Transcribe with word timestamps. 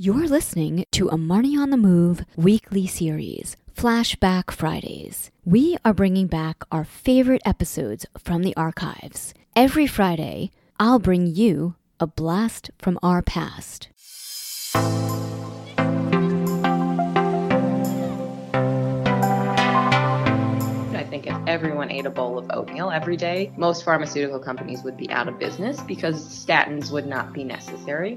You're 0.00 0.28
listening 0.28 0.84
to 0.92 1.08
a 1.08 1.16
Marnie 1.16 1.58
on 1.58 1.70
the 1.70 1.76
Move 1.76 2.24
weekly 2.36 2.86
series, 2.86 3.56
Flashback 3.76 4.52
Fridays. 4.52 5.32
We 5.44 5.76
are 5.84 5.92
bringing 5.92 6.28
back 6.28 6.62
our 6.70 6.84
favorite 6.84 7.42
episodes 7.44 8.06
from 8.16 8.44
the 8.44 8.54
archives. 8.54 9.34
Every 9.56 9.88
Friday, 9.88 10.52
I'll 10.78 11.00
bring 11.00 11.26
you 11.26 11.74
a 11.98 12.06
blast 12.06 12.70
from 12.78 12.96
our 13.02 13.22
past. 13.22 13.88
I 14.72 14.78
think 21.10 21.26
if 21.26 21.36
everyone 21.48 21.90
ate 21.90 22.06
a 22.06 22.10
bowl 22.10 22.38
of 22.38 22.48
oatmeal 22.52 22.92
every 22.92 23.16
day, 23.16 23.50
most 23.56 23.84
pharmaceutical 23.84 24.38
companies 24.38 24.84
would 24.84 24.96
be 24.96 25.10
out 25.10 25.26
of 25.26 25.40
business 25.40 25.80
because 25.80 26.24
statins 26.24 26.92
would 26.92 27.08
not 27.08 27.32
be 27.32 27.42
necessary. 27.42 28.16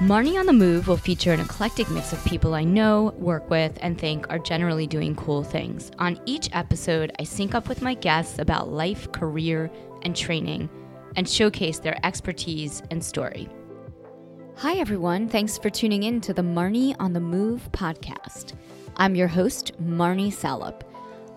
Marnie 0.00 0.38
on 0.38 0.46
the 0.46 0.52
Move 0.52 0.88
will 0.88 0.96
feature 0.96 1.32
an 1.32 1.38
eclectic 1.38 1.88
mix 1.90 2.12
of 2.12 2.24
people 2.24 2.54
I 2.54 2.64
know, 2.64 3.14
work 3.18 3.48
with, 3.48 3.78
and 3.82 3.96
think 3.96 4.28
are 4.30 4.38
generally 4.38 4.86
doing 4.86 5.14
cool 5.14 5.44
things. 5.44 5.92
On 6.00 6.20
each 6.26 6.48
episode, 6.52 7.12
I 7.20 7.24
sync 7.24 7.54
up 7.54 7.68
with 7.68 7.82
my 7.82 7.94
guests 7.94 8.40
about 8.40 8.72
life, 8.72 9.12
career, 9.12 9.70
and 10.02 10.16
training, 10.16 10.68
and 11.14 11.28
showcase 11.28 11.78
their 11.78 12.04
expertise 12.04 12.82
and 12.90 13.04
story. 13.04 13.48
Hi, 14.56 14.74
everyone. 14.74 15.28
Thanks 15.28 15.56
for 15.56 15.70
tuning 15.70 16.02
in 16.02 16.20
to 16.22 16.34
the 16.34 16.42
Marnie 16.42 16.96
on 16.98 17.12
the 17.12 17.20
Move 17.20 17.70
podcast. 17.70 18.54
I'm 18.96 19.14
your 19.14 19.28
host, 19.28 19.72
Marnie 19.80 20.32
Salop. 20.32 20.82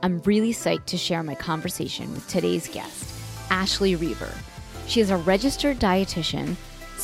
I'm 0.02 0.22
really 0.22 0.54
psyched 0.54 0.86
to 0.88 0.98
share 0.98 1.22
my 1.22 1.36
conversation 1.36 2.12
with 2.14 2.28
today's 2.28 2.68
guest, 2.68 3.14
Ashley 3.52 3.96
Reaver. 3.96 4.34
She 4.88 5.02
is 5.02 5.12
a 5.12 5.18
registered 5.18 5.78
dietitian 5.78 6.56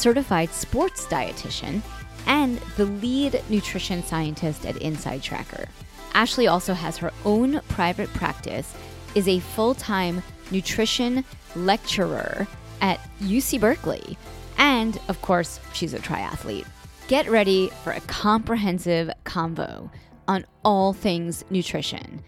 certified 0.02 0.50
sports 0.50 1.06
dietitian, 1.06 1.82
and 2.26 2.58
the 2.76 2.86
lead 2.86 3.44
nutrition 3.50 4.04
scientist 4.04 4.66
at 4.66 4.78
Inside 4.78 5.22
Tracker. 5.22 5.68
Ashley 6.14 6.48
also 6.48 6.74
has 6.74 6.98
her 6.98 7.12
own 7.24 7.62
private 7.70 8.10
practice, 8.14 8.76
is 9.16 9.28
a 9.28 9.40
full 9.40 9.76
time 9.76 10.24
nutrition 10.50 11.24
lecturer 11.56 12.48
at 12.82 13.00
UC 13.22 13.60
Berkeley, 13.60 14.18
and 14.58 15.00
of 15.08 15.22
course, 15.22 15.60
she's 15.74 15.94
a 15.94 16.00
triathlete. 16.00 16.66
Get 17.08 17.30
ready 17.30 17.70
for 17.84 17.92
a 17.92 18.02
comprehensive 18.02 19.12
convo 19.26 19.90
on 20.28 20.46
all 20.64 20.94
things 20.94 21.44
nutrition. 21.50 22.24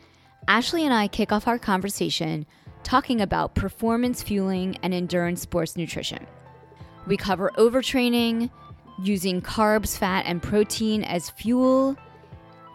Ashley 0.47 0.83
and 0.83 0.93
I 0.93 1.07
kick 1.07 1.31
off 1.31 1.47
our 1.47 1.57
conversation 1.57 2.45
talking 2.83 3.21
about 3.21 3.55
performance 3.55 4.21
fueling 4.21 4.77
and 4.83 4.93
endurance 4.93 5.41
sports 5.41 5.77
nutrition. 5.77 6.27
We 7.05 7.17
cover 7.17 7.51
overtraining, 7.57 8.49
using 9.01 9.41
carbs, 9.41 9.97
fat, 9.97 10.25
and 10.25 10.41
protein 10.41 11.03
as 11.03 11.29
fuel, 11.29 11.97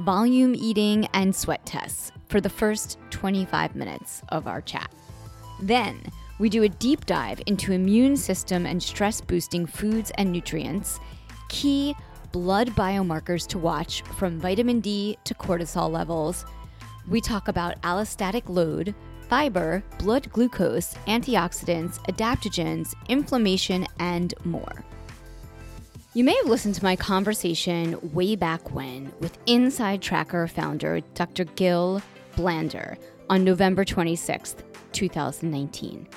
volume 0.00 0.54
eating, 0.54 1.06
and 1.14 1.34
sweat 1.34 1.64
tests 1.64 2.12
for 2.28 2.40
the 2.40 2.50
first 2.50 2.98
25 3.10 3.74
minutes 3.74 4.22
of 4.28 4.46
our 4.46 4.60
chat. 4.60 4.92
Then, 5.60 6.00
we 6.38 6.48
do 6.48 6.62
a 6.62 6.68
deep 6.68 7.06
dive 7.06 7.40
into 7.46 7.72
immune 7.72 8.16
system 8.16 8.66
and 8.66 8.82
stress 8.82 9.20
boosting 9.20 9.66
foods 9.66 10.12
and 10.16 10.30
nutrients, 10.30 11.00
key 11.48 11.96
blood 12.30 12.68
biomarkers 12.70 13.46
to 13.48 13.58
watch 13.58 14.02
from 14.02 14.38
vitamin 14.38 14.80
D 14.80 15.18
to 15.24 15.34
cortisol 15.34 15.90
levels. 15.90 16.44
We 17.08 17.20
talk 17.20 17.48
about 17.48 17.80
allostatic 17.82 18.48
load, 18.48 18.94
fiber, 19.28 19.82
blood 19.98 20.30
glucose, 20.32 20.94
antioxidants, 21.06 21.98
adaptogens, 22.10 22.94
inflammation, 23.08 23.86
and 23.98 24.34
more. 24.44 24.84
You 26.14 26.24
may 26.24 26.34
have 26.36 26.46
listened 26.46 26.74
to 26.76 26.84
my 26.84 26.96
conversation 26.96 27.98
way 28.14 28.34
back 28.34 28.72
when 28.72 29.12
with 29.20 29.38
Inside 29.46 30.02
Tracker 30.02 30.46
founder 30.48 31.00
Dr. 31.14 31.44
Gil 31.44 32.02
Blander 32.34 32.96
on 33.28 33.44
November 33.44 33.84
26, 33.84 34.56
2019. 34.92 36.08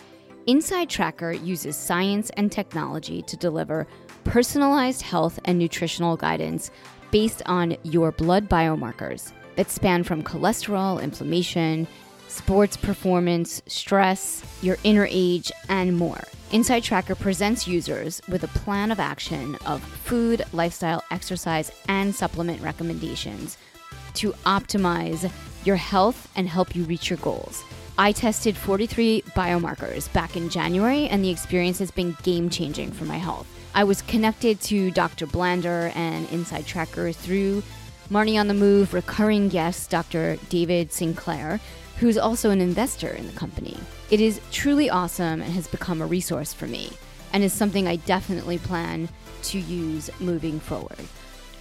Inside 0.48 0.90
Tracker 0.90 1.34
uses 1.34 1.76
science 1.76 2.32
and 2.32 2.52
technology 2.52 3.22
to 3.24 3.38
deliver 3.38 3.86
personalized 4.24 5.02
health 5.02 5.40
and 5.46 5.60
nutritional 5.60 6.18
guidance 6.18 6.72
based 7.12 7.44
on 7.46 7.76
your 7.84 8.12
blood 8.12 8.48
biomarkers 8.50 9.34
that 9.56 9.70
span 9.70 10.04
from 10.04 10.24
cholesterol, 10.24 11.02
inflammation, 11.02 11.88
sports 12.32 12.78
performance, 12.78 13.62
stress, 13.68 14.44
your 14.62 14.78
inner 14.84 15.08
age, 15.10 15.52
and 15.70 15.98
more. 15.98 16.22
Inside 16.52 16.84
Tracker 16.84 17.16
presents 17.16 17.68
users 17.68 18.22
with 18.28 18.44
a 18.44 18.60
plan 18.60 18.92
of 18.92 19.00
action 19.00 19.56
of 19.66 19.82
food, 19.84 20.44
lifestyle, 20.54 21.04
exercise, 21.12 21.72
and 21.88 22.14
supplement 22.16 22.62
recommendations 22.62 23.58
to 24.16 24.32
optimize 24.46 25.32
your 25.66 25.76
health 25.76 26.30
and 26.36 26.48
help 26.48 26.76
you 26.76 26.84
reach 26.84 27.10
your 27.10 27.18
goals. 27.18 27.64
I 27.98 28.12
tested 28.12 28.58
43 28.58 29.24
biomarkers 29.36 30.12
back 30.12 30.36
in 30.36 30.50
January, 30.50 31.08
and 31.08 31.24
the 31.24 31.30
experience 31.30 31.80
has 31.80 31.92
been 31.92 32.18
game 32.24 32.50
changing 32.50 32.92
for 32.92 33.06
my 33.06 33.18
health. 33.18 33.48
I 33.76 33.84
was 33.84 34.02
connected 34.02 34.60
to 34.62 34.92
Dr. 34.92 35.28
Blander 35.28 35.92
and 35.96 36.30
Inside 36.32 36.66
Tracker 36.66 37.12
through 37.12 37.64
Marnie 38.10 38.38
on 38.38 38.48
the 38.50 38.54
Move 38.54 38.94
recurring 38.94 39.48
guest, 39.48 39.90
Dr. 39.90 40.38
David 40.50 40.92
Sinclair, 40.92 41.62
who's 42.02 42.18
also 42.18 42.50
an 42.50 42.60
investor 42.60 43.10
in 43.10 43.28
the 43.28 43.34
company. 43.34 43.78
It 44.10 44.20
is 44.20 44.42
truly 44.52 44.90
awesome 44.90 45.40
and 45.40 45.54
has 45.54 45.68
become 45.68 46.02
a 46.02 46.06
resource 46.08 46.52
for 46.52 46.66
me, 46.66 46.92
and 47.32 47.44
is 47.44 47.54
something 47.54 47.88
I 47.88 47.98
definitely 47.98 48.58
plan 48.58 49.08
to 49.44 49.60
use 49.60 50.10
moving 50.20 50.60
forward. 50.60 50.98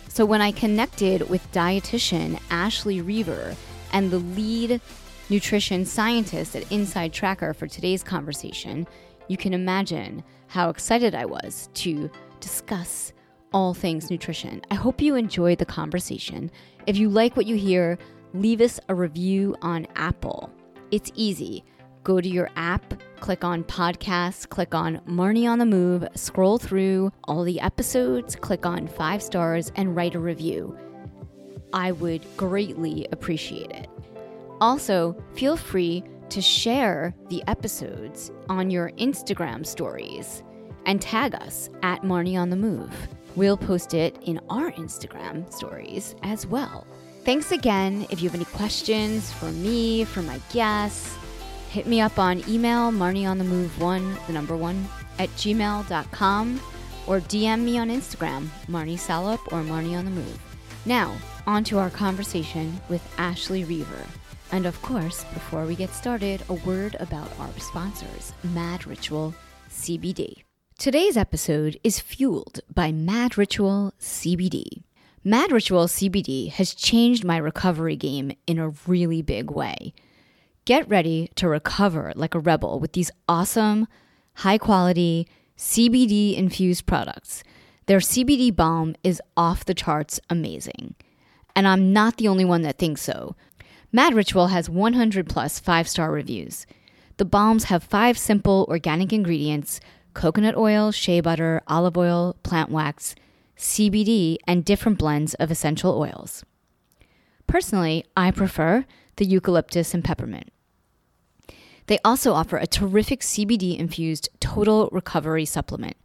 So 0.09 0.25
when 0.25 0.41
I 0.41 0.51
connected 0.51 1.29
with 1.29 1.53
dietitian 1.53 2.41
Ashley 2.51 3.03
Reaver 3.03 3.55
and 3.93 4.11
the 4.11 4.19
lead 4.19 4.81
nutrition 5.29 5.85
scientist 5.85 6.57
at 6.57 6.73
Inside 6.73 7.13
Tracker 7.13 7.53
for 7.53 7.67
today's 7.67 8.03
conversation, 8.03 8.87
you 9.29 9.37
can 9.37 9.53
imagine 9.53 10.25
how 10.47 10.71
excited 10.71 11.15
I 11.15 11.27
was 11.27 11.69
to 11.75 12.11
discuss 12.41 13.13
all 13.53 13.75
things 13.75 14.11
nutrition. 14.11 14.63
I 14.71 14.75
hope 14.75 15.03
you 15.03 15.17
enjoyed 15.17 15.59
the 15.59 15.67
conversation. 15.67 16.51
If 16.87 16.97
you 16.97 17.11
like 17.11 17.37
what 17.37 17.47
you 17.47 17.57
hear, 17.57 17.99
leave 18.35 18.61
us 18.61 18.81
a 18.89 18.95
review 18.95 19.57
on 19.63 19.87
Apple. 19.97 20.51
It's 20.91 21.11
easy. 21.15 21.65
Go 22.03 22.21
to 22.21 22.29
your 22.29 22.49
app, 22.57 22.95
click 23.21 23.45
on 23.45 23.65
podcasts, 23.65 24.49
click 24.49 24.75
on 24.75 24.99
Marnie 25.07 25.49
on 25.49 25.59
the 25.59 25.67
Move, 25.67 26.09
scroll 26.15 26.59
through 26.59 27.13
all 27.25 27.45
the 27.45 27.61
episodes, 27.61 28.37
click 28.37 28.65
on 28.65 28.89
five 28.89 29.23
stars, 29.23 29.71
and 29.77 29.95
write 29.95 30.15
a 30.15 30.19
review. 30.19 30.77
I 31.73 31.93
would 31.93 32.25
greatly 32.37 33.07
appreciate 33.13 33.71
it. 33.71 33.89
Also, 34.61 35.17
feel 35.35 35.57
free 35.57 36.03
to 36.31 36.41
share 36.41 37.15
the 37.29 37.43
episodes 37.47 38.31
on 38.49 38.71
your 38.71 38.91
Instagram 38.93 39.67
stories 39.67 40.43
and 40.87 41.03
tag 41.03 41.35
us 41.35 41.69
at 41.83 42.03
Marnie 42.03 42.39
on 42.39 42.51
the 42.51 42.57
Move. 42.57 42.91
We'll 43.37 43.57
post 43.57 43.95
it 43.95 44.19
in 44.23 44.41
our 44.49 44.73
Instagram 44.73 45.53
stories 45.53 46.15
as 46.23 46.47
well. 46.47 46.87
Thanks 47.25 47.53
again. 47.53 48.07
If 48.11 48.23
you 48.23 48.29
have 48.29 48.35
any 48.35 48.47
questions 48.47 49.31
for 49.33 49.53
me, 49.53 50.05
for 50.05 50.23
my 50.23 50.41
guests, 50.53 51.15
hit 51.69 51.87
me 51.87 52.01
up 52.01 52.19
on 52.19 52.43
email, 52.49 52.91
marnieonthemove1, 52.91 54.27
the 54.27 54.33
number 54.33 54.57
one, 54.57 54.89
at 55.19 55.29
gmail.com, 55.31 56.61
or 57.07 57.21
DM 57.21 57.61
me 57.61 57.79
on 57.79 57.91
Instagram, 57.91 58.49
Marnie 58.69 58.99
Salop 58.99 59.41
or 59.53 59.61
Marnie 59.63 59.99
on 59.99 60.07
the 60.07 60.11
Move. 60.11 60.41
Now, 60.87 61.15
on 61.47 61.63
to 61.65 61.79
our 61.79 61.91
conversation 61.91 62.81
with 62.89 63.03
Ashley 63.19 63.65
Reaver. 63.65 64.07
And 64.53 64.65
of 64.65 64.81
course, 64.81 65.25
before 65.35 65.67
we 65.67 65.77
get 65.77 65.91
started, 65.91 66.43
a 66.49 66.55
word 66.55 66.97
about 67.01 67.31
our 67.39 67.53
sponsors, 67.59 68.33
Mad 68.43 68.87
Ritual 68.87 69.35
CBD. 69.71 70.43
Today's 70.79 71.17
episode 71.19 71.79
is 71.85 72.01
fueled 72.01 72.61
by 72.75 72.91
Mad 72.91 73.37
Ritual 73.37 73.93
CBD. 74.01 74.83
Mad 75.23 75.53
Ritual 75.53 75.87
CBD 75.87 76.51
has 76.51 76.75
changed 76.75 77.27
my 77.27 77.37
recovery 77.37 77.95
game 77.95 78.33
in 78.47 78.59
a 78.59 78.71
really 78.87 79.21
big 79.21 79.51
way. 79.51 79.93
Get 80.65 80.89
ready 80.89 81.29
to 81.35 81.47
recover 81.47 82.15
like 82.17 82.35
a 82.35 82.39
rebel 82.39 82.81
with 82.81 82.95
these 82.95 83.11
awesome, 83.29 83.87
high 84.37 84.57
quality 84.57 85.29
CBD 85.59 86.39
infused 86.39 86.87
products. 86.87 87.45
Their 87.85 87.99
CBD 87.99 88.57
balm 88.57 88.97
is 89.05 89.21
off 89.37 89.67
the 89.67 89.75
charts 89.75 90.21
amazing. 90.31 90.95
And 91.55 91.69
I'm 91.69 91.93
not 91.93 92.17
the 92.17 92.29
only 92.29 92.47
one 92.47 92.63
that 92.63 92.79
thinks 92.79 93.03
so. 93.03 93.37
Mad 93.93 94.15
Ritual 94.15 94.47
has 94.47 94.71
100 94.71 95.29
plus 95.29 95.61
five 95.61 95.87
star 95.87 96.11
reviews. 96.11 96.67
The 97.19 97.27
balms 97.27 97.65
have 97.65 97.85
five 97.85 98.17
simple 98.17 98.65
organic 98.71 99.13
ingredients 99.13 99.81
coconut 100.15 100.57
oil, 100.57 100.91
shea 100.93 101.21
butter, 101.21 101.61
olive 101.69 101.99
oil, 101.99 102.37
plant 102.43 102.71
wax, 102.71 103.15
CBD, 103.61 104.39
and 104.47 104.65
different 104.65 104.97
blends 104.97 105.35
of 105.35 105.51
essential 105.51 105.99
oils. 105.99 106.45
Personally, 107.47 108.07
I 108.17 108.31
prefer 108.31 108.87
the 109.17 109.27
eucalyptus 109.27 109.93
and 109.93 110.03
peppermint. 110.03 110.51
They 111.87 111.99
also 112.03 112.33
offer 112.33 112.57
a 112.57 112.67
terrific 112.67 113.21
CBD 113.21 113.79
infused 113.79 114.31
total 114.41 114.89
recovery 114.93 115.45
supplement. 115.45 115.99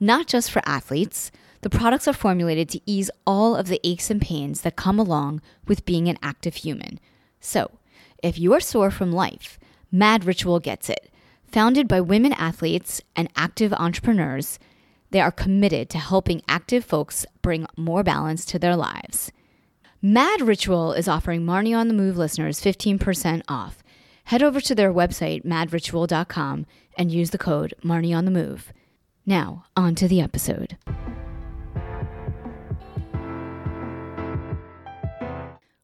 Not 0.00 0.26
just 0.26 0.50
for 0.50 0.62
athletes, 0.64 1.30
the 1.60 1.68
products 1.68 2.08
are 2.08 2.14
formulated 2.14 2.70
to 2.70 2.80
ease 2.86 3.10
all 3.26 3.54
of 3.54 3.68
the 3.68 3.80
aches 3.84 4.10
and 4.10 4.20
pains 4.20 4.62
that 4.62 4.76
come 4.76 4.98
along 4.98 5.42
with 5.66 5.84
being 5.84 6.08
an 6.08 6.18
active 6.22 6.56
human. 6.56 6.98
So, 7.38 7.70
if 8.22 8.38
you 8.38 8.54
are 8.54 8.60
sore 8.60 8.90
from 8.90 9.12
life, 9.12 9.58
Mad 9.92 10.24
Ritual 10.24 10.58
gets 10.58 10.88
it. 10.88 11.10
Founded 11.52 11.86
by 11.86 12.00
women 12.00 12.32
athletes 12.32 13.02
and 13.14 13.28
active 13.36 13.74
entrepreneurs, 13.74 14.58
they 15.14 15.20
are 15.20 15.30
committed 15.30 15.88
to 15.88 15.96
helping 15.96 16.42
active 16.48 16.84
folks 16.84 17.24
bring 17.40 17.68
more 17.76 18.02
balance 18.02 18.44
to 18.44 18.58
their 18.58 18.74
lives. 18.74 19.30
Mad 20.02 20.40
Ritual 20.40 20.92
is 20.92 21.06
offering 21.06 21.42
Marnie 21.42 21.78
on 21.78 21.86
the 21.86 21.94
Move 21.94 22.16
listeners 22.16 22.60
15% 22.60 23.42
off. 23.46 23.84
Head 24.24 24.42
over 24.42 24.60
to 24.62 24.74
their 24.74 24.92
website, 24.92 25.44
madritual.com, 25.44 26.66
and 26.98 27.12
use 27.12 27.30
the 27.30 27.38
code 27.38 27.74
Marnie 27.84 28.12
on 28.12 28.24
the 28.24 28.32
Move. 28.32 28.72
Now, 29.24 29.66
on 29.76 29.94
to 29.94 30.08
the 30.08 30.20
episode. 30.20 30.78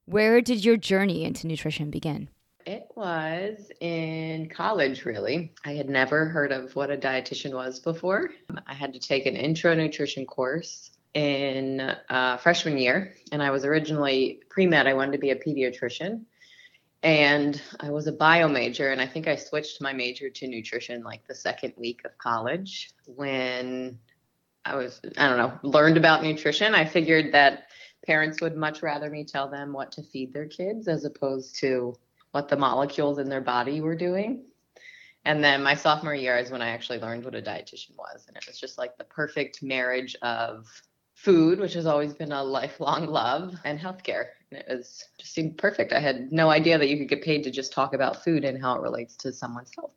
Where 0.07 0.41
did 0.41 0.65
your 0.65 0.77
journey 0.77 1.23
into 1.23 1.47
nutrition 1.47 1.93
begin? 1.93 2.31
It 2.67 2.87
was 2.95 3.71
in 3.81 4.49
college, 4.49 5.05
really. 5.05 5.53
I 5.65 5.73
had 5.73 5.89
never 5.89 6.27
heard 6.27 6.53
of 6.53 6.77
what 6.77 6.91
a 6.91 6.97
dietitian 6.97 7.53
was 7.55 7.81
before. 7.81 8.31
I 8.67 8.75
had 8.75 8.93
to 8.93 9.01
take 9.01 9.27
an 9.27 9.37
intro 9.37 9.75
nutrition 9.75 10.27
course 10.27 10.91
in 11.15 11.81
uh, 11.81 12.37
freshman 12.37 12.79
year, 12.79 13.15
and 13.33 13.43
I 13.43 13.51
was 13.51 13.65
originally 13.65 14.41
pre 14.49 14.67
med. 14.67 14.87
I 14.87 14.95
wanted 14.95 15.13
to 15.13 15.19
be 15.19 15.31
a 15.31 15.37
pediatrician, 15.37 16.23
and 17.03 17.61
I 17.81 17.91
was 17.91 18.07
a 18.07 18.13
bio 18.13 18.49
major, 18.49 18.91
and 18.91 19.01
I 19.01 19.07
think 19.07 19.27
I 19.27 19.37
switched 19.37 19.81
my 19.81 19.93
major 19.93 20.29
to 20.29 20.47
nutrition 20.47 21.03
like 21.03 21.27
the 21.27 21.35
second 21.35 21.75
week 21.77 22.03
of 22.05 22.17
college 22.19 22.91
when 23.07 23.99
I 24.65 24.77
was, 24.77 25.01
I 25.17 25.29
don't 25.29 25.39
know, 25.39 25.59
learned 25.63 25.97
about 25.97 26.23
nutrition. 26.23 26.75
I 26.75 26.85
figured 26.85 27.33
that 27.33 27.65
parents 28.07 28.41
would 28.41 28.57
much 28.57 28.83
rather 28.83 29.11
me 29.11 29.25
tell 29.25 29.49
them 29.49 29.73
what 29.73 29.93
to 29.93 30.03
feed 30.03 30.33
their 30.33 30.47
kids 30.47 30.89
as 30.89 31.05
opposed 31.05 31.59
to 31.61 31.95
what 32.33 32.49
the 32.49 32.57
molecules 32.57 33.19
in 33.19 33.29
their 33.29 33.41
body 33.41 33.81
were 33.81 33.97
doing. 33.97 34.45
And 35.25 35.45
then 35.45 35.63
my 35.63 35.75
sophomore 35.75 36.15
year 36.15 36.39
is 36.39 36.51
when 36.51 36.63
I 36.63 36.71
actually 36.71 36.99
learned 36.99 37.25
what 37.25 37.35
a 37.35 37.43
dietitian 37.43 37.97
was. 37.97 38.25
And 38.27 38.37
it 38.37 38.47
was 38.47 38.59
just 38.59 38.79
like 38.79 38.97
the 38.97 39.05
perfect 39.05 39.63
marriage 39.63 40.17
of 40.23 40.67
food, 41.15 41.61
which 41.61 41.75
has 41.75 41.85
always 41.85 42.15
been 42.15 42.33
a 42.33 42.43
lifelong 42.43 43.07
love, 43.07 43.55
and 43.65 43.79
healthcare. 43.79 44.29
And 44.51 44.61
it 44.61 44.67
was 44.69 45.05
just 45.19 45.35
seemed 45.35 45.59
perfect. 45.59 45.93
I 45.93 46.01
had 46.01 46.33
no 46.33 46.49
idea 46.49 46.79
that 46.79 46.89
you 46.89 46.97
could 46.97 47.09
get 47.09 47.23
paid 47.23 47.45
to 47.45 47.51
just 47.51 47.73
talk 47.73 47.93
about 47.93 48.25
food 48.25 48.45
and 48.45 48.61
how 48.61 48.75
it 48.77 48.81
relates 48.81 49.17
to 49.17 49.33
someone's 49.33 49.71
health 49.77 49.93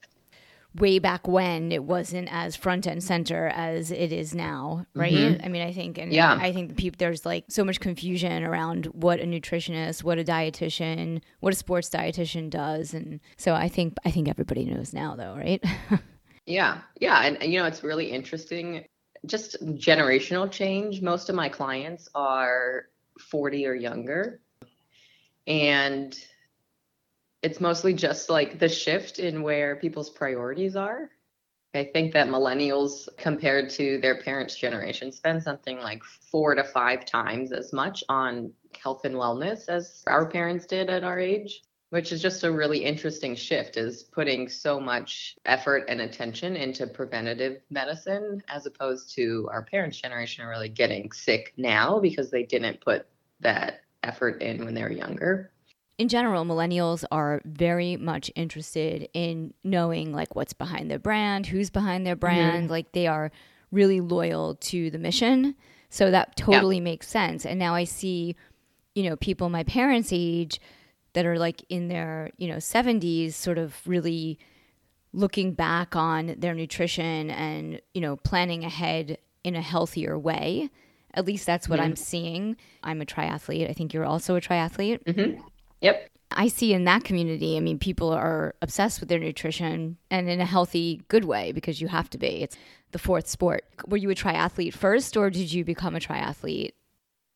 way 0.76 0.98
back 1.00 1.28
when 1.28 1.72
it 1.72 1.84
wasn't 1.84 2.28
as 2.32 2.56
front 2.56 2.86
and 2.86 3.04
center 3.04 3.48
as 3.48 3.92
it 3.92 4.12
is 4.12 4.34
now, 4.34 4.86
right? 4.96 5.14
Mm-hmm. 5.14 5.46
I 5.46 5.50
mean, 5.50 5.62
I 5.62 5.72
think, 5.72 5.98
and 5.98 6.12
yeah, 6.12 6.34
I 6.34 6.52
think 6.52 6.70
the 6.70 6.76
people 6.76 6.98
there's 6.98 7.26
like 7.26 7.46
so 7.50 7.64
much 7.64 7.80
confusion 7.80 8.44
around 8.44 8.86
what 8.88 9.20
a 9.20 9.26
nutritionist, 9.26 10.04
what 10.04 10.18
a 10.18 10.24
dietitian, 10.24 11.22
what 11.42 11.54
a 11.54 11.56
sports 11.56 11.90
dietitian 11.90 12.50
does, 12.50 12.94
and 12.94 13.20
so 13.38 13.54
I 13.54 13.70
think 13.70 13.96
I 14.06 14.12
think 14.12 14.28
everybody 14.28 14.66
knows 14.66 14.94
now, 14.94 15.16
though, 15.16 15.36
right? 15.36 15.64
yeah, 16.46 16.82
yeah, 17.00 17.24
and 17.24 17.42
you 17.44 17.60
know, 17.60 17.66
it's 17.66 17.84
really 17.84 18.12
interesting. 18.12 18.86
Just 19.26 19.64
generational 19.78 20.52
change. 20.52 21.02
Most 21.02 21.30
of 21.30 21.36
my 21.36 21.48
clients 21.48 22.10
are 22.14 22.88
40 23.20 23.68
or 23.68 23.74
younger, 23.74 24.40
and 25.48 26.18
it's 27.44 27.60
mostly 27.60 27.94
just 27.94 28.30
like 28.30 28.58
the 28.58 28.70
shift 28.70 29.20
in 29.20 29.44
where 29.44 29.76
people's 29.76 30.10
priorities 30.10 30.76
are. 30.78 31.10
I 31.76 31.90
think 31.92 32.14
that 32.14 32.28
millennials, 32.28 33.10
compared 33.18 33.70
to 33.72 33.98
their 33.98 34.22
parents' 34.22 34.56
generation, 34.56 35.12
spend 35.12 35.44
something 35.44 35.80
like 35.80 36.04
four 36.04 36.56
to 36.56 36.64
five 36.64 37.06
times 37.06 37.52
as 37.52 37.74
much 37.74 38.04
on 38.08 38.54
health 38.82 39.06
and 39.06 39.16
wellness 39.16 39.68
as 39.68 40.04
our 40.08 40.26
parents 40.26 40.66
did 40.68 40.90
at 40.90 41.04
our 41.04 41.20
age, 41.20 41.64
which 41.90 42.12
is 42.12 42.22
just 42.22 42.44
a 42.44 42.52
really 42.52 42.86
interesting 42.86 43.36
shift, 43.36 43.76
is 43.76 44.04
putting 44.04 44.48
so 44.48 44.80
much 44.80 45.36
effort 45.46 45.86
and 45.90 46.00
attention 46.00 46.56
into 46.56 46.88
preventative 46.88 47.62
medicine 47.72 48.42
as 48.48 48.68
opposed 48.68 49.14
to 49.16 49.50
our 49.52 49.64
parents' 49.64 50.00
generation 50.00 50.46
really 50.46 50.70
getting 50.70 51.12
sick 51.12 51.54
now 51.58 52.00
because 52.00 52.30
they 52.30 52.44
didn't 52.44 52.82
put 52.82 53.08
that 53.40 53.82
effort 54.04 54.42
in 54.44 54.64
when 54.64 54.76
they 54.76 54.84
were 54.84 54.92
younger 54.92 55.52
in 55.98 56.08
general, 56.08 56.44
millennials 56.44 57.04
are 57.12 57.42
very 57.46 57.98
much 57.98 58.32
interested 58.36 59.08
in 59.14 59.54
knowing 59.64 60.12
like 60.12 60.36
what's 60.36 60.54
behind 60.54 60.90
their 60.90 61.00
brand, 61.00 61.46
who's 61.46 61.70
behind 61.70 62.06
their 62.06 62.16
brand. 62.16 62.64
Mm-hmm. 62.64 62.72
Like 62.72 62.92
they 62.94 63.08
are 63.08 63.32
really 63.72 64.02
loyal 64.02 64.56
to 64.56 64.90
the 64.90 64.98
mission. 64.98 65.56
So 65.90 66.10
that 66.10 66.36
totally 66.36 66.80
makes 66.80 67.08
sense. 67.08 67.46
And 67.46 67.60
now 67.60 67.76
I 67.76 67.84
see, 67.84 68.36
you 68.96 69.08
know, 69.08 69.16
people 69.16 69.50
my 69.50 69.64
parents' 69.64 70.10
age 70.12 70.60
that 71.14 71.26
are 71.26 71.38
like 71.38 71.64
in 71.70 71.88
their, 71.88 72.32
you 72.38 72.48
know, 72.48 72.58
70s 72.58 73.34
sort 73.34 73.60
of 73.60 73.76
really 73.86 74.40
looking 75.14 75.54
back 75.54 75.96
on 75.96 76.36
their 76.40 76.56
nutrition 76.56 77.30
and, 77.30 77.80
you 77.94 78.02
know, 78.02 78.16
planning 78.16 78.64
ahead 78.64 79.20
in 79.44 79.56
a 79.56 79.62
healthier 79.62 80.18
way. 80.18 80.72
At 81.14 81.26
least 81.26 81.46
that's 81.46 81.70
what 81.70 81.80
mm-hmm. 81.80 81.90
I'm 81.90 81.96
seeing. 81.96 82.58
I'm 82.82 83.00
a 83.02 83.06
triathlete. 83.06 83.70
I 83.70 83.74
think 83.74 83.94
you're 83.94 84.06
also 84.06 84.36
a 84.36 84.42
triathlete. 84.42 85.04
Mm-hmm. 85.04 85.42
Yep. 85.84 86.10
I 86.32 86.48
see 86.48 86.74
in 86.74 86.86
that 86.86 87.04
community, 87.04 87.58
I 87.58 87.60
mean, 87.60 87.78
people 87.78 88.10
are 88.10 88.56
obsessed 88.62 89.00
with 89.00 89.10
their 89.10 89.20
nutrition 89.20 89.98
and 90.10 90.28
in 90.30 90.42
a 90.42 90.46
healthy, 90.46 91.04
good 91.10 91.26
way 91.26 91.52
because 91.52 91.80
you 91.80 91.88
have 91.90 92.10
to 92.12 92.18
be. 92.18 92.42
It's 92.42 92.58
the 92.92 92.98
fourth 92.98 93.28
sport. 93.28 93.66
Were 93.88 93.98
you 93.98 94.10
a 94.10 94.16
triathlete 94.16 94.74
first 94.74 95.16
or 95.16 95.30
did 95.30 95.54
you 95.54 95.64
become 95.64 95.96
a 95.96 96.00
triathlete? 96.00 96.72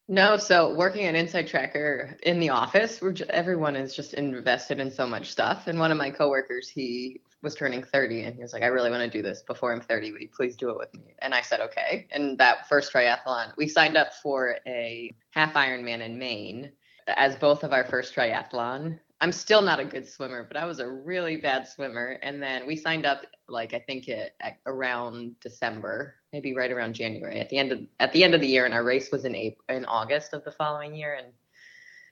No, 0.09 0.37
so 0.37 0.73
working 0.73 1.05
at 1.05 1.15
Inside 1.15 1.47
Tracker 1.47 2.17
in 2.23 2.39
the 2.39 2.49
office, 2.49 3.01
we're 3.01 3.11
just, 3.11 3.29
everyone 3.29 3.75
is 3.75 3.93
just 3.93 4.13
invested 4.13 4.79
in 4.79 4.89
so 4.89 5.05
much 5.05 5.29
stuff. 5.29 5.67
And 5.67 5.77
one 5.77 5.91
of 5.91 5.97
my 5.97 6.09
coworkers, 6.09 6.69
he 6.69 7.19
was 7.41 7.55
turning 7.55 7.83
30 7.83 8.23
and 8.23 8.35
he 8.35 8.41
was 8.41 8.53
like, 8.53 8.63
I 8.63 8.67
really 8.67 8.89
want 8.89 9.03
to 9.03 9.17
do 9.17 9.21
this 9.21 9.43
before 9.43 9.73
I'm 9.73 9.81
30. 9.81 10.13
Will 10.13 10.21
you 10.21 10.29
please 10.35 10.55
do 10.55 10.69
it 10.69 10.77
with 10.77 10.93
me? 10.93 11.13
And 11.19 11.33
I 11.33 11.41
said, 11.41 11.59
okay. 11.59 12.07
And 12.11 12.37
that 12.37 12.69
first 12.69 12.93
triathlon, 12.93 13.51
we 13.57 13.67
signed 13.67 13.97
up 13.97 14.13
for 14.23 14.55
a 14.65 15.13
half 15.31 15.53
Ironman 15.53 15.99
in 15.99 16.17
Maine 16.17 16.71
as 17.07 17.35
both 17.35 17.63
of 17.63 17.73
our 17.73 17.85
first 17.85 18.15
triathlon. 18.15 18.99
I'm 19.19 19.31
still 19.31 19.61
not 19.61 19.79
a 19.79 19.85
good 19.85 20.07
swimmer, 20.07 20.43
but 20.43 20.57
I 20.57 20.65
was 20.65 20.79
a 20.79 20.87
really 20.87 21.37
bad 21.37 21.67
swimmer. 21.67 22.19
And 22.21 22.41
then 22.41 22.67
we 22.67 22.75
signed 22.75 23.05
up 23.05 23.23
like 23.47 23.73
I 23.73 23.79
think 23.79 24.07
it, 24.07 24.35
at 24.41 24.57
around 24.65 25.39
December, 25.39 26.15
maybe 26.31 26.55
right 26.55 26.71
around 26.71 26.93
January 26.93 27.39
at 27.39 27.49
the 27.49 27.57
end 27.57 27.71
of 27.71 27.79
at 27.99 28.13
the 28.13 28.23
end 28.23 28.35
of 28.35 28.41
the 28.41 28.47
year, 28.47 28.65
and 28.65 28.73
our 28.73 28.83
race 28.83 29.11
was 29.11 29.25
in 29.25 29.35
April, 29.35 29.63
in 29.69 29.85
August 29.85 30.33
of 30.33 30.43
the 30.43 30.51
following 30.51 30.93
year. 30.93 31.15
And 31.15 31.27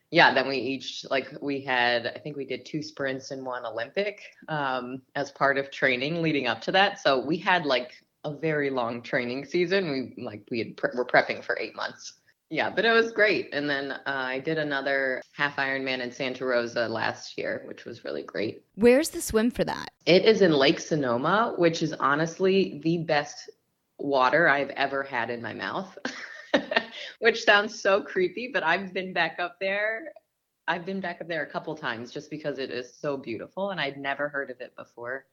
yeah, 0.10 0.34
then 0.34 0.48
we 0.48 0.58
each 0.58 1.06
like 1.12 1.28
we 1.42 1.62
had 1.62 2.08
I 2.08 2.20
think 2.20 2.38
we 2.38 2.46
did 2.46 2.66
two 2.66 2.82
sprints 2.82 3.32
and 3.32 3.46
one 3.46 3.66
Olympic 3.66 4.22
um, 4.48 5.02
as 5.16 5.32
part 5.32 5.58
of 5.58 5.70
training 5.70 6.22
leading 6.22 6.48
up 6.48 6.62
to 6.62 6.72
that. 6.72 7.00
So 7.00 7.20
we 7.20 7.38
had 7.38 7.66
like 7.66 7.92
a 8.24 8.32
very 8.32 8.72
long 8.72 9.04
training 9.04 9.46
season. 9.46 9.92
We 9.92 10.24
like 10.24 10.42
we 10.50 10.60
had 10.60 10.78
pre- 10.78 10.92
were 10.96 11.06
prepping 11.06 11.44
for 11.44 11.58
eight 11.60 11.75
months. 11.75 12.14
Yeah, 12.50 12.70
but 12.70 12.86
it 12.86 12.92
was 12.92 13.12
great. 13.12 13.50
And 13.54 13.70
then 13.70 13.92
uh, 13.92 14.02
I 14.06 14.40
did 14.40 14.58
another 14.58 15.22
half 15.34 15.56
Ironman 15.56 16.02
in 16.02 16.12
Santa 16.12 16.46
Rosa 16.46 16.88
last 16.88 17.38
year, 17.38 17.64
which 17.66 17.86
was 17.86 18.04
really 18.04 18.22
great. 18.22 18.64
Where's 18.75 19.10
the 19.10 19.22
swim 19.22 19.50
for 19.50 19.64
that? 19.64 19.90
It 20.06 20.25
is 20.25 20.42
in 20.42 20.52
Lake 20.52 20.80
Sonoma, 20.80 21.56
which 21.58 21.82
is 21.82 21.94
honestly 21.94 22.80
the 22.84 23.00
best 23.00 23.50
water 23.98 24.48
I've 24.48 24.70
ever 24.72 25.02
had 25.02 25.30
in 25.30 25.42
my 25.42 25.54
mouth, 25.54 25.98
which 27.20 27.44
sounds 27.44 27.82
so 27.82 28.02
creepy, 28.02 28.52
but 28.54 28.62
I've 28.62 28.94
been 28.94 29.14
back 29.14 29.38
up 29.40 29.58
there. 29.60 30.12
I've 30.68 30.86
been 30.86 31.02
back 31.02 31.22
up 31.22 31.28
there 31.28 31.44
a 31.44 31.50
couple 31.50 31.75
times 31.75 32.12
just 32.12 32.30
because 32.30 32.60
it 32.60 32.70
is 32.72 32.96
so 32.96 33.18
beautiful 33.18 33.72
and 33.72 33.80
I'd 33.80 33.98
never 33.98 34.30
heard 34.30 34.50
of 34.50 34.62
it 34.62 34.75
before 34.75 35.25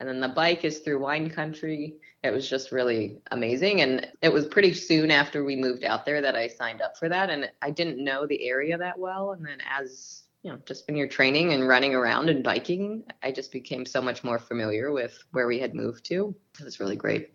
and 0.00 0.08
then 0.08 0.18
the 0.18 0.28
bike 0.28 0.64
is 0.64 0.78
through 0.78 0.98
wine 0.98 1.30
country. 1.30 1.96
It 2.24 2.32
was 2.32 2.48
just 2.48 2.72
really 2.72 3.20
amazing. 3.30 3.82
And 3.82 4.08
it 4.22 4.32
was 4.32 4.46
pretty 4.46 4.74
soon 4.74 5.10
after 5.10 5.44
we 5.44 5.56
moved 5.56 5.84
out 5.84 6.04
there 6.04 6.20
that 6.22 6.34
i 6.34 6.48
signed 6.48 6.80
up 6.80 6.96
for 6.96 7.08
that. 7.08 7.30
And 7.30 7.50
i 7.62 7.70
didn't 7.70 8.02
know 8.02 8.26
the 8.26 8.48
area 8.48 8.76
that 8.78 8.98
well. 8.98 9.32
And 9.32 9.44
then 9.46 9.58
as 9.70 10.24
you 10.42 10.50
know 10.50 10.58
just 10.64 10.86
when 10.88 10.96
you're 10.96 11.06
training 11.06 11.52
and 11.52 11.68
running 11.68 11.94
around 11.94 12.30
and 12.30 12.42
biking 12.42 13.04
i 13.22 13.30
just 13.30 13.52
became 13.52 13.84
so 13.84 14.00
much 14.00 14.24
more 14.24 14.38
familiar 14.38 14.90
with 14.90 15.22
where 15.32 15.46
we 15.46 15.60
had 15.60 15.74
moved 15.74 16.04
to. 16.06 16.34
It 16.58 16.64
was 16.64 16.80
really 16.80 16.96
great. 16.96 17.30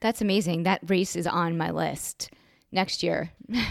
That's 0.00 0.20
amazing. 0.20 0.64
That 0.64 0.80
race 0.88 1.14
is 1.14 1.26
on 1.26 1.56
my 1.56 1.70
list 1.70 2.30
next 2.72 3.02
year. 3.02 3.32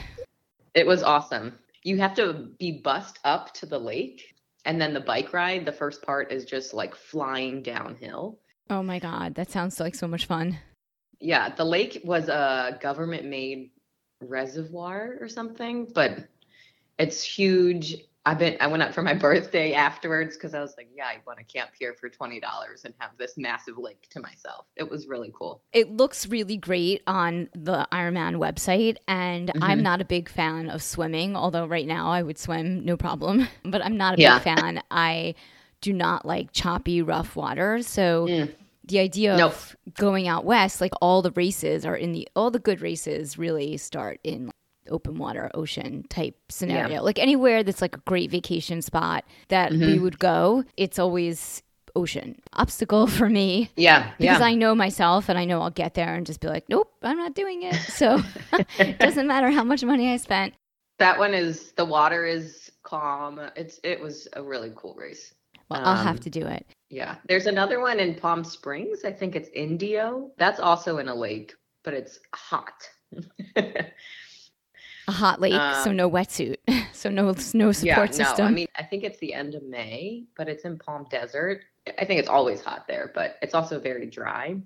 It 0.76 0.86
was 0.86 1.02
awesome. 1.04 1.58
You 1.84 1.98
have 2.00 2.14
to 2.16 2.50
be 2.60 2.82
bussed 2.84 3.20
up 3.24 3.54
to 3.54 3.66
the 3.66 3.80
lake. 3.80 4.35
And 4.66 4.82
then 4.82 4.94
the 4.94 5.00
bike 5.00 5.32
ride, 5.32 5.66
the 5.66 5.72
first 5.72 6.02
part 6.02 6.32
is 6.32 6.44
just 6.46 6.74
like 6.74 6.96
flying 6.96 7.62
downhill. 7.62 8.40
Oh 8.70 8.82
my 8.82 9.00
God. 9.00 9.36
That 9.36 9.52
sounds 9.52 9.80
like 9.80 9.96
so 9.96 10.08
much 10.08 10.26
fun. 10.26 10.58
Yeah. 11.20 11.54
The 11.54 11.66
lake 11.66 12.02
was 12.04 12.30
a 12.30 12.78
government 12.82 13.26
made 13.26 13.72
reservoir 14.22 15.18
or 15.22 15.30
something, 15.30 15.86
but 15.94 16.28
it's 16.98 17.22
huge 17.22 17.98
I've 18.26 18.40
been 18.40 18.58
I 18.60 18.68
went 18.68 18.82
up 18.82 18.94
for 18.94 19.02
my 19.02 19.14
birthday 19.28 19.74
afterwards 19.74 20.36
because 20.36 20.54
I 20.54 20.62
was 20.62 20.74
like, 20.78 20.90
yeah, 20.96 21.06
I 21.06 21.18
want 21.28 21.40
to 21.40 21.46
camp 21.46 21.72
here 21.78 21.96
for 22.00 22.10
twenty 22.10 22.40
dollars 22.40 22.84
and 22.86 22.94
have 22.98 23.12
this 23.18 23.38
massive 23.38 23.78
lake 23.78 24.08
to 24.12 24.20
myself. 24.20 24.66
It 24.76 24.90
was 24.90 25.08
really 25.08 25.32
cool. 25.38 25.62
It 25.74 25.92
looks 25.92 26.28
really 26.28 26.58
great 26.58 27.04
on 27.08 27.50
the 27.54 27.88
Ironman 27.92 28.38
website, 28.38 28.98
and 29.08 29.50
mm-hmm. 29.50 29.64
I'm 29.64 29.84
not 29.84 30.02
a 30.02 30.06
big 30.06 30.30
fan 30.30 30.70
of 30.70 30.82
swimming. 30.82 31.36
Although 31.36 31.66
right 31.66 31.88
now 31.88 32.10
I 32.12 32.24
would 32.24 32.38
swim 32.38 32.84
no 32.84 32.98
problem, 32.98 33.48
but 33.64 33.84
I'm 33.84 33.98
not 33.98 34.18
a 34.18 34.22
yeah. 34.22 34.40
big 34.40 34.44
fan. 34.44 34.82
I 34.90 35.36
do 35.82 35.94
not 35.94 36.26
like 36.26 36.52
choppy, 36.52 37.02
rough 37.02 37.36
water, 37.36 37.82
so. 37.82 38.28
Mm. 38.28 38.56
The 38.88 39.00
idea 39.00 39.36
nope. 39.36 39.54
of 39.54 39.76
going 39.96 40.28
out 40.28 40.46
west, 40.46 40.80
like 40.80 40.92
all 41.02 41.24
the 41.24 41.32
races 41.32 41.88
are 41.88 41.96
in 41.96 42.12
the 42.12 42.30
all 42.36 42.52
the 42.52 42.60
good 42.60 42.82
races 42.82 43.36
really 43.36 43.78
start 43.78 44.20
in 44.24 44.52
open 44.90 45.18
water 45.18 45.50
ocean 45.54 46.06
type 46.10 46.36
scenario. 46.50 46.96
Yeah. 46.96 47.00
Like 47.02 47.20
anywhere 47.20 47.64
that's 47.64 47.82
like 47.82 47.96
a 47.96 48.02
great 48.02 48.32
vacation 48.32 48.82
spot 48.82 49.26
that 49.50 49.72
mm-hmm. 49.72 49.86
we 49.86 50.00
would 50.00 50.20
go, 50.20 50.64
it's 50.78 51.00
always 51.00 51.64
ocean 51.96 52.40
obstacle 52.54 53.08
for 53.18 53.30
me. 53.30 53.70
Yeah. 53.76 54.12
Because 54.18 54.40
yeah. 54.40 54.46
I 54.46 54.56
know 54.56 54.76
myself 54.76 55.30
and 55.30 55.38
I 55.38 55.46
know 55.46 55.62
I'll 55.62 55.70
get 55.70 55.94
there 55.94 56.14
and 56.14 56.26
just 56.26 56.42
be 56.42 56.48
like, 56.48 56.68
nope, 56.70 56.92
I'm 57.02 57.18
not 57.18 57.36
doing 57.36 57.64
it. 57.64 57.76
So 57.96 58.22
it 58.78 59.00
doesn't 59.00 59.28
matter 59.28 59.50
how 59.50 59.64
much 59.64 59.84
money 59.84 60.12
I 60.12 60.18
spent. 60.18 60.54
That 61.00 61.18
one 61.18 61.34
is 61.34 61.72
the 61.74 61.86
water 61.86 62.26
is 62.26 62.72
calm. 62.84 63.40
It's 63.56 63.80
it 63.84 64.02
was 64.02 64.28
a 64.34 64.44
really 64.44 64.72
cool 64.76 64.96
race. 64.96 65.34
Well, 65.70 65.80
um, 65.80 65.88
I'll 65.88 66.04
have 66.04 66.18
um, 66.18 66.24
to 66.24 66.30
do 66.30 66.46
it. 66.46 66.66
Yeah. 66.90 67.16
There's 67.28 67.46
another 67.46 67.80
one 67.80 68.00
in 68.00 68.16
Palm 68.16 68.44
Springs. 68.44 69.06
I 69.06 69.12
think 69.12 69.36
it's 69.36 69.50
Indio. 69.50 70.32
That's 70.38 70.60
also 70.60 70.98
in 70.98 71.08
a 71.08 71.16
lake, 71.16 71.54
but 71.84 71.94
it's 71.94 72.20
hot. 72.34 72.90
A 75.08 75.12
hot 75.12 75.42
lake, 75.42 75.54
um, 75.54 75.76
so 75.84 75.92
no 75.92 76.10
wetsuit, 76.10 76.58
so 76.94 77.10
no 77.10 77.36
no 77.54 77.72
support 77.72 77.84
yeah, 77.84 77.96
no, 78.06 78.12
system. 78.12 78.48
I 78.48 78.52
mean, 78.52 78.68
I 78.76 78.84
think 78.84 79.04
it's 79.04 79.20
the 79.20 79.34
end 79.34 79.56
of 79.56 79.64
May, 79.64 80.26
but 80.38 80.48
it's 80.48 80.66
in 80.66 80.78
Palm 80.78 81.06
Desert. 81.10 81.62
I 82.00 82.06
think 82.06 82.20
it's 82.20 82.30
always 82.30 82.62
hot 82.62 82.88
there, 82.88 83.12
but 83.14 83.38
it's 83.42 83.54
also 83.54 83.80
very 83.80 84.08
dry. 84.08 84.58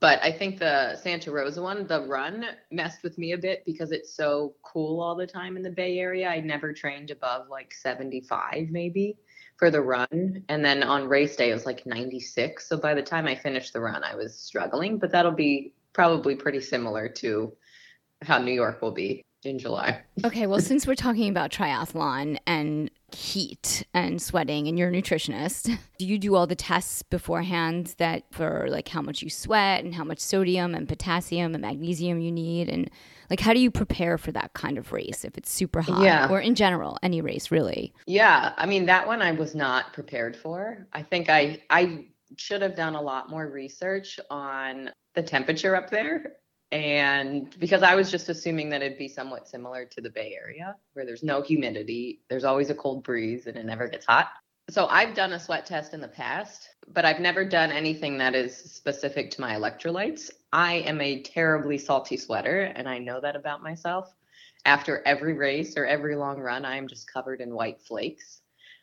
But 0.00 0.22
I 0.22 0.32
think 0.32 0.58
the 0.58 0.96
Santa 0.96 1.30
Rosa 1.30 1.62
one, 1.62 1.86
the 1.86 2.06
run 2.06 2.44
messed 2.70 3.02
with 3.02 3.18
me 3.18 3.32
a 3.32 3.38
bit 3.38 3.62
because 3.64 3.92
it's 3.92 4.14
so 4.14 4.54
cool 4.62 5.00
all 5.00 5.14
the 5.14 5.26
time 5.26 5.56
in 5.56 5.62
the 5.62 5.70
Bay 5.70 5.98
Area. 5.98 6.28
I 6.28 6.40
never 6.40 6.72
trained 6.72 7.10
above 7.10 7.48
like 7.48 7.72
75 7.72 8.68
maybe 8.70 9.16
for 9.56 9.70
the 9.70 9.80
run. 9.80 10.44
And 10.48 10.64
then 10.64 10.82
on 10.82 11.08
race 11.08 11.36
day, 11.36 11.50
it 11.50 11.54
was 11.54 11.66
like 11.66 11.86
96. 11.86 12.68
So 12.68 12.76
by 12.76 12.94
the 12.94 13.02
time 13.02 13.26
I 13.26 13.34
finished 13.34 13.72
the 13.72 13.80
run, 13.80 14.04
I 14.04 14.14
was 14.14 14.36
struggling, 14.36 14.98
but 14.98 15.12
that'll 15.12 15.32
be 15.32 15.72
probably 15.92 16.34
pretty 16.34 16.60
similar 16.60 17.08
to 17.08 17.52
how 18.22 18.38
New 18.38 18.52
York 18.52 18.82
will 18.82 18.92
be 18.92 19.24
in 19.44 19.58
July. 19.58 20.02
okay, 20.24 20.46
well, 20.46 20.60
since 20.60 20.86
we're 20.86 20.94
talking 20.94 21.28
about 21.28 21.50
triathlon 21.50 22.38
and 22.46 22.90
heat 23.14 23.84
and 23.94 24.20
sweating, 24.20 24.66
and 24.66 24.78
you're 24.78 24.88
a 24.88 24.92
nutritionist, 24.92 25.76
do 25.98 26.06
you 26.06 26.18
do 26.18 26.34
all 26.34 26.46
the 26.46 26.56
tests 26.56 27.02
beforehand 27.02 27.94
that 27.98 28.24
for 28.32 28.66
like 28.68 28.88
how 28.88 29.00
much 29.00 29.22
you 29.22 29.30
sweat 29.30 29.84
and 29.84 29.94
how 29.94 30.04
much 30.04 30.18
sodium 30.18 30.74
and 30.74 30.88
potassium 30.88 31.54
and 31.54 31.62
magnesium 31.62 32.20
you 32.20 32.32
need? 32.32 32.68
And 32.68 32.90
like, 33.30 33.40
how 33.40 33.52
do 33.52 33.60
you 33.60 33.70
prepare 33.70 34.18
for 34.18 34.32
that 34.32 34.52
kind 34.54 34.78
of 34.78 34.92
race 34.92 35.24
if 35.24 35.36
it's 35.38 35.50
super 35.50 35.80
hot 35.80 36.02
yeah. 36.02 36.28
or 36.28 36.40
in 36.40 36.54
general, 36.54 36.98
any 37.02 37.20
race 37.20 37.50
really? 37.50 37.94
Yeah, 38.06 38.52
I 38.56 38.66
mean, 38.66 38.86
that 38.86 39.06
one 39.06 39.22
I 39.22 39.32
was 39.32 39.54
not 39.54 39.92
prepared 39.92 40.36
for. 40.36 40.86
I 40.92 41.02
think 41.02 41.28
I, 41.28 41.62
I, 41.70 42.06
should 42.36 42.60
have 42.60 42.74
done 42.74 42.96
a 42.96 43.00
lot 43.00 43.30
more 43.30 43.46
research 43.46 44.18
on 44.30 44.90
the 45.14 45.22
temperature 45.22 45.76
up 45.76 45.90
there 45.90 46.32
and 46.72 47.54
because 47.58 47.82
I 47.82 47.94
was 47.94 48.10
just 48.10 48.28
assuming 48.28 48.70
that 48.70 48.82
it'd 48.82 48.98
be 48.98 49.08
somewhat 49.08 49.48
similar 49.48 49.84
to 49.86 50.00
the 50.00 50.10
Bay 50.10 50.36
Area, 50.40 50.76
where 50.94 51.06
there's 51.06 51.22
no 51.22 51.42
humidity, 51.42 52.22
there's 52.28 52.44
always 52.44 52.70
a 52.70 52.74
cold 52.74 53.04
breeze, 53.04 53.46
and 53.46 53.56
it 53.56 53.64
never 53.64 53.88
gets 53.88 54.06
hot. 54.06 54.28
So 54.68 54.86
I've 54.86 55.14
done 55.14 55.32
a 55.32 55.38
sweat 55.38 55.64
test 55.64 55.94
in 55.94 56.00
the 56.00 56.08
past, 56.08 56.68
but 56.88 57.04
I've 57.04 57.20
never 57.20 57.44
done 57.44 57.70
anything 57.70 58.18
that 58.18 58.34
is 58.34 58.56
specific 58.56 59.30
to 59.32 59.40
my 59.40 59.54
electrolytes. 59.54 60.30
I 60.52 60.74
am 60.78 61.00
a 61.00 61.22
terribly 61.22 61.78
salty 61.78 62.16
sweater, 62.16 62.62
and 62.62 62.88
I 62.88 62.98
know 62.98 63.20
that 63.20 63.36
about 63.36 63.62
myself. 63.62 64.12
After 64.64 65.02
every 65.06 65.34
race 65.34 65.76
or 65.76 65.86
every 65.86 66.16
long 66.16 66.40
run, 66.40 66.64
I 66.64 66.76
am 66.76 66.88
just 66.88 67.12
covered 67.12 67.40
in 67.40 67.54
white 67.54 67.80
flakes. 67.80 68.40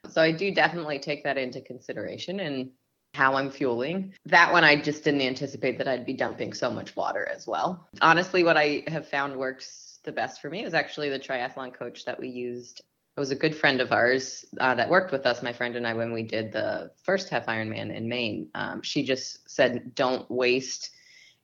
So 0.07 0.21
I 0.21 0.31
do 0.31 0.53
definitely 0.53 0.99
take 0.99 1.25
that 1.25 1.37
into 1.37 1.59
consideration 1.59 2.39
and 2.39 2.71
how 3.13 3.36
I'm 3.36 3.51
fueling. 3.51 4.13
That 4.25 4.51
one, 4.51 4.63
I 4.63 4.82
just 4.82 5.03
didn't 5.03 5.22
anticipate 5.22 5.77
that 5.77 5.88
I'd 5.88 6.05
be 6.05 6.13
dumping 6.13 6.53
so 6.53 6.72
much 6.72 6.96
water 6.96 7.27
as 7.34 7.46
well. 7.46 7.88
Honestly, 8.01 8.43
what 8.43 8.58
I 8.58 8.84
have 8.88 9.08
found 9.08 9.38
works 9.38 10.00
the 10.03 10.12
best 10.12 10.41
for 10.41 10.50
me 10.50 10.63
is 10.63 10.74
actually 10.74 11.10
the 11.10 11.20
triathlon 11.20 11.74
coach 11.74 12.05
that 12.05 12.20
we 12.20 12.27
used. 12.27 12.82
It 13.15 13.20
was 13.20 13.29
a 13.29 13.36
good 13.36 13.55
friend 13.55 13.79
of 13.79 13.91
ours 13.91 14.43
uh, 14.60 14.74
that 14.75 14.89
worked 14.89 15.12
with 15.12 15.27
us, 15.27 15.43
my 15.43 15.53
friend 15.53 15.75
and 15.75 15.86
I, 15.86 15.93
when 15.93 16.12
we 16.12 16.24
did 16.24 16.51
the 16.51 16.91
first 17.03 17.29
half 17.29 17.46
Ironman 17.46 17.96
in 17.96 18.10
Maine. 18.10 18.50
Um, 18.55 18.82
she 18.82 19.03
just 19.03 19.48
said, 19.48 19.93
don't 19.93 20.29
waste 20.32 20.89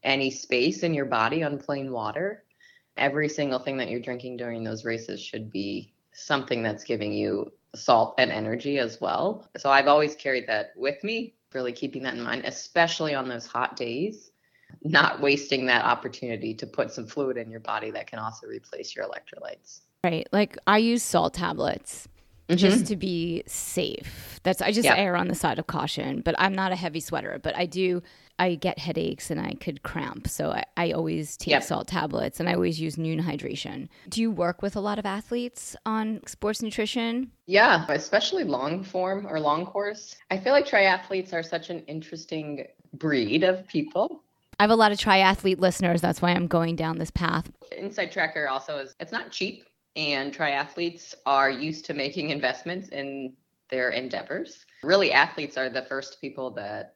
any 0.04 0.32
space 0.32 0.82
in 0.82 0.96
your 0.96 1.06
body 1.06 1.44
on 1.44 1.60
plain 1.60 1.92
water. 1.92 2.44
Every 2.98 3.30
single 3.30 3.60
thing 3.60 3.78
that 3.78 3.90
you're 3.90 4.00
drinking 4.00 4.38
during 4.38 4.64
those 4.64 4.84
races 4.84 5.22
should 5.22 5.52
be 5.52 5.94
something 6.12 6.64
that's 6.64 6.84
giving 6.84 7.14
you 7.14 7.52
salt 7.76 8.16
and 8.18 8.32
energy 8.32 8.80
as 8.80 9.00
well. 9.00 9.48
So 9.58 9.70
I've 9.70 9.88
always 9.88 10.16
carried 10.16 10.48
that 10.48 10.72
with 10.76 11.04
me 11.04 11.36
really 11.54 11.72
keeping 11.72 12.04
that 12.04 12.14
in 12.14 12.22
mind, 12.22 12.44
especially 12.46 13.16
on 13.16 13.28
those 13.28 13.46
hot 13.46 13.76
days, 13.76 14.32
not 14.84 15.22
wasting 15.22 15.66
that 15.66 15.84
opportunity 15.84 16.54
to 16.54 16.68
put 16.68 16.92
some 16.92 17.08
fluid 17.08 17.38
in 17.38 17.50
your 17.50 17.60
body 17.60 17.92
that 17.92 18.08
can 18.08 18.20
also 18.20 18.48
replace 18.48 18.96
your 18.96 19.06
electrolytes. 19.06 19.82
Right. 20.04 20.28
Like 20.32 20.58
I 20.68 20.78
use 20.78 21.04
salt 21.04 21.34
tablets 21.34 22.08
mm-hmm. 22.48 22.58
just 22.58 22.86
to 22.88 22.96
be 22.96 23.44
safe. 23.48 24.40
That's 24.44 24.62
I 24.62 24.72
just 24.72 24.86
yeah. 24.86 24.96
err 24.96 25.16
on 25.16 25.28
the 25.28 25.36
side 25.36 25.60
of 25.60 25.68
caution, 25.68 26.22
but 26.22 26.36
I'm 26.38 26.54
not 26.54 26.72
a 26.72 26.76
heavy 26.76 27.00
sweater, 27.00 27.40
but 27.42 27.56
I 27.56 27.66
do 27.66 28.02
I 28.40 28.56
get 28.56 28.80
headaches 28.80 29.30
and 29.30 29.40
I 29.40 29.54
could 29.56 29.84
cramp. 29.84 30.28
So 30.28 30.52
I, 30.52 30.64
I 30.78 30.92
always 30.92 31.38
take 31.38 31.52
yep. 31.52 31.64
salt 31.64 31.88
tablets 31.88 32.40
and 32.40 32.48
I 32.48 32.54
always 32.54 32.80
use 32.80 32.96
Nuun 32.96 33.22
hydration. 33.22 33.90
Do 34.08 34.22
you 34.22 34.32
work 34.32 34.62
with 34.62 34.76
a 34.76 34.80
lot 34.80 34.98
of 34.98 35.06
athletes 35.06 35.76
on 35.86 36.22
sports 36.26 36.62
nutrition? 36.62 37.32
Yeah, 37.46 37.86
especially 37.90 38.46
long 38.46 38.84
form 38.84 39.28
or 39.30 39.40
long 39.40 39.66
course. 39.66 40.16
I 40.32 40.38
feel 40.38 40.54
like 40.54 40.66
triathletes 40.66 41.34
are 41.34 41.44
such 41.44 41.70
an 41.70 41.84
interesting 41.86 42.66
breed 42.94 43.44
of 43.44 43.68
people. 43.68 44.24
I 44.60 44.64
have 44.64 44.72
a 44.72 44.76
lot 44.76 44.92
of 44.92 44.98
triathlete 44.98 45.60
listeners. 45.60 46.02
That's 46.02 46.22
why 46.22 46.32
I'm 46.32 46.48
going 46.48 46.76
down 46.76 46.98
this 46.98 47.12
path. 47.12 47.52
Inside 47.78 48.12
Tracker 48.12 48.48
also 48.48 48.78
is, 48.78 48.96
it's 49.00 49.12
not 49.12 49.32
cheap. 49.32 49.66
And 49.96 50.34
triathletes 50.34 51.16
are 51.26 51.50
used 51.50 51.86
to 51.86 51.94
making 51.94 52.30
investments 52.30 52.90
in 52.90 53.34
their 53.70 53.90
endeavors. 53.90 54.66
Really, 54.84 55.12
athletes 55.12 55.58
are 55.58 55.70
the 55.70 55.82
first 55.84 56.22
people 56.22 56.52
that 56.52 56.96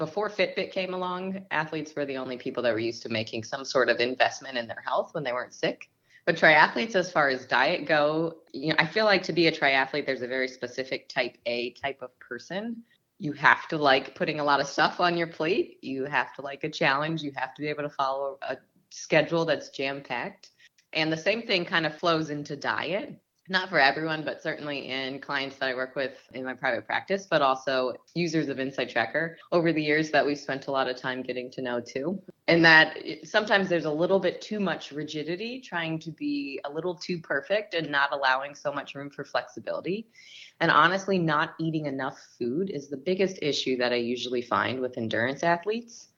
before 0.00 0.30
Fitbit 0.30 0.72
came 0.72 0.94
along, 0.94 1.44
athletes 1.52 1.94
were 1.94 2.06
the 2.06 2.16
only 2.16 2.36
people 2.36 2.62
that 2.64 2.72
were 2.72 2.80
used 2.80 3.02
to 3.02 3.08
making 3.10 3.44
some 3.44 3.64
sort 3.64 3.88
of 3.88 4.00
investment 4.00 4.56
in 4.58 4.66
their 4.66 4.82
health 4.84 5.14
when 5.14 5.22
they 5.22 5.32
weren't 5.32 5.54
sick. 5.54 5.90
But 6.24 6.36
triathletes, 6.36 6.96
as 6.96 7.12
far 7.12 7.28
as 7.28 7.46
diet 7.46 7.86
go, 7.86 8.38
you 8.52 8.70
know, 8.70 8.76
I 8.78 8.86
feel 8.86 9.04
like 9.04 9.22
to 9.24 9.32
be 9.32 9.46
a 9.46 9.52
triathlete, 9.52 10.06
there's 10.06 10.22
a 10.22 10.26
very 10.26 10.48
specific 10.48 11.08
type 11.08 11.36
A 11.46 11.70
type 11.72 11.98
of 12.00 12.18
person. 12.18 12.82
You 13.18 13.32
have 13.34 13.68
to 13.68 13.76
like 13.76 14.14
putting 14.14 14.40
a 14.40 14.44
lot 14.44 14.58
of 14.60 14.66
stuff 14.66 15.00
on 15.00 15.18
your 15.18 15.26
plate. 15.26 15.78
You 15.82 16.06
have 16.06 16.34
to 16.36 16.42
like 16.42 16.64
a 16.64 16.70
challenge. 16.70 17.22
You 17.22 17.32
have 17.36 17.54
to 17.54 17.62
be 17.62 17.68
able 17.68 17.82
to 17.82 17.90
follow 17.90 18.38
a 18.42 18.56
schedule 18.88 19.44
that's 19.44 19.68
jam 19.68 20.02
packed. 20.02 20.50
And 20.94 21.12
the 21.12 21.16
same 21.16 21.42
thing 21.42 21.66
kind 21.66 21.84
of 21.84 21.96
flows 21.96 22.30
into 22.30 22.56
diet 22.56 23.20
not 23.50 23.68
for 23.68 23.80
everyone, 23.80 24.24
but 24.24 24.40
certainly 24.40 24.88
in 24.88 25.20
clients 25.20 25.56
that 25.56 25.68
I 25.68 25.74
work 25.74 25.96
with 25.96 26.12
in 26.34 26.44
my 26.44 26.54
private 26.54 26.86
practice, 26.86 27.26
but 27.28 27.42
also 27.42 27.94
users 28.14 28.48
of 28.48 28.60
Insight 28.60 28.94
InsideTracker 28.94 29.34
over 29.50 29.72
the 29.72 29.82
years 29.82 30.12
that 30.12 30.24
we've 30.24 30.38
spent 30.38 30.68
a 30.68 30.70
lot 30.70 30.88
of 30.88 30.96
time 30.96 31.20
getting 31.20 31.50
to 31.50 31.60
know 31.60 31.80
too. 31.80 32.22
And 32.46 32.64
that 32.64 32.96
sometimes 33.24 33.68
there's 33.68 33.86
a 33.86 33.90
little 33.90 34.20
bit 34.20 34.40
too 34.40 34.60
much 34.60 34.92
rigidity, 34.92 35.60
trying 35.60 35.98
to 35.98 36.12
be 36.12 36.60
a 36.64 36.70
little 36.70 36.94
too 36.94 37.18
perfect 37.18 37.74
and 37.74 37.90
not 37.90 38.12
allowing 38.12 38.54
so 38.54 38.72
much 38.72 38.94
room 38.94 39.10
for 39.10 39.24
flexibility. 39.24 40.06
And 40.60 40.70
honestly, 40.70 41.18
not 41.18 41.54
eating 41.58 41.86
enough 41.86 42.18
food 42.38 42.70
is 42.70 42.88
the 42.88 42.96
biggest 42.96 43.40
issue 43.42 43.76
that 43.78 43.92
I 43.92 43.96
usually 43.96 44.42
find 44.42 44.80
with 44.80 44.96
endurance 44.96 45.42
athletes. 45.42 46.08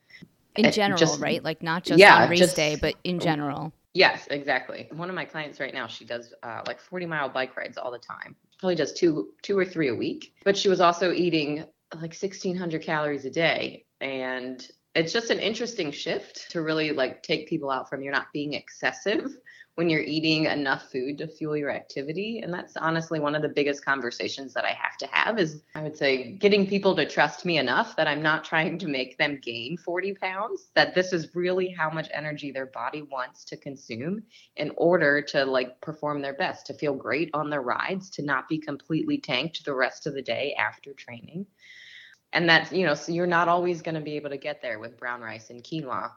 In 0.56 0.70
general, 0.70 0.98
just, 0.98 1.18
right? 1.18 1.42
Like 1.42 1.62
not 1.62 1.82
just 1.82 1.98
yeah, 1.98 2.24
on 2.24 2.28
race 2.28 2.40
just, 2.40 2.56
day, 2.56 2.76
but 2.78 2.94
in 3.04 3.16
oh. 3.16 3.18
general 3.20 3.72
Yes, 3.94 4.26
exactly. 4.30 4.88
One 4.92 5.10
of 5.10 5.14
my 5.14 5.24
clients 5.24 5.60
right 5.60 5.74
now, 5.74 5.86
she 5.86 6.04
does 6.04 6.32
uh, 6.42 6.62
like 6.66 6.80
40 6.80 7.06
mile 7.06 7.28
bike 7.28 7.56
rides 7.56 7.76
all 7.76 7.90
the 7.90 7.98
time. 7.98 8.36
Probably 8.58 8.74
does 8.74 8.92
two 8.92 9.34
two 9.42 9.58
or 9.58 9.64
three 9.64 9.88
a 9.88 9.94
week. 9.94 10.34
But 10.44 10.56
she 10.56 10.68
was 10.68 10.80
also 10.80 11.12
eating 11.12 11.64
like 11.94 12.14
1600 12.14 12.82
calories 12.82 13.24
a 13.26 13.30
day 13.30 13.84
and 14.00 14.66
it's 14.94 15.12
just 15.12 15.30
an 15.30 15.38
interesting 15.38 15.90
shift 15.90 16.50
to 16.50 16.62
really 16.62 16.92
like 16.92 17.22
take 17.22 17.48
people 17.48 17.70
out 17.70 17.88
from 17.88 18.02
you're 18.02 18.12
not 18.12 18.32
being 18.32 18.54
excessive 18.54 19.36
when 19.74 19.88
you're 19.88 20.02
eating 20.02 20.44
enough 20.44 20.90
food 20.90 21.18
to 21.18 21.26
fuel 21.26 21.56
your 21.56 21.70
activity 21.70 22.40
and 22.42 22.52
that's 22.52 22.76
honestly 22.76 23.18
one 23.18 23.34
of 23.34 23.42
the 23.42 23.48
biggest 23.48 23.84
conversations 23.84 24.52
that 24.52 24.64
i 24.64 24.72
have 24.72 24.96
to 24.98 25.06
have 25.06 25.38
is 25.38 25.62
i 25.74 25.82
would 25.82 25.96
say 25.96 26.32
getting 26.32 26.66
people 26.66 26.94
to 26.94 27.06
trust 27.06 27.44
me 27.44 27.58
enough 27.58 27.96
that 27.96 28.06
i'm 28.06 28.22
not 28.22 28.44
trying 28.44 28.78
to 28.78 28.88
make 28.88 29.16
them 29.18 29.38
gain 29.42 29.76
40 29.76 30.14
pounds 30.14 30.68
that 30.74 30.94
this 30.94 31.12
is 31.12 31.34
really 31.34 31.68
how 31.70 31.90
much 31.90 32.08
energy 32.12 32.50
their 32.50 32.66
body 32.66 33.02
wants 33.02 33.44
to 33.44 33.56
consume 33.56 34.22
in 34.56 34.70
order 34.76 35.22
to 35.22 35.44
like 35.44 35.80
perform 35.80 36.20
their 36.20 36.34
best 36.34 36.66
to 36.66 36.74
feel 36.74 36.94
great 36.94 37.30
on 37.34 37.50
their 37.50 37.62
rides 37.62 38.10
to 38.10 38.22
not 38.22 38.48
be 38.48 38.58
completely 38.58 39.18
tanked 39.18 39.64
the 39.64 39.74
rest 39.74 40.06
of 40.06 40.14
the 40.14 40.22
day 40.22 40.54
after 40.58 40.92
training. 40.92 41.46
And 42.32 42.48
that's 42.48 42.72
you 42.72 42.86
know 42.86 42.94
so 42.94 43.12
you're 43.12 43.26
not 43.26 43.48
always 43.48 43.82
going 43.82 43.94
to 43.94 44.00
be 44.00 44.16
able 44.16 44.30
to 44.30 44.38
get 44.38 44.62
there 44.62 44.78
with 44.78 44.98
brown 44.98 45.20
rice 45.20 45.50
and 45.50 45.62
quinoa 45.62 46.10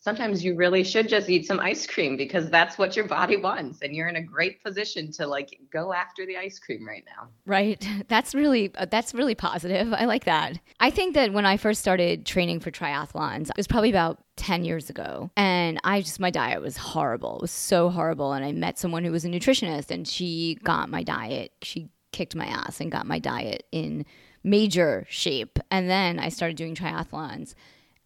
sometimes 0.00 0.42
you 0.42 0.56
really 0.56 0.82
should 0.82 1.08
just 1.08 1.28
eat 1.28 1.46
some 1.46 1.60
ice 1.60 1.86
cream 1.86 2.16
because 2.16 2.50
that's 2.50 2.78
what 2.78 2.96
your 2.96 3.06
body 3.06 3.36
wants 3.36 3.82
and 3.82 3.94
you're 3.94 4.08
in 4.08 4.16
a 4.16 4.22
great 4.22 4.62
position 4.64 5.12
to 5.12 5.26
like 5.26 5.58
go 5.70 5.92
after 5.92 6.26
the 6.26 6.36
ice 6.36 6.58
cream 6.58 6.86
right 6.86 7.04
now. 7.06 7.28
Right. 7.44 7.86
That's 8.08 8.34
really 8.34 8.72
uh, 8.76 8.86
that's 8.86 9.14
really 9.14 9.34
positive. 9.34 9.92
I 9.92 10.06
like 10.06 10.24
that. 10.24 10.58
I 10.80 10.90
think 10.90 11.14
that 11.14 11.32
when 11.32 11.46
i 11.46 11.56
first 11.56 11.80
started 11.80 12.24
training 12.26 12.60
for 12.60 12.70
triathlons 12.70 13.50
it 13.50 13.56
was 13.56 13.66
probably 13.66 13.90
about 13.90 14.18
10 14.36 14.64
years 14.64 14.88
ago 14.88 15.30
and 15.36 15.78
i 15.84 16.00
just 16.00 16.18
my 16.18 16.30
diet 16.30 16.62
was 16.62 16.76
horrible. 16.76 17.36
It 17.36 17.42
was 17.42 17.50
so 17.50 17.90
horrible 17.90 18.32
and 18.32 18.44
i 18.44 18.52
met 18.52 18.78
someone 18.78 19.04
who 19.04 19.12
was 19.12 19.24
a 19.24 19.28
nutritionist 19.28 19.90
and 19.90 20.08
she 20.08 20.58
got 20.64 20.88
my 20.88 21.02
diet. 21.02 21.52
She 21.62 21.90
kicked 22.12 22.34
my 22.34 22.46
ass 22.46 22.80
and 22.80 22.90
got 22.90 23.06
my 23.06 23.18
diet 23.18 23.66
in 23.70 24.04
major 24.42 25.06
shape. 25.08 25.58
And 25.70 25.88
then 25.88 26.18
I 26.18 26.30
started 26.30 26.56
doing 26.56 26.74
triathlons 26.74 27.54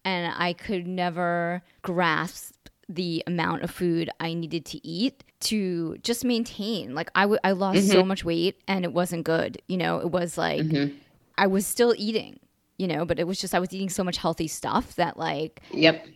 and 0.04 0.32
I 0.36 0.52
could 0.52 0.86
never 0.86 1.62
grasp 1.82 2.54
the 2.88 3.22
amount 3.26 3.62
of 3.62 3.70
food 3.70 4.10
I 4.20 4.34
needed 4.34 4.64
to 4.66 4.86
eat 4.86 5.24
to 5.40 5.96
just 6.02 6.24
maintain. 6.24 6.94
Like 6.94 7.10
I, 7.14 7.22
w- 7.22 7.40
I 7.44 7.52
lost 7.52 7.78
mm-hmm. 7.78 7.92
so 7.92 8.04
much 8.04 8.24
weight 8.24 8.60
and 8.68 8.84
it 8.84 8.92
wasn't 8.92 9.24
good. 9.24 9.60
You 9.68 9.76
know, 9.76 9.98
it 9.98 10.10
was 10.10 10.36
like 10.36 10.62
mm-hmm. 10.62 10.96
I 11.38 11.46
was 11.46 11.66
still 11.66 11.94
eating, 11.96 12.38
you 12.76 12.86
know, 12.86 13.04
but 13.04 13.18
it 13.18 13.26
was 13.26 13.40
just 13.40 13.54
I 13.54 13.58
was 13.58 13.72
eating 13.72 13.88
so 13.88 14.04
much 14.04 14.18
healthy 14.18 14.48
stuff 14.48 14.96
that 14.96 15.16
like 15.16 15.60
Yep. 15.72 16.06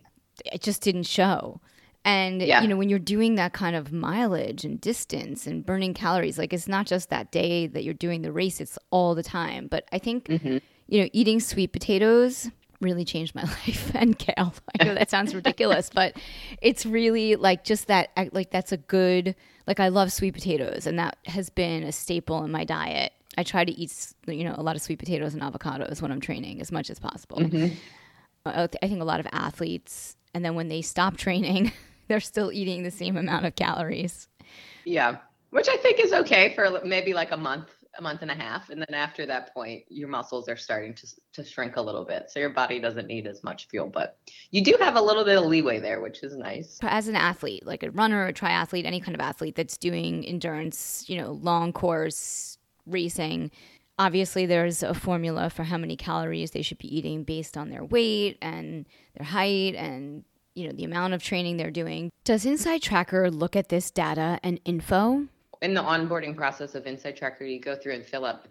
It 0.52 0.62
just 0.62 0.82
didn't 0.82 1.02
show. 1.04 1.60
And 2.04 2.40
yeah. 2.40 2.62
you 2.62 2.68
know, 2.68 2.76
when 2.76 2.88
you're 2.88 2.98
doing 2.98 3.34
that 3.34 3.52
kind 3.52 3.74
of 3.74 3.92
mileage 3.92 4.64
and 4.64 4.80
distance 4.80 5.46
and 5.46 5.66
burning 5.66 5.94
calories, 5.94 6.38
like 6.38 6.52
it's 6.52 6.68
not 6.68 6.86
just 6.86 7.10
that 7.10 7.32
day 7.32 7.66
that 7.66 7.82
you're 7.82 7.92
doing 7.92 8.22
the 8.22 8.32
race, 8.32 8.60
it's 8.60 8.78
all 8.90 9.14
the 9.14 9.22
time. 9.22 9.66
But 9.66 9.84
I 9.90 9.98
think 9.98 10.26
mm-hmm. 10.26 10.58
you 10.86 11.02
know, 11.02 11.08
eating 11.12 11.40
sweet 11.40 11.72
potatoes 11.72 12.50
really 12.80 13.04
changed 13.04 13.34
my 13.34 13.42
life 13.66 13.90
and 13.94 14.18
kale. 14.18 14.54
I 14.80 14.84
know 14.84 14.94
that 14.94 15.10
sounds 15.10 15.34
ridiculous, 15.34 15.90
but 15.92 16.16
it's 16.62 16.86
really 16.86 17.36
like 17.36 17.64
just 17.64 17.86
that 17.88 18.10
like 18.32 18.50
that's 18.50 18.72
a 18.72 18.76
good 18.76 19.34
like 19.66 19.80
I 19.80 19.88
love 19.88 20.12
sweet 20.12 20.34
potatoes 20.34 20.86
and 20.86 20.98
that 20.98 21.18
has 21.26 21.50
been 21.50 21.82
a 21.82 21.92
staple 21.92 22.42
in 22.44 22.50
my 22.50 22.64
diet. 22.64 23.12
I 23.36 23.42
try 23.42 23.64
to 23.64 23.72
eat 23.72 24.14
you 24.26 24.44
know 24.44 24.54
a 24.56 24.62
lot 24.62 24.76
of 24.76 24.82
sweet 24.82 24.98
potatoes 24.98 25.34
and 25.34 25.42
avocados 25.42 26.02
when 26.02 26.10
I'm 26.10 26.20
training 26.20 26.60
as 26.60 26.72
much 26.72 26.90
as 26.90 26.98
possible. 26.98 27.38
Mm-hmm. 27.38 27.74
I 28.46 28.66
think 28.66 29.00
a 29.00 29.04
lot 29.04 29.20
of 29.20 29.26
athletes 29.32 30.16
and 30.32 30.44
then 30.44 30.54
when 30.54 30.68
they 30.68 30.80
stop 30.80 31.16
training 31.16 31.72
they're 32.08 32.20
still 32.20 32.50
eating 32.50 32.82
the 32.82 32.90
same 32.90 33.16
amount 33.16 33.44
of 33.44 33.54
calories. 33.54 34.28
Yeah, 34.84 35.18
which 35.50 35.68
I 35.68 35.76
think 35.76 36.00
is 36.00 36.12
okay 36.12 36.54
for 36.54 36.80
maybe 36.84 37.12
like 37.12 37.30
a 37.30 37.36
month, 37.36 37.68
a 37.96 38.02
month 38.02 38.22
and 38.22 38.30
a 38.30 38.34
half, 38.34 38.70
and 38.70 38.80
then 38.80 38.94
after 38.94 39.26
that 39.26 39.52
point, 39.54 39.84
your 39.88 40.08
muscles 40.08 40.48
are 40.48 40.56
starting 40.56 40.94
to 40.94 41.06
to 41.32 41.44
shrink 41.44 41.76
a 41.76 41.80
little 41.80 42.04
bit, 42.04 42.30
so 42.30 42.38
your 42.38 42.50
body 42.50 42.78
doesn't 42.80 43.06
need 43.06 43.26
as 43.26 43.42
much 43.42 43.68
fuel. 43.68 43.88
But 43.88 44.18
you 44.50 44.62
do 44.62 44.76
have 44.80 44.96
a 44.96 45.00
little 45.00 45.24
bit 45.24 45.38
of 45.38 45.44
leeway 45.44 45.80
there, 45.80 46.00
which 46.00 46.22
is 46.22 46.36
nice. 46.36 46.78
As 46.82 47.08
an 47.08 47.16
athlete, 47.16 47.66
like 47.66 47.82
a 47.82 47.90
runner, 47.90 48.26
a 48.26 48.32
triathlete, 48.32 48.84
any 48.84 49.00
kind 49.00 49.14
of 49.14 49.20
athlete 49.20 49.56
that's 49.56 49.76
doing 49.76 50.24
endurance, 50.24 51.04
you 51.08 51.16
know, 51.16 51.32
long 51.32 51.72
course 51.72 52.58
racing 52.86 53.50
obviously 53.98 54.46
there's 54.46 54.82
a 54.82 54.94
formula 54.94 55.50
for 55.50 55.64
how 55.64 55.76
many 55.76 55.96
calories 55.96 56.52
they 56.52 56.62
should 56.62 56.78
be 56.78 56.96
eating 56.96 57.24
based 57.24 57.56
on 57.56 57.68
their 57.68 57.84
weight 57.84 58.38
and 58.40 58.86
their 59.14 59.26
height 59.26 59.74
and 59.74 60.24
you 60.54 60.66
know 60.66 60.72
the 60.72 60.84
amount 60.84 61.14
of 61.14 61.22
training 61.22 61.56
they're 61.56 61.70
doing. 61.70 62.10
Does 62.24 62.44
Inside 62.44 62.82
Tracker 62.82 63.30
look 63.30 63.56
at 63.56 63.68
this 63.68 63.90
data 63.90 64.38
and 64.42 64.60
info? 64.64 65.28
In 65.62 65.74
the 65.74 65.82
onboarding 65.82 66.36
process 66.36 66.74
of 66.74 66.86
Inside 66.86 67.16
Tracker, 67.16 67.44
you 67.44 67.60
go 67.60 67.76
through 67.76 67.94
and 67.94 68.04
fill 68.04 68.24
up. 68.24 68.48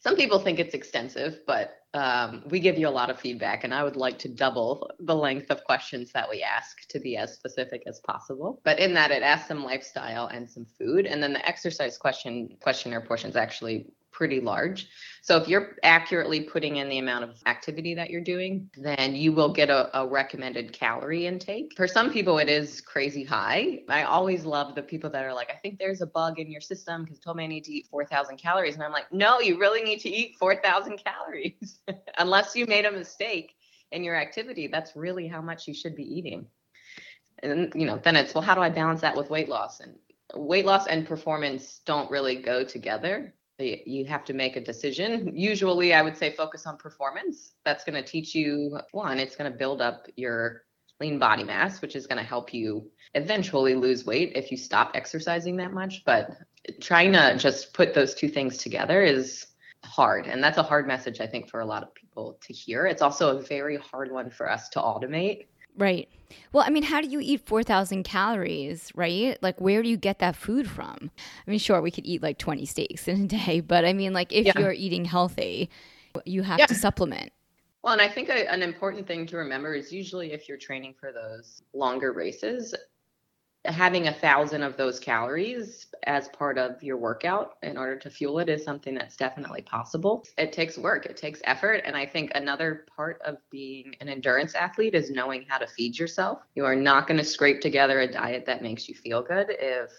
Some 0.00 0.16
people 0.16 0.38
think 0.38 0.58
it's 0.58 0.74
extensive, 0.74 1.40
but 1.46 1.78
um, 1.94 2.44
we 2.50 2.60
give 2.60 2.78
you 2.78 2.86
a 2.86 2.90
lot 2.90 3.08
of 3.08 3.18
feedback, 3.18 3.64
and 3.64 3.72
I 3.72 3.82
would 3.82 3.96
like 3.96 4.18
to 4.20 4.28
double 4.28 4.90
the 5.00 5.14
length 5.14 5.50
of 5.50 5.64
questions 5.64 6.12
that 6.12 6.28
we 6.28 6.42
ask 6.42 6.86
to 6.90 7.00
be 7.00 7.16
as 7.16 7.32
specific 7.32 7.82
as 7.86 8.00
possible. 8.00 8.60
But 8.64 8.78
in 8.78 8.92
that, 8.94 9.10
it 9.10 9.22
asks 9.22 9.48
some 9.48 9.64
lifestyle 9.64 10.26
and 10.26 10.48
some 10.48 10.66
food, 10.78 11.06
and 11.06 11.22
then 11.22 11.32
the 11.32 11.48
exercise 11.48 11.96
question 11.96 12.50
questionnaire 12.60 13.00
portion 13.00 13.30
is 13.30 13.36
actually 13.36 13.86
pretty 14.16 14.40
large. 14.40 14.88
So 15.20 15.36
if 15.36 15.46
you're 15.46 15.76
accurately 15.82 16.40
putting 16.40 16.76
in 16.76 16.88
the 16.88 16.98
amount 16.98 17.24
of 17.24 17.36
activity 17.44 17.94
that 17.96 18.08
you're 18.08 18.22
doing, 18.22 18.70
then 18.78 19.14
you 19.14 19.30
will 19.30 19.52
get 19.52 19.68
a, 19.68 19.94
a, 19.98 20.06
recommended 20.06 20.72
calorie 20.72 21.26
intake. 21.26 21.74
For 21.76 21.86
some 21.86 22.10
people, 22.10 22.38
it 22.38 22.48
is 22.48 22.80
crazy 22.80 23.24
high. 23.24 23.80
I 23.90 24.04
always 24.04 24.46
love 24.46 24.74
the 24.74 24.82
people 24.82 25.10
that 25.10 25.22
are 25.22 25.34
like, 25.34 25.50
I 25.50 25.56
think 25.56 25.78
there's 25.78 26.00
a 26.00 26.06
bug 26.06 26.38
in 26.38 26.50
your 26.50 26.62
system 26.62 27.04
because 27.04 27.18
told 27.18 27.36
me 27.36 27.44
I 27.44 27.46
need 27.46 27.64
to 27.64 27.72
eat 27.72 27.88
4,000 27.90 28.38
calories. 28.38 28.74
And 28.74 28.82
I'm 28.82 28.92
like, 28.92 29.12
no, 29.12 29.40
you 29.40 29.60
really 29.60 29.82
need 29.82 30.00
to 30.00 30.08
eat 30.08 30.36
4,000 30.38 30.98
calories. 31.04 31.80
Unless 32.18 32.56
you 32.56 32.64
made 32.64 32.86
a 32.86 32.92
mistake 32.92 33.52
in 33.92 34.02
your 34.02 34.16
activity, 34.16 34.66
that's 34.66 34.96
really 34.96 35.28
how 35.28 35.42
much 35.42 35.68
you 35.68 35.74
should 35.74 35.94
be 35.94 36.04
eating. 36.04 36.46
And, 37.42 37.70
you 37.74 37.84
know, 37.84 38.00
then 38.02 38.16
it's, 38.16 38.34
well, 38.34 38.42
how 38.42 38.54
do 38.54 38.62
I 38.62 38.70
balance 38.70 39.02
that 39.02 39.14
with 39.14 39.28
weight 39.28 39.50
loss? 39.50 39.80
And 39.80 39.94
weight 40.34 40.64
loss 40.64 40.86
and 40.86 41.06
performance 41.06 41.80
don't 41.84 42.10
really 42.10 42.36
go 42.36 42.64
together 42.64 43.34
you 43.58 44.04
have 44.04 44.24
to 44.24 44.34
make 44.34 44.56
a 44.56 44.60
decision. 44.60 45.32
Usually, 45.34 45.94
I 45.94 46.02
would 46.02 46.16
say 46.16 46.32
focus 46.32 46.66
on 46.66 46.76
performance. 46.76 47.52
That's 47.64 47.84
going 47.84 48.02
to 48.02 48.08
teach 48.08 48.34
you 48.34 48.78
one, 48.92 49.18
it's 49.18 49.36
going 49.36 49.50
to 49.50 49.56
build 49.56 49.80
up 49.80 50.06
your 50.16 50.64
lean 51.00 51.18
body 51.18 51.44
mass, 51.44 51.82
which 51.82 51.94
is 51.94 52.06
going 52.06 52.18
to 52.18 52.24
help 52.24 52.54
you 52.54 52.90
eventually 53.14 53.74
lose 53.74 54.06
weight 54.06 54.32
if 54.34 54.50
you 54.50 54.56
stop 54.56 54.92
exercising 54.94 55.56
that 55.56 55.72
much. 55.72 56.02
But 56.04 56.30
trying 56.80 57.12
to 57.12 57.36
just 57.36 57.74
put 57.74 57.94
those 57.94 58.14
two 58.14 58.28
things 58.28 58.56
together 58.56 59.02
is 59.02 59.46
hard. 59.84 60.26
And 60.26 60.42
that's 60.42 60.58
a 60.58 60.62
hard 60.62 60.86
message, 60.86 61.20
I 61.20 61.26
think, 61.26 61.50
for 61.50 61.60
a 61.60 61.66
lot 61.66 61.82
of 61.82 61.94
people 61.94 62.38
to 62.42 62.52
hear. 62.52 62.86
It's 62.86 63.02
also 63.02 63.36
a 63.36 63.42
very 63.42 63.76
hard 63.76 64.10
one 64.10 64.30
for 64.30 64.50
us 64.50 64.68
to 64.70 64.80
automate 64.80 65.46
Right. 65.76 66.08
Well, 66.52 66.64
I 66.66 66.70
mean, 66.70 66.82
how 66.82 67.00
do 67.00 67.08
you 67.08 67.20
eat 67.20 67.46
4,000 67.46 68.02
calories, 68.02 68.90
right? 68.94 69.40
Like, 69.42 69.60
where 69.60 69.82
do 69.82 69.88
you 69.88 69.96
get 69.96 70.18
that 70.18 70.36
food 70.36 70.68
from? 70.68 71.10
I 71.46 71.50
mean, 71.50 71.58
sure, 71.58 71.80
we 71.80 71.90
could 71.90 72.06
eat 72.06 72.22
like 72.22 72.38
20 72.38 72.64
steaks 72.66 73.06
in 73.08 73.24
a 73.24 73.26
day, 73.26 73.60
but 73.66 73.84
I 73.84 73.92
mean, 73.92 74.12
like, 74.12 74.32
if 74.32 74.46
yeah. 74.46 74.58
you're 74.58 74.72
eating 74.72 75.04
healthy, 75.04 75.70
you 76.24 76.42
have 76.42 76.58
yeah. 76.58 76.66
to 76.66 76.74
supplement. 76.74 77.32
Well, 77.82 77.92
and 77.92 78.02
I 78.02 78.08
think 78.08 78.28
a, 78.28 78.50
an 78.50 78.62
important 78.62 79.06
thing 79.06 79.26
to 79.26 79.36
remember 79.36 79.74
is 79.74 79.92
usually 79.92 80.32
if 80.32 80.48
you're 80.48 80.58
training 80.58 80.94
for 80.98 81.12
those 81.12 81.62
longer 81.72 82.12
races, 82.12 82.74
having 83.66 84.08
a 84.08 84.12
thousand 84.12 84.62
of 84.62 84.76
those 84.76 84.98
calories 84.98 85.86
as 86.04 86.28
part 86.28 86.58
of 86.58 86.82
your 86.82 86.96
workout 86.96 87.56
in 87.62 87.76
order 87.76 87.96
to 87.96 88.10
fuel 88.10 88.38
it 88.38 88.48
is 88.48 88.64
something 88.64 88.94
that's 88.94 89.16
definitely 89.16 89.62
possible. 89.62 90.24
It 90.38 90.52
takes 90.52 90.78
work, 90.78 91.06
it 91.06 91.16
takes 91.16 91.40
effort. 91.44 91.82
And 91.84 91.96
I 91.96 92.06
think 92.06 92.32
another 92.34 92.86
part 92.94 93.20
of 93.24 93.38
being 93.50 93.94
an 94.00 94.08
endurance 94.08 94.54
athlete 94.54 94.94
is 94.94 95.10
knowing 95.10 95.44
how 95.48 95.58
to 95.58 95.66
feed 95.66 95.98
yourself. 95.98 96.40
You 96.54 96.64
are 96.64 96.76
not 96.76 97.06
going 97.06 97.18
to 97.18 97.24
scrape 97.24 97.60
together 97.60 98.00
a 98.00 98.10
diet 98.10 98.46
that 98.46 98.62
makes 98.62 98.88
you 98.88 98.94
feel 98.94 99.22
good 99.22 99.48
if 99.50 99.90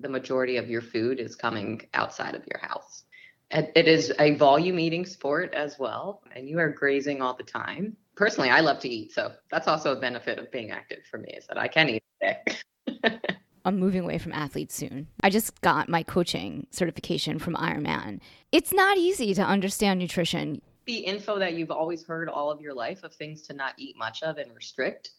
the 0.00 0.08
majority 0.08 0.56
of 0.56 0.68
your 0.68 0.82
food 0.82 1.20
is 1.20 1.34
coming 1.34 1.80
outside 1.94 2.34
of 2.34 2.46
your 2.46 2.60
house. 2.60 3.04
It 3.50 3.86
is 3.86 4.12
a 4.18 4.34
volume 4.34 4.80
eating 4.80 5.06
sport 5.06 5.54
as 5.54 5.78
well, 5.78 6.22
and 6.34 6.48
you 6.48 6.58
are 6.58 6.70
grazing 6.70 7.22
all 7.22 7.36
the 7.36 7.44
time. 7.44 7.96
Personally, 8.16 8.50
I 8.50 8.60
love 8.60 8.80
to 8.80 8.88
eat, 8.88 9.12
so 9.12 9.32
that's 9.50 9.68
also 9.68 9.92
a 9.96 10.00
benefit 10.00 10.38
of 10.38 10.50
being 10.50 10.72
active 10.72 11.04
for 11.08 11.18
me 11.18 11.34
is 11.36 11.46
that 11.46 11.58
I 11.58 11.68
can 11.68 11.88
eat. 11.88 12.02
I'm 13.64 13.78
moving 13.78 14.02
away 14.02 14.18
from 14.18 14.32
athletes 14.32 14.74
soon. 14.74 15.08
I 15.22 15.30
just 15.30 15.60
got 15.62 15.88
my 15.88 16.02
coaching 16.02 16.66
certification 16.70 17.38
from 17.38 17.54
Ironman. 17.54 18.20
It's 18.52 18.72
not 18.72 18.98
easy 18.98 19.32
to 19.34 19.42
understand 19.42 20.00
nutrition. 20.00 20.60
The 20.86 20.98
info 20.98 21.38
that 21.38 21.54
you've 21.54 21.70
always 21.70 22.04
heard 22.04 22.28
all 22.28 22.50
of 22.50 22.60
your 22.60 22.74
life 22.74 23.04
of 23.04 23.14
things 23.14 23.42
to 23.42 23.54
not 23.54 23.72
eat 23.78 23.96
much 23.96 24.22
of 24.22 24.36
and 24.36 24.54
restrict, 24.54 25.12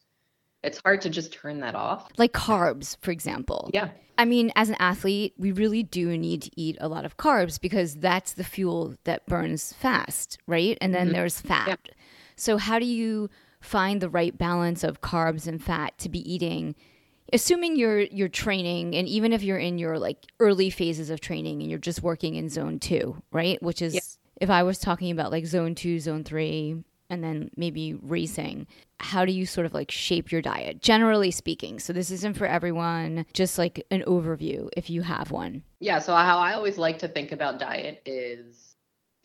it's 0.63 0.79
hard 0.83 1.01
to 1.01 1.09
just 1.09 1.33
turn 1.33 1.59
that 1.61 1.75
off. 1.75 2.09
Like 2.17 2.33
carbs, 2.33 2.97
for 3.01 3.11
example. 3.11 3.69
Yeah. 3.73 3.89
I 4.17 4.25
mean, 4.25 4.51
as 4.55 4.69
an 4.69 4.75
athlete, 4.79 5.33
we 5.37 5.51
really 5.51 5.83
do 5.83 6.17
need 6.17 6.43
to 6.43 6.51
eat 6.55 6.77
a 6.79 6.87
lot 6.87 7.05
of 7.05 7.17
carbs 7.17 7.59
because 7.59 7.95
that's 7.95 8.33
the 8.33 8.43
fuel 8.43 8.95
that 9.03 9.25
burns 9.25 9.73
fast, 9.73 10.37
right? 10.47 10.77
And 10.81 10.93
then 10.93 11.07
mm-hmm. 11.07 11.15
there's 11.15 11.41
fat. 11.41 11.67
Yeah. 11.67 11.93
So, 12.35 12.57
how 12.57 12.79
do 12.79 12.85
you 12.85 13.29
find 13.59 14.01
the 14.01 14.09
right 14.09 14.37
balance 14.37 14.83
of 14.83 15.01
carbs 15.01 15.47
and 15.47 15.63
fat 15.63 15.97
to 15.99 16.09
be 16.09 16.19
eating? 16.31 16.75
Assuming 17.33 17.75
you're 17.75 18.01
you're 18.01 18.29
training 18.29 18.95
and 18.95 19.07
even 19.07 19.33
if 19.33 19.43
you're 19.43 19.57
in 19.57 19.77
your 19.77 19.97
like 19.97 20.25
early 20.39 20.69
phases 20.69 21.09
of 21.09 21.19
training 21.19 21.61
and 21.61 21.69
you're 21.69 21.79
just 21.79 22.03
working 22.03 22.35
in 22.35 22.49
zone 22.49 22.79
2 22.79 23.21
right 23.31 23.61
which 23.63 23.81
is 23.81 24.17
if 24.39 24.49
i 24.49 24.61
was 24.63 24.79
talking 24.79 25.11
about 25.11 25.31
like 25.31 25.45
zone 25.45 25.75
2 25.75 25.99
zone 25.99 26.23
3 26.23 26.83
and 27.09 27.23
then 27.23 27.49
maybe 27.55 27.93
racing, 28.01 28.67
how 28.99 29.25
do 29.25 29.31
you 29.31 29.45
sort 29.45 29.65
of 29.65 29.73
like 29.73 29.91
shape 29.91 30.31
your 30.31 30.41
diet, 30.41 30.81
generally 30.81 31.31
speaking? 31.31 31.79
So 31.79 31.93
this 31.93 32.11
isn't 32.11 32.37
for 32.37 32.45
everyone, 32.45 33.25
just 33.33 33.57
like 33.57 33.85
an 33.91 34.03
overview 34.07 34.69
if 34.75 34.89
you 34.89 35.01
have 35.01 35.31
one. 35.31 35.63
Yeah. 35.79 35.99
So, 35.99 36.15
how 36.15 36.37
I 36.37 36.53
always 36.53 36.77
like 36.77 36.97
to 36.99 37.07
think 37.07 37.31
about 37.31 37.59
diet 37.59 38.01
is 38.05 38.75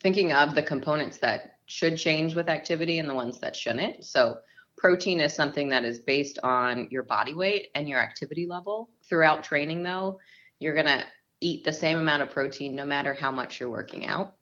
thinking 0.01 0.31
of 0.31 0.55
the 0.55 0.63
components 0.63 1.17
that 1.19 1.57
should 1.65 1.97
change 1.97 2.35
with 2.35 2.49
activity 2.49 2.99
and 2.99 3.09
the 3.09 3.15
ones 3.15 3.39
that 3.39 3.55
shouldn't. 3.55 4.03
So, 4.03 4.39
protein 4.81 5.19
is 5.19 5.31
something 5.31 5.69
that 5.69 5.85
is 5.85 5.99
based 5.99 6.39
on 6.41 6.87
your 6.89 7.03
body 7.03 7.35
weight 7.35 7.67
and 7.75 7.87
your 7.87 7.99
activity 7.99 8.47
level. 8.47 8.89
Throughout 9.07 9.43
training, 9.43 9.83
though, 9.83 10.17
you're 10.57 10.73
going 10.73 10.87
to 10.87 11.05
eat 11.39 11.63
the 11.63 11.71
same 11.71 11.99
amount 11.99 12.23
of 12.23 12.31
protein 12.31 12.75
no 12.75 12.83
matter 12.83 13.13
how 13.13 13.29
much 13.29 13.59
you're 13.59 13.69
working 13.69 14.07
out. 14.07 14.33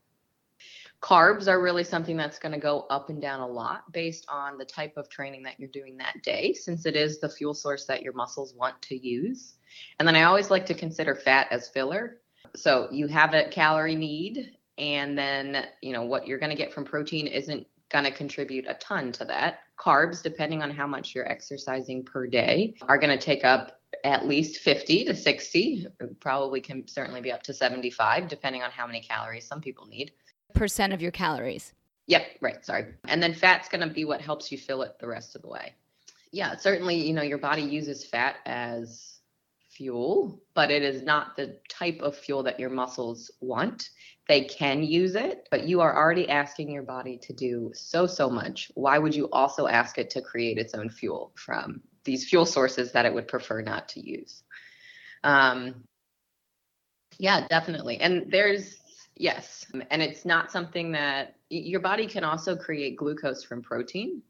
Carbs 1.02 1.50
are 1.50 1.62
really 1.62 1.84
something 1.84 2.16
that's 2.16 2.40
going 2.40 2.54
to 2.54 2.58
go 2.58 2.86
up 2.90 3.10
and 3.10 3.22
down 3.22 3.42
a 3.42 3.48
lot 3.48 3.92
based 3.92 4.26
on 4.30 4.58
the 4.58 4.64
type 4.64 4.94
of 4.96 5.10
training 5.10 5.44
that 5.44 5.60
you're 5.60 5.68
doing 5.70 5.98
that 5.98 6.24
day, 6.24 6.54
since 6.54 6.86
it 6.86 6.96
is 6.96 7.20
the 7.20 7.28
fuel 7.28 7.54
source 7.54 7.84
that 7.86 8.02
your 8.02 8.14
muscles 8.14 8.54
want 8.54 8.82
to 8.84 8.96
use. 8.96 9.56
And 10.00 10.08
then 10.08 10.16
I 10.16 10.24
always 10.24 10.50
like 10.50 10.66
to 10.68 10.74
consider 10.74 11.16
fat 11.16 11.48
as 11.52 11.68
filler. 11.68 12.22
So 12.56 12.88
you 12.92 13.08
have 13.08 13.34
a 13.34 13.50
calorie 13.50 13.96
need, 13.96 14.56
and 14.78 15.18
then 15.18 15.66
you 15.82 15.92
know 15.92 16.04
what 16.04 16.28
you're 16.28 16.40
going 16.40 16.52
to 16.52 16.56
get 16.56 16.74
from 16.74 16.86
protein 16.86 17.28
isn't 17.28 17.68
going 17.90 18.06
to 18.06 18.12
contribute 18.12 18.66
a 18.68 18.76
ton 18.76 19.12
to 19.14 19.26
that. 19.26 19.60
Carbs, 19.80 20.22
depending 20.22 20.62
on 20.62 20.72
how 20.72 20.88
much 20.88 21.16
you're 21.16 21.30
exercising 21.30 22.04
per 22.04 22.28
day, 22.28 22.74
are 22.84 22.98
going 22.98 23.18
to 23.18 23.24
take 23.24 23.44
up 23.44 23.80
at 24.04 24.28
least 24.28 24.62
50 24.62 25.06
to 25.06 25.16
60, 25.16 25.88
probably 26.20 26.62
can 26.62 26.88
certainly 26.88 27.22
be 27.22 27.32
up 27.32 27.44
to 27.44 27.54
75, 27.54 28.28
depending 28.28 28.62
on 28.62 28.72
how 28.72 28.86
many 28.86 29.02
calories 29.02 29.46
some 29.46 29.62
people 29.62 29.86
need 29.88 30.12
percent 30.54 30.94
of 30.94 31.02
your 31.02 31.12
calories. 31.12 31.74
Yep, 32.08 32.24
right. 32.42 32.66
Sorry. 32.66 32.86
And 33.08 33.22
then 33.22 33.34
fat's 33.34 33.70
going 33.70 33.88
to 33.88 33.94
be 33.94 34.06
what 34.06 34.22
helps 34.22 34.52
you 34.52 34.58
fill 34.58 34.82
it 34.82 34.98
the 35.00 35.08
rest 35.08 35.36
of 35.36 35.42
the 35.42 35.48
way. 35.48 35.74
Yeah, 36.32 36.56
certainly, 36.56 36.96
you 36.96 37.14
know, 37.14 37.22
your 37.22 37.38
body 37.38 37.62
uses 37.62 38.06
fat 38.06 38.38
as 38.46 39.20
fuel, 39.70 40.42
but 40.54 40.72
it 40.72 40.84
is 40.84 41.04
not 41.04 41.36
the 41.36 41.58
type 41.70 42.00
of 42.02 42.16
fuel 42.16 42.44
that 42.44 42.60
your 42.60 42.70
muscles 42.70 43.32
want. 43.42 43.90
They 44.30 44.46
can 44.46 44.84
use 44.84 45.16
it, 45.16 45.48
but 45.52 45.68
you 45.68 45.82
are 45.82 45.94
already 45.94 46.30
asking 46.30 46.72
your 46.72 46.84
body 46.84 47.18
to 47.18 47.34
do 47.34 47.72
so, 47.74 48.08
so 48.08 48.30
much. 48.30 48.72
Why 48.76 48.98
would 48.98 49.14
you 49.14 49.30
also 49.32 49.68
ask 49.68 49.98
it 49.98 50.10
to 50.12 50.22
create 50.22 50.58
its 50.58 50.74
own 50.74 50.90
fuel 50.90 51.34
from 51.36 51.82
these 52.06 52.30
fuel 52.30 52.46
sources 52.46 52.94
that 52.94 53.06
it 53.06 53.14
would 53.14 53.28
prefer 53.28 53.62
not 53.62 53.90
to 53.90 54.00
use? 54.00 54.44
Um, 55.26 55.84
yeah, 57.18 57.46
definitely. 57.50 58.00
And 58.00 58.32
there's 58.32 58.78
Yes. 59.20 59.66
And 59.92 60.02
it's 60.02 60.24
not 60.24 60.50
something 60.50 60.94
that 60.94 61.36
your 61.50 61.82
body 61.82 62.08
can 62.08 62.24
also 62.24 62.56
create 62.56 62.96
glucose 62.96 63.44
from 63.44 63.62
protein. 63.62 64.24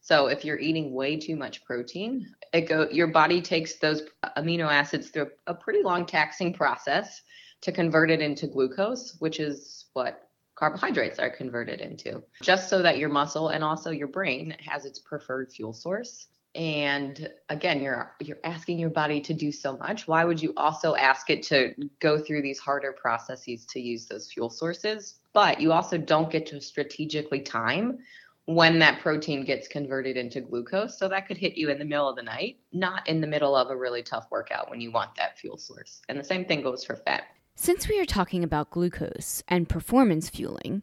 So 0.00 0.28
if 0.28 0.44
you're 0.44 0.58
eating 0.58 0.94
way 0.94 1.16
too 1.16 1.34
much 1.34 1.64
protein, 1.64 2.32
it 2.52 2.68
go 2.68 2.88
your 2.92 3.08
body 3.08 3.42
takes 3.42 3.74
those 3.80 4.02
amino 4.38 4.70
acids 4.70 5.08
through 5.08 5.30
a 5.48 5.54
pretty 5.54 5.82
long 5.82 6.06
taxing 6.06 6.52
process 6.54 7.22
to 7.62 7.72
convert 7.72 8.10
it 8.10 8.20
into 8.20 8.46
glucose, 8.46 9.16
which 9.18 9.40
is 9.40 9.86
what 9.92 10.28
carbohydrates 10.56 11.18
are 11.18 11.30
converted 11.30 11.80
into, 11.80 12.22
just 12.42 12.68
so 12.68 12.82
that 12.82 12.98
your 12.98 13.08
muscle 13.08 13.48
and 13.48 13.62
also 13.62 13.90
your 13.90 14.08
brain 14.08 14.56
has 14.64 14.84
its 14.84 14.98
preferred 14.98 15.52
fuel 15.52 15.72
source. 15.72 16.26
And 16.54 17.28
again 17.50 17.82
you're 17.82 18.14
you're 18.18 18.38
asking 18.42 18.78
your 18.78 18.88
body 18.88 19.20
to 19.20 19.34
do 19.34 19.52
so 19.52 19.76
much. 19.76 20.08
Why 20.08 20.24
would 20.24 20.40
you 20.40 20.54
also 20.56 20.94
ask 20.94 21.28
it 21.28 21.42
to 21.44 21.74
go 22.00 22.18
through 22.18 22.40
these 22.40 22.58
harder 22.58 22.92
processes 22.92 23.66
to 23.66 23.80
use 23.80 24.06
those 24.06 24.32
fuel 24.32 24.48
sources? 24.48 25.20
But 25.34 25.60
you 25.60 25.72
also 25.72 25.98
don't 25.98 26.30
get 26.30 26.46
to 26.46 26.60
strategically 26.62 27.40
time 27.40 27.98
when 28.46 28.78
that 28.78 29.00
protein 29.00 29.44
gets 29.44 29.68
converted 29.68 30.16
into 30.16 30.40
glucose. 30.40 30.98
So 30.98 31.08
that 31.08 31.26
could 31.26 31.36
hit 31.36 31.56
you 31.56 31.68
in 31.68 31.78
the 31.78 31.84
middle 31.84 32.08
of 32.08 32.16
the 32.16 32.22
night 32.22 32.58
not 32.72 33.06
in 33.06 33.20
the 33.20 33.26
middle 33.26 33.54
of 33.54 33.68
a 33.70 33.76
really 33.76 34.02
tough 34.02 34.28
workout 34.30 34.70
when 34.70 34.80
you 34.80 34.90
want 34.90 35.14
that 35.16 35.38
fuel 35.38 35.58
source. 35.58 36.00
And 36.08 36.18
the 36.18 36.24
same 36.24 36.46
thing 36.46 36.62
goes 36.62 36.84
for 36.84 36.96
fat 36.96 37.24
since 37.56 37.88
we 37.88 37.98
are 37.98 38.06
talking 38.06 38.44
about 38.44 38.70
glucose 38.70 39.42
and 39.48 39.68
performance 39.68 40.30
fueling 40.30 40.82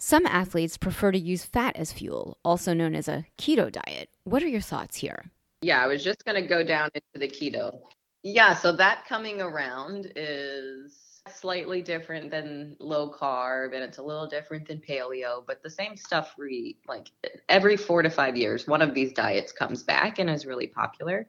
some 0.00 0.26
athletes 0.26 0.76
prefer 0.76 1.10
to 1.10 1.18
use 1.18 1.44
fat 1.44 1.76
as 1.76 1.92
fuel, 1.92 2.38
also 2.44 2.72
known 2.72 2.94
as 2.94 3.08
a 3.08 3.26
keto 3.36 3.70
diet. 3.70 4.08
What 4.22 4.44
are 4.44 4.48
your 4.48 4.60
thoughts 4.60 4.96
here? 4.96 5.32
Yeah, 5.60 5.82
I 5.82 5.88
was 5.88 6.04
just 6.04 6.24
going 6.24 6.40
to 6.40 6.48
go 6.48 6.62
down 6.62 6.90
into 6.94 7.18
the 7.18 7.28
keto. 7.28 7.80
Yeah, 8.22 8.54
so 8.54 8.70
that 8.76 9.06
coming 9.08 9.40
around 9.40 10.12
is 10.14 11.20
slightly 11.28 11.82
different 11.82 12.30
than 12.30 12.76
low 12.78 13.10
carb 13.10 13.74
and 13.74 13.82
it's 13.82 13.98
a 13.98 14.02
little 14.02 14.26
different 14.28 14.68
than 14.68 14.80
paleo, 14.80 15.44
but 15.46 15.62
the 15.62 15.70
same 15.70 15.96
stuff 15.96 16.34
re 16.38 16.76
like 16.86 17.08
every 17.48 17.76
4 17.76 18.02
to 18.02 18.08
5 18.08 18.36
years 18.36 18.66
one 18.66 18.80
of 18.80 18.94
these 18.94 19.12
diets 19.12 19.52
comes 19.52 19.82
back 19.82 20.18
and 20.18 20.30
is 20.30 20.46
really 20.46 20.68
popular 20.68 21.28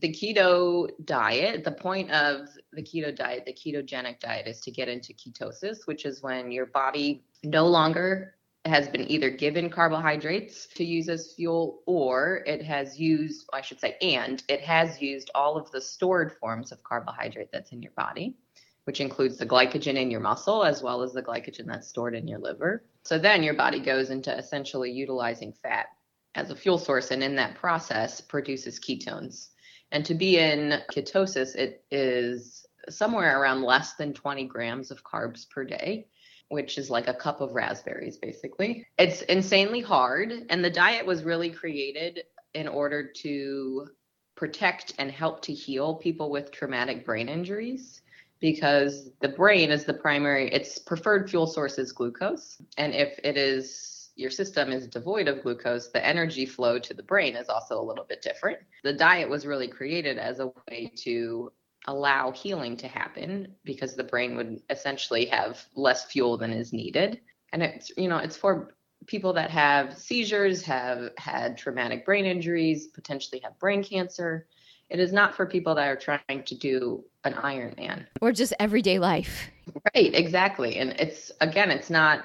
the 0.00 0.12
keto 0.12 0.88
diet, 1.04 1.64
the 1.64 1.72
point 1.72 2.10
of 2.10 2.48
the 2.72 2.82
keto 2.82 3.14
diet, 3.14 3.44
the 3.46 3.52
ketogenic 3.52 4.20
diet, 4.20 4.46
is 4.46 4.60
to 4.60 4.70
get 4.70 4.88
into 4.88 5.12
ketosis, 5.12 5.86
which 5.86 6.04
is 6.04 6.22
when 6.22 6.52
your 6.52 6.66
body 6.66 7.24
no 7.42 7.66
longer 7.66 8.34
has 8.64 8.88
been 8.88 9.10
either 9.10 9.30
given 9.30 9.70
carbohydrates 9.70 10.66
to 10.66 10.84
use 10.84 11.08
as 11.08 11.32
fuel 11.32 11.80
or 11.86 12.42
it 12.46 12.62
has 12.62 12.98
used, 12.98 13.48
I 13.52 13.60
should 13.60 13.80
say, 13.80 13.96
and 14.00 14.42
it 14.48 14.60
has 14.60 15.00
used 15.00 15.30
all 15.34 15.56
of 15.56 15.70
the 15.70 15.80
stored 15.80 16.32
forms 16.38 16.70
of 16.70 16.82
carbohydrate 16.82 17.50
that's 17.52 17.72
in 17.72 17.82
your 17.82 17.92
body, 17.92 18.36
which 18.84 19.00
includes 19.00 19.38
the 19.38 19.46
glycogen 19.46 19.96
in 19.96 20.10
your 20.10 20.20
muscle 20.20 20.64
as 20.64 20.82
well 20.82 21.02
as 21.02 21.12
the 21.12 21.22
glycogen 21.22 21.66
that's 21.66 21.88
stored 21.88 22.14
in 22.14 22.28
your 22.28 22.38
liver. 22.38 22.84
So 23.04 23.18
then 23.18 23.42
your 23.42 23.54
body 23.54 23.80
goes 23.80 24.10
into 24.10 24.36
essentially 24.36 24.90
utilizing 24.90 25.52
fat 25.52 25.86
as 26.34 26.50
a 26.50 26.56
fuel 26.56 26.78
source 26.78 27.10
and 27.10 27.22
in 27.22 27.36
that 27.36 27.56
process 27.56 28.20
produces 28.20 28.78
ketones. 28.78 29.48
And 29.90 30.04
to 30.06 30.14
be 30.14 30.38
in 30.38 30.80
ketosis, 30.92 31.56
it 31.56 31.84
is 31.90 32.66
somewhere 32.88 33.40
around 33.40 33.62
less 33.62 33.94
than 33.94 34.12
20 34.12 34.44
grams 34.44 34.90
of 34.90 35.04
carbs 35.04 35.48
per 35.48 35.64
day, 35.64 36.06
which 36.48 36.78
is 36.78 36.90
like 36.90 37.08
a 37.08 37.14
cup 37.14 37.40
of 37.40 37.52
raspberries, 37.52 38.18
basically. 38.18 38.86
It's 38.98 39.22
insanely 39.22 39.80
hard. 39.80 40.32
And 40.50 40.64
the 40.64 40.70
diet 40.70 41.06
was 41.06 41.22
really 41.22 41.50
created 41.50 42.22
in 42.54 42.68
order 42.68 43.06
to 43.22 43.88
protect 44.36 44.94
and 44.98 45.10
help 45.10 45.42
to 45.42 45.52
heal 45.52 45.96
people 45.96 46.30
with 46.30 46.50
traumatic 46.50 47.04
brain 47.04 47.28
injuries 47.28 48.02
because 48.40 49.10
the 49.20 49.28
brain 49.28 49.70
is 49.70 49.84
the 49.84 49.94
primary, 49.94 50.48
its 50.52 50.78
preferred 50.78 51.28
fuel 51.28 51.46
source 51.46 51.78
is 51.78 51.92
glucose. 51.92 52.62
And 52.76 52.94
if 52.94 53.18
it 53.24 53.36
is 53.36 53.97
your 54.18 54.30
system 54.30 54.72
is 54.72 54.88
devoid 54.88 55.28
of 55.28 55.42
glucose, 55.42 55.88
the 55.88 56.04
energy 56.04 56.44
flow 56.44 56.78
to 56.78 56.92
the 56.92 57.02
brain 57.02 57.36
is 57.36 57.48
also 57.48 57.80
a 57.80 57.84
little 57.84 58.04
bit 58.04 58.20
different. 58.20 58.58
The 58.82 58.92
diet 58.92 59.28
was 59.28 59.46
really 59.46 59.68
created 59.68 60.18
as 60.18 60.40
a 60.40 60.52
way 60.68 60.92
to 61.04 61.52
allow 61.86 62.32
healing 62.32 62.76
to 62.78 62.88
happen 62.88 63.54
because 63.64 63.94
the 63.94 64.02
brain 64.02 64.36
would 64.36 64.60
essentially 64.70 65.24
have 65.26 65.64
less 65.76 66.04
fuel 66.06 66.36
than 66.36 66.52
is 66.52 66.72
needed. 66.72 67.20
And 67.52 67.62
it's, 67.62 67.92
you 67.96 68.08
know, 68.08 68.18
it's 68.18 68.36
for 68.36 68.74
people 69.06 69.32
that 69.34 69.50
have 69.50 69.96
seizures, 69.96 70.62
have 70.62 71.10
had 71.16 71.56
traumatic 71.56 72.04
brain 72.04 72.26
injuries, 72.26 72.88
potentially 72.88 73.40
have 73.44 73.58
brain 73.60 73.84
cancer. 73.84 74.48
It 74.90 74.98
is 74.98 75.12
not 75.12 75.36
for 75.36 75.46
people 75.46 75.76
that 75.76 75.86
are 75.86 75.96
trying 75.96 76.42
to 76.44 76.54
do 76.56 77.04
an 77.22 77.34
Ironman 77.34 78.06
or 78.20 78.32
just 78.32 78.52
everyday 78.58 78.98
life. 78.98 79.48
Right, 79.94 80.12
exactly. 80.14 80.78
And 80.78 80.90
it's 80.98 81.30
again, 81.40 81.70
it's 81.70 81.90
not 81.90 82.24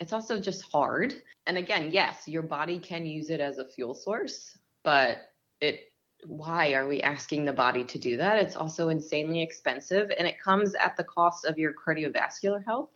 it's 0.00 0.12
also 0.12 0.40
just 0.40 0.62
hard. 0.62 1.14
And 1.46 1.58
again, 1.58 1.90
yes, 1.92 2.26
your 2.26 2.42
body 2.42 2.78
can 2.78 3.06
use 3.06 3.30
it 3.30 3.40
as 3.40 3.58
a 3.58 3.64
fuel 3.64 3.94
source, 3.94 4.58
but 4.82 5.18
it 5.60 5.92
why 6.26 6.74
are 6.74 6.86
we 6.86 7.00
asking 7.00 7.44
the 7.44 7.52
body 7.52 7.84
to 7.84 7.98
do 7.98 8.16
that? 8.16 8.38
It's 8.38 8.56
also 8.56 8.88
insanely 8.88 9.42
expensive 9.42 10.10
and 10.18 10.28
it 10.28 10.40
comes 10.40 10.74
at 10.74 10.96
the 10.96 11.04
cost 11.04 11.46
of 11.46 11.58
your 11.58 11.72
cardiovascular 11.72 12.64
health. 12.64 12.90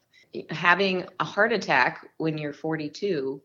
Having 0.50 1.06
a 1.20 1.24
heart 1.24 1.52
attack 1.52 2.06
when 2.18 2.36
you're 2.36 2.52
42 2.52 3.40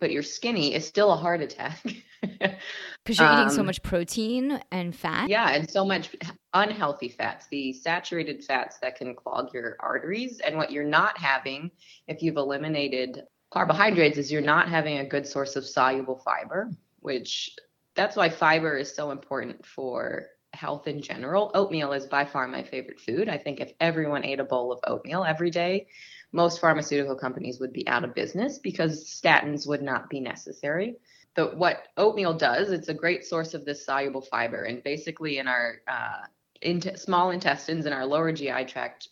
but 0.00 0.10
you're 0.10 0.22
skinny 0.22 0.74
is 0.74 0.86
still 0.86 1.12
a 1.12 1.16
heart 1.16 1.40
attack. 1.40 1.80
Because 3.04 3.18
you're 3.18 3.28
um, 3.28 3.38
eating 3.38 3.54
so 3.54 3.60
um, 3.60 3.66
much 3.66 3.82
protein 3.82 4.60
and 4.70 4.94
fat? 4.94 5.30
Yeah, 5.30 5.50
and 5.50 5.68
so 5.68 5.86
much 5.86 6.14
unhealthy 6.52 7.08
fats, 7.08 7.46
the 7.50 7.72
saturated 7.72 8.44
fats 8.44 8.78
that 8.82 8.96
can 8.96 9.14
clog 9.14 9.54
your 9.54 9.76
arteries. 9.80 10.40
And 10.40 10.56
what 10.56 10.70
you're 10.70 10.84
not 10.84 11.16
having, 11.16 11.70
if 12.08 12.22
you've 12.22 12.36
eliminated 12.36 13.22
carbohydrates, 13.50 14.18
is 14.18 14.30
you're 14.30 14.42
not 14.42 14.68
having 14.68 14.98
a 14.98 15.04
good 15.04 15.26
source 15.26 15.56
of 15.56 15.64
soluble 15.64 16.18
fiber, 16.18 16.70
which 16.98 17.56
that's 17.96 18.16
why 18.16 18.28
fiber 18.28 18.76
is 18.76 18.94
so 18.94 19.10
important 19.12 19.64
for 19.64 20.26
health 20.52 20.86
in 20.86 21.00
general. 21.00 21.50
Oatmeal 21.54 21.92
is 21.92 22.06
by 22.06 22.24
far 22.24 22.46
my 22.48 22.62
favorite 22.62 23.00
food. 23.00 23.28
I 23.28 23.38
think 23.38 23.60
if 23.60 23.72
everyone 23.80 24.24
ate 24.24 24.40
a 24.40 24.44
bowl 24.44 24.72
of 24.72 24.80
oatmeal 24.86 25.24
every 25.24 25.50
day, 25.50 25.86
most 26.32 26.60
pharmaceutical 26.60 27.16
companies 27.16 27.58
would 27.60 27.72
be 27.72 27.86
out 27.88 28.04
of 28.04 28.14
business 28.14 28.58
because 28.58 29.04
statins 29.04 29.66
would 29.66 29.82
not 29.82 30.08
be 30.08 30.20
necessary. 30.20 30.96
But 31.34 31.56
what 31.56 31.88
oatmeal 31.96 32.34
does, 32.34 32.70
it's 32.70 32.88
a 32.88 32.94
great 32.94 33.24
source 33.24 33.54
of 33.54 33.64
this 33.64 33.84
soluble 33.84 34.22
fiber. 34.22 34.64
And 34.64 34.82
basically, 34.82 35.38
in 35.38 35.48
our 35.48 35.76
uh, 35.88 36.26
in 36.60 36.96
small 36.96 37.30
intestines 37.30 37.86
in 37.86 37.92
our 37.92 38.04
lower 38.04 38.32
GI 38.32 38.64
tract, 38.66 39.08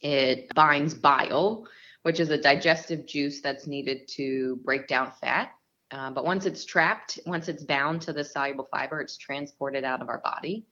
it 0.00 0.52
binds 0.54 0.94
bile, 0.94 1.66
which 2.02 2.20
is 2.20 2.30
a 2.30 2.40
digestive 2.40 3.06
juice 3.06 3.40
that's 3.40 3.66
needed 3.66 4.08
to 4.16 4.56
break 4.64 4.88
down 4.88 5.12
fat. 5.20 5.50
Uh, 5.90 6.10
but 6.10 6.24
once 6.24 6.46
it's 6.46 6.64
trapped, 6.64 7.18
once 7.26 7.48
it's 7.48 7.64
bound 7.64 8.00
to 8.02 8.12
the 8.12 8.24
soluble 8.24 8.68
fiber, 8.70 9.00
it's 9.00 9.16
transported 9.16 9.84
out 9.84 10.00
of 10.00 10.08
our 10.08 10.20
body. 10.20 10.64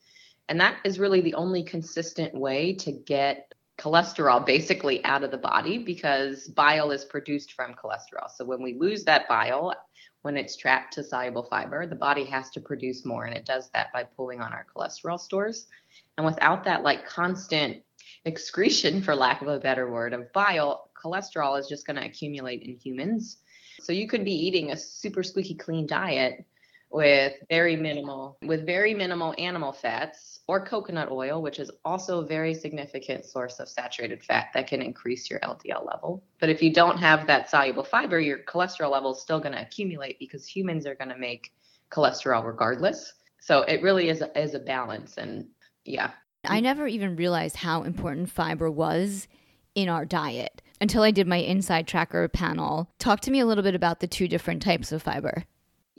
And 0.48 0.60
that 0.60 0.76
is 0.84 0.98
really 0.98 1.20
the 1.20 1.34
only 1.34 1.62
consistent 1.62 2.34
way 2.34 2.72
to 2.74 2.92
get 2.92 3.52
cholesterol 3.78 4.44
basically 4.44 5.04
out 5.04 5.22
of 5.22 5.30
the 5.30 5.38
body 5.38 5.78
because 5.78 6.48
bile 6.48 6.90
is 6.90 7.04
produced 7.04 7.52
from 7.52 7.74
cholesterol. 7.74 8.28
So 8.34 8.44
when 8.44 8.62
we 8.62 8.74
lose 8.74 9.04
that 9.04 9.28
bile, 9.28 9.72
when 10.22 10.36
it's 10.36 10.56
trapped 10.56 10.92
to 10.94 11.04
soluble 11.04 11.44
fiber, 11.44 11.86
the 11.86 11.94
body 11.94 12.24
has 12.24 12.50
to 12.50 12.60
produce 12.60 13.04
more. 13.04 13.24
And 13.24 13.36
it 13.36 13.44
does 13.44 13.70
that 13.70 13.92
by 13.92 14.02
pulling 14.02 14.40
on 14.40 14.52
our 14.52 14.66
cholesterol 14.74 15.18
stores. 15.18 15.66
And 16.16 16.26
without 16.26 16.64
that, 16.64 16.82
like 16.82 17.06
constant 17.06 17.82
excretion, 18.24 19.00
for 19.00 19.14
lack 19.14 19.42
of 19.42 19.48
a 19.48 19.60
better 19.60 19.90
word, 19.90 20.12
of 20.12 20.32
bile, 20.32 20.90
cholesterol 21.00 21.58
is 21.58 21.68
just 21.68 21.86
going 21.86 21.96
to 21.96 22.04
accumulate 22.04 22.62
in 22.62 22.76
humans. 22.76 23.38
So 23.80 23.92
you 23.92 24.08
could 24.08 24.24
be 24.24 24.34
eating 24.34 24.72
a 24.72 24.76
super 24.76 25.22
squeaky 25.22 25.54
clean 25.54 25.86
diet 25.86 26.44
with 26.90 27.34
very 27.48 27.76
minimal 27.76 28.38
with 28.42 28.64
very 28.64 28.94
minimal 28.94 29.34
animal 29.38 29.72
fats 29.72 30.37
or 30.48 30.64
coconut 30.64 31.10
oil 31.10 31.40
which 31.40 31.58
is 31.58 31.70
also 31.84 32.20
a 32.20 32.26
very 32.26 32.52
significant 32.54 33.24
source 33.24 33.60
of 33.60 33.68
saturated 33.68 34.22
fat 34.24 34.48
that 34.54 34.66
can 34.66 34.82
increase 34.82 35.30
your 35.30 35.38
LDL 35.40 35.86
level 35.86 36.24
but 36.40 36.48
if 36.48 36.62
you 36.62 36.72
don't 36.72 36.98
have 36.98 37.26
that 37.26 37.48
soluble 37.48 37.84
fiber 37.84 38.18
your 38.18 38.38
cholesterol 38.38 38.90
level 38.90 39.12
is 39.12 39.20
still 39.20 39.38
going 39.38 39.52
to 39.52 39.62
accumulate 39.62 40.18
because 40.18 40.46
humans 40.46 40.86
are 40.86 40.94
going 40.94 41.10
to 41.10 41.18
make 41.18 41.52
cholesterol 41.90 42.44
regardless 42.44 43.14
so 43.40 43.60
it 43.62 43.82
really 43.82 44.08
is 44.08 44.20
a, 44.20 44.40
is 44.40 44.54
a 44.54 44.58
balance 44.58 45.16
and 45.18 45.46
yeah 45.84 46.10
I 46.44 46.60
never 46.60 46.86
even 46.86 47.16
realized 47.16 47.56
how 47.56 47.82
important 47.82 48.30
fiber 48.30 48.70
was 48.70 49.28
in 49.74 49.88
our 49.88 50.04
diet 50.04 50.62
until 50.80 51.02
I 51.02 51.10
did 51.10 51.26
my 51.26 51.36
inside 51.36 51.86
tracker 51.86 52.26
panel. 52.28 52.90
Talk 52.98 53.20
to 53.20 53.30
me 53.30 53.40
a 53.40 53.46
little 53.46 53.64
bit 53.64 53.74
about 53.74 54.00
the 54.00 54.06
two 54.06 54.28
different 54.28 54.62
types 54.62 54.92
of 54.92 55.02
fiber. 55.02 55.44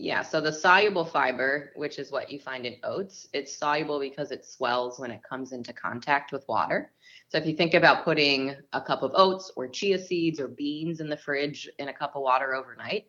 Yeah, 0.02 0.22
so 0.22 0.40
the 0.40 0.54
soluble 0.54 1.04
fiber, 1.04 1.74
which 1.76 2.00
is 2.00 2.10
what 2.10 2.32
you 2.32 2.40
find 2.40 2.66
in 2.66 2.78
oats, 2.86 3.28
it's 3.34 3.58
soluble 3.58 4.00
because 4.00 4.32
it 4.32 4.46
swells 4.46 4.98
when 4.98 5.12
it 5.12 5.22
comes 5.30 5.52
into 5.52 5.74
contact 5.74 6.32
with 6.32 6.48
water. 6.48 6.94
So 7.28 7.38
if 7.38 7.46
you 7.46 7.54
think 7.54 7.74
about 7.74 8.06
putting 8.06 8.56
a 8.72 8.80
cup 8.80 9.04
of 9.04 9.12
oats 9.14 9.52
or 9.58 9.68
chia 9.68 10.00
seeds 10.00 10.40
or 10.40 10.48
beans 10.48 11.02
in 11.02 11.10
the 11.10 11.18
fridge 11.18 11.70
in 11.80 11.90
a 11.90 11.94
cup 11.94 12.16
of 12.16 12.22
water 12.22 12.56
overnight, 12.56 13.08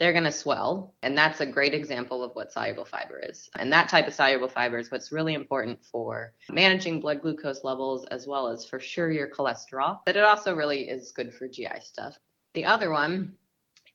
they're 0.00 0.10
going 0.10 0.24
to 0.24 0.32
swell. 0.32 0.96
And 1.04 1.16
that's 1.16 1.40
a 1.40 1.46
great 1.46 1.74
example 1.74 2.24
of 2.24 2.32
what 2.32 2.50
soluble 2.50 2.86
fiber 2.86 3.20
is. 3.22 3.48
And 3.56 3.72
that 3.72 3.88
type 3.88 4.08
of 4.08 4.14
soluble 4.14 4.48
fiber 4.48 4.78
is 4.78 4.90
what's 4.90 5.12
really 5.12 5.34
important 5.34 5.84
for 5.84 6.34
managing 6.50 6.98
blood 6.98 7.22
glucose 7.22 7.62
levels 7.62 8.04
as 8.06 8.26
well 8.26 8.48
as 8.48 8.66
for 8.66 8.80
sure 8.80 9.12
your 9.12 9.30
cholesterol. 9.30 10.00
But 10.04 10.16
it 10.16 10.24
also 10.24 10.56
really 10.56 10.88
is 10.88 11.12
good 11.12 11.32
for 11.32 11.46
GI 11.46 11.82
stuff. 11.84 12.18
The 12.54 12.64
other 12.64 12.90
one 12.90 13.36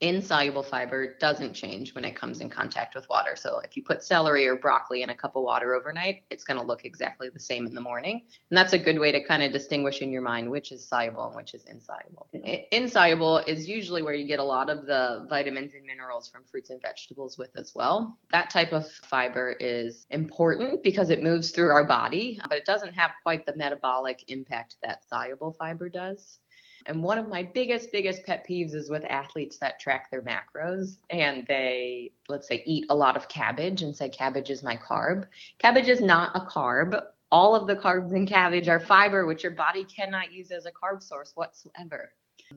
insoluble 0.01 0.61
fiber 0.61 1.15
doesn't 1.19 1.53
change 1.53 1.95
when 1.95 2.05
it 2.05 2.15
comes 2.15 2.39
in 2.39 2.49
contact 2.49 2.93
with 2.93 3.09
water. 3.09 3.35
So 3.35 3.59
if 3.63 3.75
you 3.75 3.83
put 3.83 4.03
celery 4.03 4.47
or 4.47 4.55
broccoli 4.55 5.01
in 5.01 5.09
a 5.09 5.15
cup 5.15 5.35
of 5.35 5.43
water 5.43 5.73
overnight, 5.73 6.23
it's 6.29 6.43
going 6.43 6.59
to 6.59 6.65
look 6.65 6.85
exactly 6.85 7.29
the 7.29 7.39
same 7.39 7.65
in 7.65 7.73
the 7.73 7.81
morning. 7.81 8.21
And 8.51 8.57
that's 8.57 8.73
a 8.73 8.77
good 8.77 8.99
way 8.99 9.11
to 9.11 9.23
kind 9.23 9.41
of 9.41 9.51
distinguish 9.51 10.01
in 10.01 10.11
your 10.11 10.21
mind 10.21 10.49
which 10.51 10.71
is 10.71 10.87
soluble 10.87 11.27
and 11.27 11.35
which 11.35 11.53
is 11.55 11.65
insoluble. 11.65 12.27
Mm-hmm. 12.35 12.63
Insoluble 12.71 13.39
is 13.39 13.67
usually 13.67 14.03
where 14.03 14.13
you 14.13 14.27
get 14.27 14.39
a 14.39 14.43
lot 14.43 14.69
of 14.69 14.85
the 14.85 15.25
vitamins 15.29 15.73
and 15.73 15.85
minerals 15.85 16.29
from 16.29 16.43
fruits 16.43 16.69
and 16.69 16.81
vegetables 16.81 17.37
with 17.37 17.49
as 17.57 17.73
well. 17.73 18.17
That 18.31 18.51
type 18.51 18.73
of 18.73 18.87
fiber 18.87 19.55
is 19.59 20.05
important 20.11 20.83
because 20.83 21.09
it 21.09 21.23
moves 21.23 21.49
through 21.49 21.69
our 21.69 21.85
body, 21.85 22.39
but 22.47 22.57
it 22.57 22.65
doesn't 22.65 22.93
have 22.93 23.11
quite 23.23 23.45
the 23.45 23.55
metabolic 23.55 24.25
impact 24.27 24.75
that 24.83 25.03
soluble 25.09 25.53
fiber 25.53 25.89
does. 25.89 26.39
And 26.87 27.03
one 27.03 27.17
of 27.17 27.27
my 27.27 27.43
biggest, 27.43 27.91
biggest 27.91 28.25
pet 28.25 28.45
peeves 28.49 28.73
is 28.73 28.89
with 28.89 29.03
athletes 29.09 29.57
that 29.57 29.79
track 29.79 30.09
their 30.09 30.21
macros 30.21 30.97
and 31.09 31.45
they, 31.45 32.13
let's 32.29 32.47
say, 32.47 32.63
eat 32.65 32.85
a 32.89 32.95
lot 32.95 33.17
of 33.17 33.27
cabbage 33.27 33.81
and 33.81 33.95
say 33.95 34.07
cabbage 34.07 34.49
is 34.49 34.63
my 34.63 34.77
carb. 34.77 35.25
Cabbage 35.59 35.89
is 35.89 35.99
not 35.99 36.35
a 36.35 36.39
carb. 36.39 36.99
All 37.29 37.55
of 37.55 37.67
the 37.67 37.75
carbs 37.75 38.15
in 38.15 38.25
cabbage 38.25 38.69
are 38.69 38.79
fiber, 38.79 39.25
which 39.25 39.43
your 39.43 39.51
body 39.51 39.83
cannot 39.83 40.31
use 40.31 40.49
as 40.49 40.65
a 40.65 40.71
carb 40.71 41.03
source 41.03 41.33
whatsoever. 41.35 42.13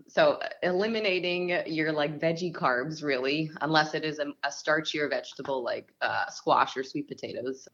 So 0.06 0.38
eliminating 0.62 1.48
your 1.66 1.90
like 1.90 2.20
veggie 2.20 2.54
carbs 2.54 3.02
really, 3.02 3.50
unless 3.60 3.94
it 3.94 4.04
is 4.04 4.20
a, 4.20 4.26
a 4.44 4.48
starchier 4.50 5.10
vegetable 5.10 5.64
like 5.64 5.92
uh, 6.00 6.28
squash 6.28 6.76
or 6.76 6.84
sweet 6.84 7.08
potatoes. 7.08 7.66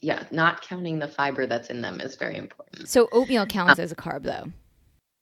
Yeah, 0.00 0.22
not 0.30 0.62
counting 0.62 1.00
the 1.00 1.08
fiber 1.08 1.46
that's 1.46 1.68
in 1.68 1.82
them 1.82 2.00
is 2.00 2.14
very 2.14 2.36
important. 2.36 2.88
So 2.88 3.08
oatmeal 3.10 3.46
counts 3.46 3.80
as 3.80 3.90
a 3.90 3.96
carb 3.96 4.22
though. 4.22 4.52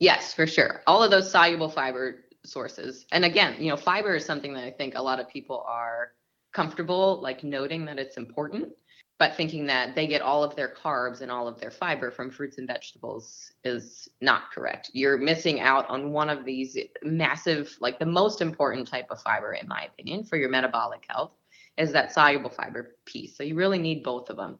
Yes, 0.00 0.32
for 0.32 0.46
sure. 0.46 0.82
All 0.86 1.02
of 1.02 1.10
those 1.10 1.30
soluble 1.30 1.68
fiber 1.68 2.24
sources. 2.44 3.04
And 3.12 3.24
again, 3.24 3.56
you 3.58 3.68
know, 3.68 3.76
fiber 3.76 4.14
is 4.14 4.24
something 4.24 4.54
that 4.54 4.64
I 4.64 4.70
think 4.70 4.94
a 4.94 5.02
lot 5.02 5.20
of 5.20 5.28
people 5.28 5.64
are 5.66 6.12
comfortable 6.52 7.20
like 7.20 7.44
noting 7.44 7.84
that 7.86 7.98
it's 7.98 8.16
important, 8.16 8.68
but 9.18 9.34
thinking 9.34 9.66
that 9.66 9.94
they 9.94 10.06
get 10.06 10.22
all 10.22 10.44
of 10.44 10.54
their 10.54 10.72
carbs 10.72 11.20
and 11.20 11.30
all 11.30 11.48
of 11.48 11.60
their 11.60 11.70
fiber 11.70 12.10
from 12.10 12.30
fruits 12.30 12.58
and 12.58 12.66
vegetables 12.66 13.52
is 13.64 14.08
not 14.20 14.52
correct. 14.52 14.90
You're 14.94 15.18
missing 15.18 15.60
out 15.60 15.88
on 15.90 16.12
one 16.12 16.30
of 16.30 16.44
these 16.44 16.78
massive, 17.02 17.76
like 17.80 17.98
the 17.98 18.06
most 18.06 18.40
important 18.40 18.88
type 18.88 19.06
of 19.10 19.20
fiber, 19.20 19.52
in 19.52 19.66
my 19.66 19.84
opinion, 19.84 20.24
for 20.24 20.36
your 20.36 20.48
metabolic 20.48 21.04
health 21.08 21.32
is 21.76 21.92
that 21.92 22.12
soluble 22.12 22.50
fiber 22.50 22.96
piece. 23.04 23.36
So 23.36 23.42
you 23.42 23.56
really 23.56 23.78
need 23.78 24.02
both 24.02 24.30
of 24.30 24.36
them 24.36 24.58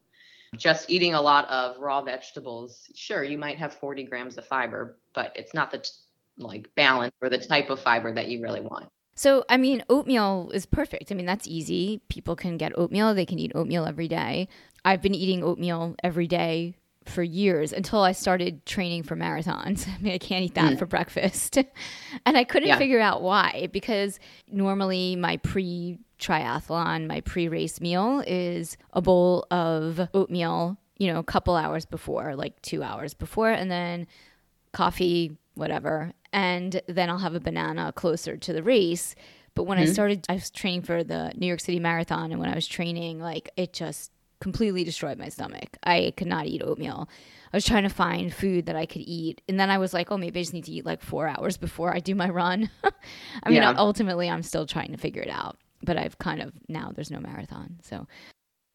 just 0.55 0.89
eating 0.89 1.13
a 1.13 1.21
lot 1.21 1.47
of 1.49 1.77
raw 1.79 2.01
vegetables, 2.01 2.89
sure, 2.95 3.23
you 3.23 3.37
might 3.37 3.57
have 3.57 3.73
40 3.73 4.03
grams 4.05 4.37
of 4.37 4.45
fiber, 4.45 4.97
but 5.13 5.31
it's 5.35 5.53
not 5.53 5.71
the 5.71 5.79
t- 5.79 5.89
like 6.37 6.69
balance 6.75 7.13
or 7.21 7.29
the 7.29 7.37
type 7.37 7.69
of 7.69 7.79
fiber 7.79 8.13
that 8.13 8.27
you 8.27 8.41
really 8.41 8.61
want. 8.61 8.87
So, 9.15 9.43
I 9.49 9.57
mean, 9.57 9.83
oatmeal 9.89 10.49
is 10.53 10.65
perfect. 10.65 11.11
I 11.11 11.15
mean, 11.15 11.25
that's 11.25 11.47
easy. 11.47 12.01
People 12.07 12.35
can 12.37 12.57
get 12.57 12.77
oatmeal, 12.77 13.13
they 13.13 13.25
can 13.25 13.39
eat 13.39 13.51
oatmeal 13.53 13.85
every 13.85 14.07
day. 14.07 14.47
I've 14.85 15.01
been 15.01 15.15
eating 15.15 15.43
oatmeal 15.43 15.95
every 16.03 16.27
day 16.27 16.75
for 17.09 17.23
years 17.23 17.73
until 17.73 18.01
I 18.01 18.11
started 18.11 18.65
training 18.65 19.03
for 19.03 19.15
marathons. 19.15 19.87
I 19.95 19.97
mean, 19.99 20.13
I 20.13 20.17
can't 20.17 20.45
eat 20.45 20.55
that 20.55 20.73
mm. 20.73 20.79
for 20.79 20.85
breakfast. 20.85 21.57
and 22.25 22.37
I 22.37 22.43
couldn't 22.43 22.69
yeah. 22.69 22.77
figure 22.77 22.99
out 22.99 23.21
why 23.21 23.67
because 23.71 24.19
normally 24.49 25.15
my 25.15 25.37
pre 25.37 25.99
triathlon, 26.19 27.07
my 27.07 27.21
pre 27.21 27.47
race 27.47 27.81
meal 27.81 28.23
is 28.27 28.77
a 28.93 29.01
bowl 29.01 29.45
of 29.51 30.07
oatmeal, 30.13 30.77
you 30.97 31.11
know, 31.11 31.19
a 31.19 31.23
couple 31.23 31.55
hours 31.55 31.85
before, 31.85 32.35
like 32.35 32.61
two 32.61 32.83
hours 32.83 33.13
before, 33.13 33.49
and 33.49 33.71
then 33.71 34.07
coffee, 34.71 35.37
whatever. 35.55 36.13
And 36.31 36.81
then 36.87 37.09
I'll 37.09 37.17
have 37.17 37.35
a 37.35 37.39
banana 37.39 37.91
closer 37.93 38.37
to 38.37 38.53
the 38.53 38.63
race. 38.63 39.15
But 39.55 39.63
when 39.63 39.77
mm-hmm. 39.77 39.89
I 39.89 39.93
started, 39.93 40.25
I 40.29 40.33
was 40.33 40.51
training 40.51 40.83
for 40.83 41.03
the 41.03 41.31
New 41.35 41.47
York 41.47 41.59
City 41.59 41.79
Marathon. 41.79 42.31
And 42.31 42.39
when 42.39 42.49
I 42.49 42.55
was 42.55 42.67
training, 42.67 43.19
like 43.19 43.49
it 43.57 43.73
just 43.73 44.11
completely 44.41 44.83
destroyed 44.83 45.17
my 45.17 45.29
stomach. 45.29 45.77
I 45.83 46.13
could 46.17 46.27
not 46.27 46.45
eat 46.47 46.61
oatmeal. 46.63 47.09
I 47.51 47.57
was 47.57 47.65
trying 47.65 47.83
to 47.83 47.89
find 47.89 48.33
food 48.33 48.67
that 48.67 48.75
I 48.75 48.85
could 48.85 49.01
eat. 49.01 49.41
And 49.49 49.59
then 49.59 49.69
I 49.69 49.77
was 49.77 49.93
like, 49.93 50.11
oh, 50.11 50.17
maybe 50.17 50.39
I 50.39 50.43
just 50.43 50.53
need 50.53 50.65
to 50.65 50.71
eat 50.71 50.85
like 50.85 51.01
four 51.01 51.27
hours 51.27 51.57
before 51.57 51.93
I 51.93 51.99
do 51.99 52.13
my 52.15 52.29
run. 52.29 52.69
I 52.83 53.49
mean, 53.49 53.63
yeah. 53.63 53.73
ultimately, 53.75 54.29
I'm 54.29 54.43
still 54.43 54.65
trying 54.65 54.91
to 54.91 54.97
figure 54.97 55.23
it 55.23 55.29
out 55.29 55.57
but 55.83 55.97
I've 55.97 56.17
kind 56.17 56.41
of 56.41 56.53
now 56.67 56.91
there's 56.93 57.11
no 57.11 57.19
marathon. 57.19 57.77
So 57.81 58.07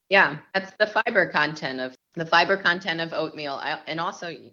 yeah, 0.09 0.39
that's 0.53 0.73
the 0.79 0.87
fiber 0.87 1.27
content 1.27 1.81
of 1.81 1.95
the 2.15 2.27
fiber 2.27 2.57
content 2.57 3.01
of 3.01 3.13
oatmeal. 3.13 3.55
I, 3.55 3.81
and 3.87 4.01
also 4.01 4.29
you, 4.29 4.51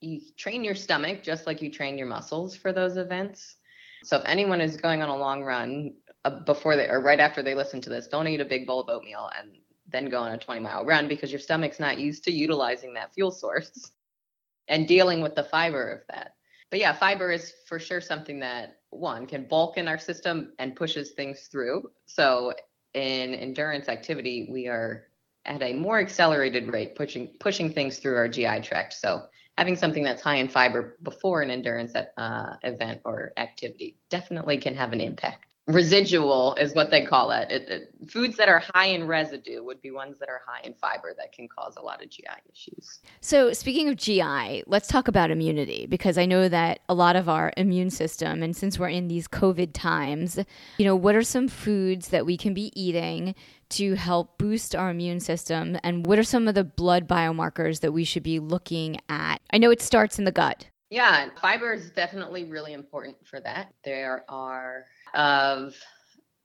you 0.00 0.20
train 0.36 0.64
your 0.64 0.74
stomach 0.74 1.22
just 1.22 1.46
like 1.46 1.60
you 1.60 1.70
train 1.70 1.98
your 1.98 2.06
muscles 2.06 2.56
for 2.56 2.72
those 2.72 2.96
events. 2.96 3.56
So 4.04 4.16
if 4.16 4.22
anyone 4.26 4.60
is 4.60 4.76
going 4.76 5.02
on 5.02 5.08
a 5.08 5.16
long 5.16 5.42
run 5.42 5.94
uh, 6.24 6.40
before 6.40 6.76
they 6.76 6.88
or 6.88 7.00
right 7.00 7.20
after 7.20 7.42
they 7.42 7.54
listen 7.54 7.80
to 7.82 7.90
this, 7.90 8.08
don't 8.08 8.26
eat 8.28 8.40
a 8.40 8.44
big 8.44 8.66
bowl 8.66 8.80
of 8.80 8.88
oatmeal 8.88 9.30
and 9.38 9.50
then 9.92 10.08
go 10.08 10.20
on 10.20 10.32
a 10.32 10.38
20 10.38 10.60
mile 10.60 10.84
run 10.84 11.08
because 11.08 11.30
your 11.30 11.40
stomach's 11.40 11.80
not 11.80 11.98
used 11.98 12.24
to 12.24 12.32
utilizing 12.32 12.94
that 12.94 13.14
fuel 13.14 13.30
source 13.30 13.92
and 14.68 14.88
dealing 14.88 15.20
with 15.22 15.34
the 15.34 15.44
fiber 15.44 15.90
of 15.90 16.00
that. 16.08 16.34
But 16.70 16.80
yeah, 16.80 16.94
fiber 16.94 17.30
is 17.30 17.52
for 17.68 17.78
sure 17.78 18.00
something 18.00 18.40
that 18.40 18.78
one 18.90 19.26
can 19.26 19.44
bulk 19.44 19.76
in 19.76 19.88
our 19.88 19.98
system 19.98 20.52
and 20.58 20.74
pushes 20.74 21.10
things 21.12 21.48
through. 21.50 21.90
So 22.06 22.54
in 22.94 23.34
endurance 23.34 23.88
activity, 23.88 24.48
we 24.50 24.68
are 24.68 25.08
at 25.44 25.62
a 25.62 25.74
more 25.74 25.98
accelerated 25.98 26.72
rate 26.72 26.94
pushing 26.94 27.34
pushing 27.40 27.72
things 27.72 27.98
through 27.98 28.16
our 28.16 28.28
GI 28.28 28.60
tract. 28.60 28.94
So 28.94 29.22
having 29.58 29.76
something 29.76 30.02
that's 30.02 30.22
high 30.22 30.36
in 30.36 30.48
fiber 30.48 30.96
before 31.02 31.42
an 31.42 31.50
endurance 31.50 31.94
uh, 31.94 32.56
event 32.62 33.02
or 33.04 33.32
activity 33.36 33.98
definitely 34.08 34.56
can 34.56 34.74
have 34.74 34.92
an 34.92 35.00
impact 35.00 35.51
residual 35.66 36.54
is 36.56 36.74
what 36.74 36.90
they 36.90 37.04
call 37.04 37.30
it. 37.30 37.50
It, 37.50 37.68
it. 37.68 38.10
Foods 38.10 38.36
that 38.36 38.48
are 38.48 38.62
high 38.74 38.86
in 38.86 39.06
residue 39.06 39.62
would 39.62 39.80
be 39.80 39.90
ones 39.90 40.18
that 40.18 40.28
are 40.28 40.40
high 40.44 40.60
in 40.64 40.74
fiber 40.74 41.14
that 41.16 41.32
can 41.32 41.48
cause 41.48 41.76
a 41.76 41.82
lot 41.82 42.02
of 42.02 42.10
GI 42.10 42.26
issues. 42.52 43.00
So, 43.20 43.52
speaking 43.52 43.88
of 43.88 43.96
GI, 43.96 44.64
let's 44.66 44.88
talk 44.88 45.08
about 45.08 45.30
immunity 45.30 45.86
because 45.86 46.18
I 46.18 46.26
know 46.26 46.48
that 46.48 46.80
a 46.88 46.94
lot 46.94 47.14
of 47.14 47.28
our 47.28 47.52
immune 47.56 47.90
system, 47.90 48.42
and 48.42 48.56
since 48.56 48.78
we're 48.78 48.88
in 48.88 49.08
these 49.08 49.28
COVID 49.28 49.70
times, 49.72 50.38
you 50.78 50.84
know, 50.84 50.96
what 50.96 51.14
are 51.14 51.22
some 51.22 51.46
foods 51.48 52.08
that 52.08 52.26
we 52.26 52.36
can 52.36 52.54
be 52.54 52.72
eating 52.80 53.34
to 53.70 53.94
help 53.94 54.38
boost 54.38 54.74
our 54.74 54.90
immune 54.90 55.20
system? 55.20 55.78
And 55.84 56.04
what 56.06 56.18
are 56.18 56.24
some 56.24 56.48
of 56.48 56.54
the 56.54 56.64
blood 56.64 57.06
biomarkers 57.06 57.80
that 57.80 57.92
we 57.92 58.04
should 58.04 58.22
be 58.22 58.40
looking 58.40 58.98
at? 59.08 59.40
I 59.52 59.58
know 59.58 59.70
it 59.70 59.80
starts 59.80 60.18
in 60.18 60.24
the 60.24 60.32
gut 60.32 60.66
Yeah, 60.90 61.28
fiber 61.40 61.72
is 61.72 61.90
definitely 61.90 62.44
really 62.44 62.72
important 62.72 63.16
for 63.24 63.40
that. 63.40 63.72
There 63.84 64.24
are 64.28 64.86
of 65.14 65.74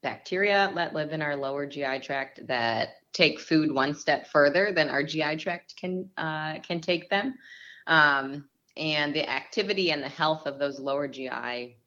bacteria 0.03 0.71
that 0.75 0.93
live 0.93 1.11
in 1.11 1.21
our 1.21 1.35
lower 1.35 1.65
GI 1.65 1.99
tract 1.99 2.45
that 2.47 2.89
take 3.13 3.39
food 3.39 3.71
one 3.71 3.93
step 3.93 4.27
further 4.27 4.71
than 4.71 4.89
our 4.89 5.03
GI 5.03 5.37
tract 5.37 5.75
can 5.75 6.09
uh, 6.17 6.59
can 6.59 6.79
take 6.81 7.09
them, 7.09 7.35
um, 7.87 8.47
and 8.75 9.13
the 9.13 9.29
activity 9.29 9.91
and 9.91 10.03
the 10.03 10.09
health 10.09 10.45
of 10.45 10.59
those 10.59 10.79
lower 10.79 11.07
GI 11.07 11.77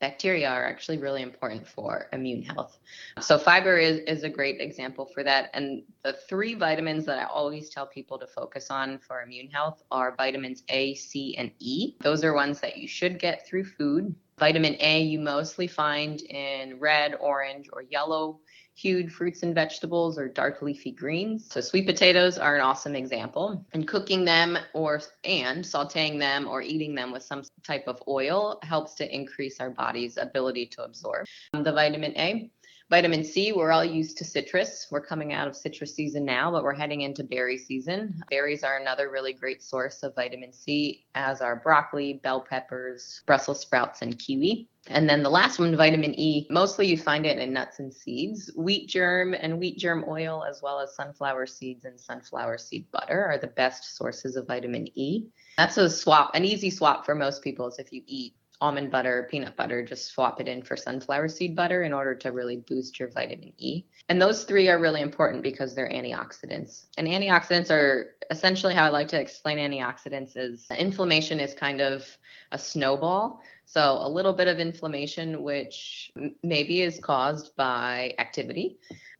bacteria 0.00 0.48
are 0.48 0.64
actually 0.64 0.98
really 0.98 1.22
important 1.22 1.66
for 1.66 2.08
immune 2.12 2.42
health. 2.42 2.78
So 3.20 3.38
fiber 3.38 3.78
is, 3.78 3.98
is 4.06 4.22
a 4.22 4.28
great 4.28 4.60
example 4.60 5.06
for 5.06 5.24
that. 5.24 5.50
And 5.54 5.82
the 6.04 6.12
three 6.28 6.54
vitamins 6.54 7.04
that 7.06 7.18
I 7.18 7.24
always 7.24 7.68
tell 7.70 7.86
people 7.86 8.18
to 8.18 8.26
focus 8.26 8.70
on 8.70 8.98
for 8.98 9.22
immune 9.22 9.48
health 9.48 9.82
are 9.90 10.14
vitamins 10.16 10.62
A, 10.68 10.94
C, 10.94 11.36
and 11.36 11.50
E. 11.58 11.94
Those 12.00 12.22
are 12.24 12.32
ones 12.32 12.60
that 12.60 12.76
you 12.76 12.86
should 12.86 13.18
get 13.18 13.46
through 13.46 13.64
food. 13.64 14.14
Vitamin 14.38 14.76
A 14.80 15.02
you 15.02 15.18
mostly 15.18 15.66
find 15.66 16.20
in 16.22 16.78
red, 16.78 17.14
orange, 17.20 17.68
or 17.72 17.82
yellow 17.82 18.40
hued 18.78 19.12
fruits 19.12 19.42
and 19.42 19.56
vegetables 19.56 20.18
or 20.18 20.28
dark 20.28 20.62
leafy 20.62 20.92
greens. 20.92 21.48
So 21.50 21.60
sweet 21.60 21.84
potatoes 21.84 22.38
are 22.38 22.54
an 22.54 22.60
awesome 22.60 22.94
example. 22.94 23.66
And 23.72 23.88
cooking 23.88 24.24
them 24.24 24.56
or 24.72 25.00
and 25.24 25.64
sautéing 25.64 26.20
them 26.20 26.46
or 26.46 26.62
eating 26.62 26.94
them 26.94 27.10
with 27.10 27.24
some 27.24 27.42
type 27.66 27.88
of 27.88 28.00
oil 28.06 28.60
helps 28.62 28.94
to 28.96 29.14
increase 29.14 29.58
our 29.58 29.70
body's 29.70 30.16
ability 30.16 30.66
to 30.66 30.84
absorb 30.84 31.26
um, 31.54 31.64
the 31.64 31.72
vitamin 31.72 32.16
A. 32.16 32.50
Vitamin 32.90 33.22
C, 33.22 33.52
we're 33.52 33.70
all 33.70 33.84
used 33.84 34.16
to 34.16 34.24
citrus. 34.24 34.86
We're 34.90 35.02
coming 35.02 35.34
out 35.34 35.46
of 35.46 35.54
citrus 35.54 35.94
season 35.94 36.24
now, 36.24 36.50
but 36.50 36.62
we're 36.62 36.72
heading 36.72 37.02
into 37.02 37.22
berry 37.22 37.58
season. 37.58 38.22
Berries 38.30 38.64
are 38.64 38.78
another 38.78 39.10
really 39.10 39.34
great 39.34 39.62
source 39.62 40.02
of 40.02 40.14
vitamin 40.14 40.54
C, 40.54 41.04
as 41.14 41.42
are 41.42 41.56
broccoli, 41.56 42.14
bell 42.14 42.40
peppers, 42.40 43.22
Brussels 43.26 43.60
sprouts, 43.60 44.00
and 44.00 44.18
kiwi. 44.18 44.70
And 44.86 45.06
then 45.06 45.22
the 45.22 45.28
last 45.28 45.58
one, 45.58 45.76
vitamin 45.76 46.18
E, 46.18 46.46
mostly 46.48 46.86
you 46.86 46.96
find 46.96 47.26
it 47.26 47.36
in 47.36 47.52
nuts 47.52 47.78
and 47.78 47.92
seeds. 47.92 48.50
Wheat 48.56 48.88
germ 48.88 49.34
and 49.34 49.58
wheat 49.58 49.76
germ 49.76 50.06
oil, 50.08 50.42
as 50.48 50.62
well 50.62 50.80
as 50.80 50.94
sunflower 50.94 51.44
seeds 51.44 51.84
and 51.84 52.00
sunflower 52.00 52.56
seed 52.56 52.90
butter, 52.90 53.22
are 53.26 53.36
the 53.36 53.48
best 53.48 53.98
sources 53.98 54.34
of 54.34 54.46
vitamin 54.46 54.88
E. 54.94 55.26
That's 55.58 55.76
a 55.76 55.90
swap, 55.90 56.30
an 56.32 56.46
easy 56.46 56.70
swap 56.70 57.04
for 57.04 57.14
most 57.14 57.42
people 57.42 57.68
is 57.68 57.78
if 57.78 57.92
you 57.92 58.02
eat 58.06 58.32
almond 58.60 58.90
butter, 58.90 59.28
peanut 59.30 59.56
butter, 59.56 59.84
just 59.84 60.12
swap 60.12 60.40
it 60.40 60.48
in 60.48 60.62
for 60.62 60.76
sunflower 60.76 61.28
seed 61.28 61.54
butter 61.54 61.82
in 61.84 61.92
order 61.92 62.14
to 62.14 62.32
really 62.32 62.56
boost 62.56 62.98
your 62.98 63.08
vitamin 63.08 63.52
E. 63.58 63.84
And 64.08 64.20
those 64.20 64.44
three 64.44 64.68
are 64.68 64.80
really 64.80 65.00
important 65.00 65.42
because 65.42 65.74
they're 65.74 65.90
antioxidants. 65.90 66.86
And 66.96 67.06
antioxidants 67.06 67.70
are 67.70 68.16
essentially 68.30 68.74
how 68.74 68.86
I 68.86 68.88
like 68.88 69.08
to 69.08 69.20
explain 69.20 69.58
antioxidants 69.58 70.36
is 70.36 70.66
inflammation 70.76 71.40
is 71.40 71.54
kind 71.54 71.80
of 71.80 72.04
a 72.52 72.58
snowball. 72.58 73.40
So 73.64 73.98
a 74.00 74.08
little 74.08 74.32
bit 74.32 74.48
of 74.48 74.58
inflammation, 74.58 75.42
which 75.42 76.10
maybe 76.42 76.82
is 76.82 76.98
caused 76.98 77.54
by 77.54 78.14
activity, 78.18 78.78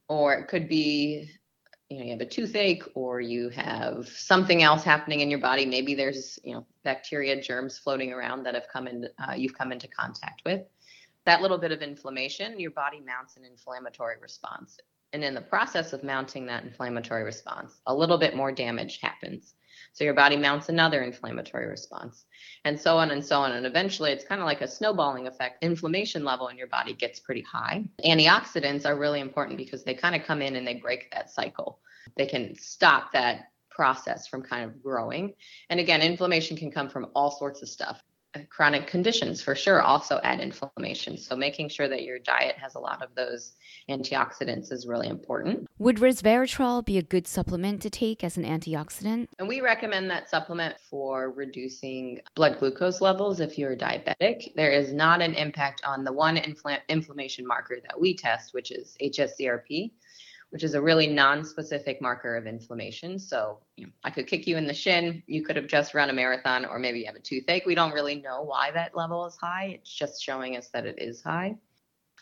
or 0.09 0.35
it 0.35 0.49
could 0.49 0.69
be 0.69 1.31
you 1.91 1.99
know 1.99 2.05
you 2.05 2.11
have 2.11 2.21
a 2.21 2.27
toothache 2.27 2.85
or 2.95 3.21
you 3.21 3.49
have 3.51 4.09
something 4.09 4.63
else 4.63 4.85
happening 4.85 5.21
in 5.21 5.31
your 5.31 5.39
body. 5.39 5.65
Maybe 5.65 5.95
there's 5.95 6.39
you 6.45 6.55
know 6.55 6.67
bacteria 6.85 7.41
germs 7.41 7.79
floating 7.79 8.13
around 8.13 8.45
that 8.45 8.55
have 8.55 8.67
come 8.73 8.87
in 8.87 9.09
uh, 9.19 9.33
you've 9.35 9.57
come 9.57 9.73
into 9.73 9.89
contact 9.89 10.43
with. 10.45 10.63
That 11.25 11.43
little 11.43 11.59
bit 11.59 11.73
of 11.73 11.83
inflammation 11.83 12.59
your 12.61 12.71
body 12.71 13.01
mounts 13.01 13.37
an 13.37 13.45
inflammatory 13.45 14.17
response. 14.21 14.79
And 15.15 15.25
in 15.25 15.35
the 15.35 15.41
process 15.41 15.95
of 15.95 16.05
mounting 16.05 16.45
that 16.47 16.65
inflammatory 16.65 17.25
response 17.25 17.81
a 17.87 17.95
little 17.95 18.19
bit 18.19 18.37
more 18.37 18.53
damage 18.53 19.01
happens 19.01 19.55
so 19.99 20.05
your 20.05 20.15
body 20.15 20.37
mounts 20.37 20.69
another 20.69 21.03
inflammatory 21.03 21.67
response 21.67 22.27
and 22.65 22.79
so 22.79 22.97
on 22.97 23.11
and 23.11 23.25
so 23.25 23.41
on. 23.41 23.51
And 23.51 23.67
eventually 23.67 24.13
it's 24.13 24.25
kind 24.25 24.41
of 24.41 24.47
like 24.47 24.61
a 24.61 24.69
snowballing 24.69 25.27
effect. 25.27 25.65
Inflammation 25.65 26.25
level 26.25 26.47
in 26.49 26.57
your 26.57 26.69
body 26.69 26.95
gets 26.95 27.19
pretty 27.19 27.43
high. 27.43 27.83
Antioxidants 28.05 28.87
are 28.87 28.97
really 28.97 29.19
important 29.19 29.59
because 29.59 29.83
they 29.83 29.95
kind 29.95 30.15
of 30.15 30.23
come 30.23 30.41
in 30.41 30.55
and 30.55 30.65
they 30.65 30.75
break 30.75 31.11
that 31.11 31.31
cycle. 31.31 31.81
They 32.17 32.27
can 32.27 32.55
stop 32.55 33.11
that 33.11 33.51
process 33.71 34.29
from 34.29 34.43
kind 34.43 34.65
of 34.65 34.81
growing. 34.81 35.35
And 35.69 35.81
again 35.81 36.01
inflammation 36.01 36.57
can 36.57 36.71
come 36.71 36.89
from 36.89 37.09
all 37.17 37.33
sorts 37.33 37.61
of 37.63 37.69
stuff 37.69 38.01
Uh, 38.35 38.41
chronic 38.51 38.87
conditions 38.87 39.41
for 39.41 39.55
sure 39.55 39.81
also 39.81 40.21
add 40.23 40.39
inflammation. 40.41 41.17
So 41.17 41.35
making 41.35 41.71
sure 41.71 41.89
that 41.89 42.03
your 42.03 42.19
diet 42.19 42.57
has 42.59 42.75
a 42.75 42.79
lot 42.79 43.03
of 43.03 43.15
those 43.15 43.53
antioxidants 43.89 44.71
is 44.71 44.87
really 44.87 45.09
important. 45.09 45.67
Would 45.79 45.97
resveratrol 45.97 46.85
be 46.85 46.99
a 46.99 47.03
good 47.03 47.27
supplement 47.27 47.81
to 47.83 47.91
take 47.91 48.23
as 48.23 48.37
an 48.37 48.45
antioxidant? 48.45 49.29
And 49.39 49.49
we 49.49 49.63
recommend 49.63 50.11
that 50.11 50.29
supplement 50.29 50.77
for 50.91 51.31
reducing 51.31 52.21
blood 52.35 52.59
glucose 52.59 53.01
levels 53.01 53.41
if 53.41 53.57
you're 53.57 53.75
diabetic. 53.75 54.55
There 54.55 54.73
is 54.73 54.93
not 54.93 55.23
an 55.23 55.33
impact 55.33 55.81
on 55.87 56.05
the 56.05 56.13
one 56.13 56.37
infl- 56.37 56.81
inflammation 56.91 57.47
marker 57.47 57.79
that 57.83 57.99
we 57.99 58.15
test, 58.15 58.53
which 58.53 58.73
is 58.73 58.95
HSCRP 59.01 59.93
which 60.51 60.65
is 60.65 60.75
a 60.75 60.81
really 60.81 61.07
non-specific 61.07 62.01
marker 62.01 62.37
of 62.37 62.47
inflammation. 62.47 63.19
So 63.19 63.59
you 63.77 63.87
know, 63.87 63.93
I 64.05 64.11
could 64.11 64.27
kick 64.27 64.47
you 64.47 64.57
in 64.57 64.67
the 64.67 64.75
shin. 64.75 65.23
You 65.27 65.45
could 65.45 65.57
have 65.57 65.67
just 65.67 65.95
run 65.95 66.11
a 66.11 66.13
marathon, 66.13 66.65
or 66.65 66.79
maybe 66.79 67.01
you 67.01 67.07
have 67.07 67.17
a 67.17 67.21
toothache. 67.21 67.67
We 67.67 67.75
don't 67.75 67.93
really 67.93 68.17
know 68.17 68.43
why 68.43 68.71
that 68.73 68.97
level 68.97 69.27
is 69.27 69.37
high. 69.37 69.79
It's 69.81 69.93
just 69.93 70.23
showing 70.23 70.57
us 70.57 70.69
that 70.73 70.87
it 70.87 70.97
is 70.99 71.23
high. 71.23 71.57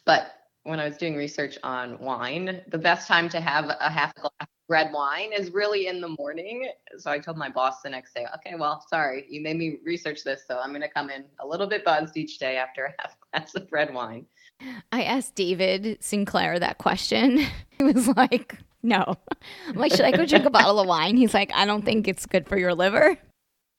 But 0.05 0.33
when 0.67 0.81
I 0.81 0.85
was 0.85 0.97
doing 0.97 1.15
research 1.15 1.59
on 1.63 1.99
wine, 2.01 2.63
the 2.69 2.79
best 2.79 3.07
time 3.07 3.29
to 3.29 3.41
have 3.41 3.67
a 3.81 3.89
half 3.89 4.13
glass 4.17 4.33
of 4.41 4.49
red 4.69 4.93
wine 4.93 5.33
is 5.33 5.53
really 5.53 5.87
in 5.87 6.01
the 6.01 6.15
morning. 6.19 6.69
So 6.99 7.11
I 7.11 7.21
told 7.21 7.37
my 7.37 7.49
boss 7.49 7.83
the 7.83 7.91
next 7.91 8.15
day, 8.15 8.27
okay, 8.35 8.57
well, 8.59 8.85
sorry, 8.89 9.27
you 9.29 9.41
made 9.41 9.57
me 9.57 9.79
research 9.85 10.25
this, 10.25 10.43
so 10.49 10.59
I'm 10.59 10.71
going 10.71 10.83
to 10.83 10.89
come 10.89 11.09
in 11.09 11.25
a 11.39 11.47
little 11.47 11.69
bit 11.69 11.85
buzzed 11.85 12.17
each 12.17 12.39
day 12.39 12.57
after 12.57 12.87
a 12.87 12.95
half 12.99 13.17
glass 13.33 13.55
of 13.55 13.69
red 13.71 13.95
wine. 13.95 14.27
I 14.91 15.05
asked 15.05 15.37
David 15.37 15.99
Sinclair 16.01 16.59
that 16.59 16.79
question. 16.79 17.47
He 17.79 17.85
was 17.85 18.09
like, 18.09 18.57
no. 18.83 19.17
I'm 19.69 19.75
like, 19.75 19.93
should 19.93 20.07
I 20.07 20.11
go 20.11 20.25
drink 20.25 20.47
a 20.47 20.51
bottle 20.51 20.81
of 20.81 20.87
wine? 20.87 21.17
He's 21.17 21.35
like, 21.35 21.51
I 21.55 21.67
don't 21.67 21.85
think 21.85 22.09
it's 22.09 22.25
good 22.25 22.49
for 22.49 22.57
your 22.57 22.75
liver. 22.75 23.19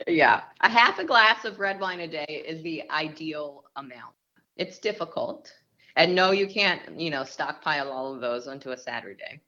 Yeah. 0.05 0.43
A 0.61 0.69
half 0.69 0.99
a 0.99 1.03
glass 1.03 1.45
of 1.45 1.59
red 1.59 1.79
wine 1.79 2.01
a 2.01 2.07
day 2.07 2.43
is 2.47 2.61
the 2.61 2.83
ideal 2.91 3.63
amount. 3.75 4.13
It's 4.55 4.77
difficult. 4.77 5.51
And 5.95 6.13
no, 6.13 6.31
you 6.31 6.47
can't, 6.47 6.99
you 6.99 7.09
know, 7.09 7.23
stockpile 7.23 7.91
all 7.91 8.13
of 8.13 8.21
those 8.21 8.47
onto 8.47 8.71
a 8.71 8.77
Saturday. 8.77 9.41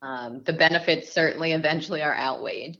Um, 0.00 0.42
the 0.44 0.52
benefits 0.54 1.12
certainly 1.12 1.52
eventually 1.52 2.00
are 2.00 2.16
outweighed 2.16 2.78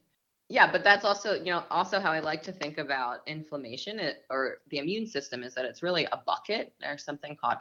yeah 0.51 0.71
but 0.71 0.85
that's 0.85 1.05
also 1.05 1.35
you 1.35 1.47
know 1.47 1.63
also 1.71 1.99
how 1.99 2.11
i 2.11 2.19
like 2.19 2.43
to 2.43 2.53
think 2.53 2.77
about 2.77 3.21
inflammation 3.27 4.01
or 4.29 4.59
the 4.69 4.79
immune 4.79 5.07
system 5.07 5.43
is 5.43 5.55
that 5.55 5.65
it's 5.65 5.83
really 5.83 6.05
a 6.07 6.21
bucket 6.27 6.75
or 6.87 6.99
something 6.99 7.37
called 7.41 7.57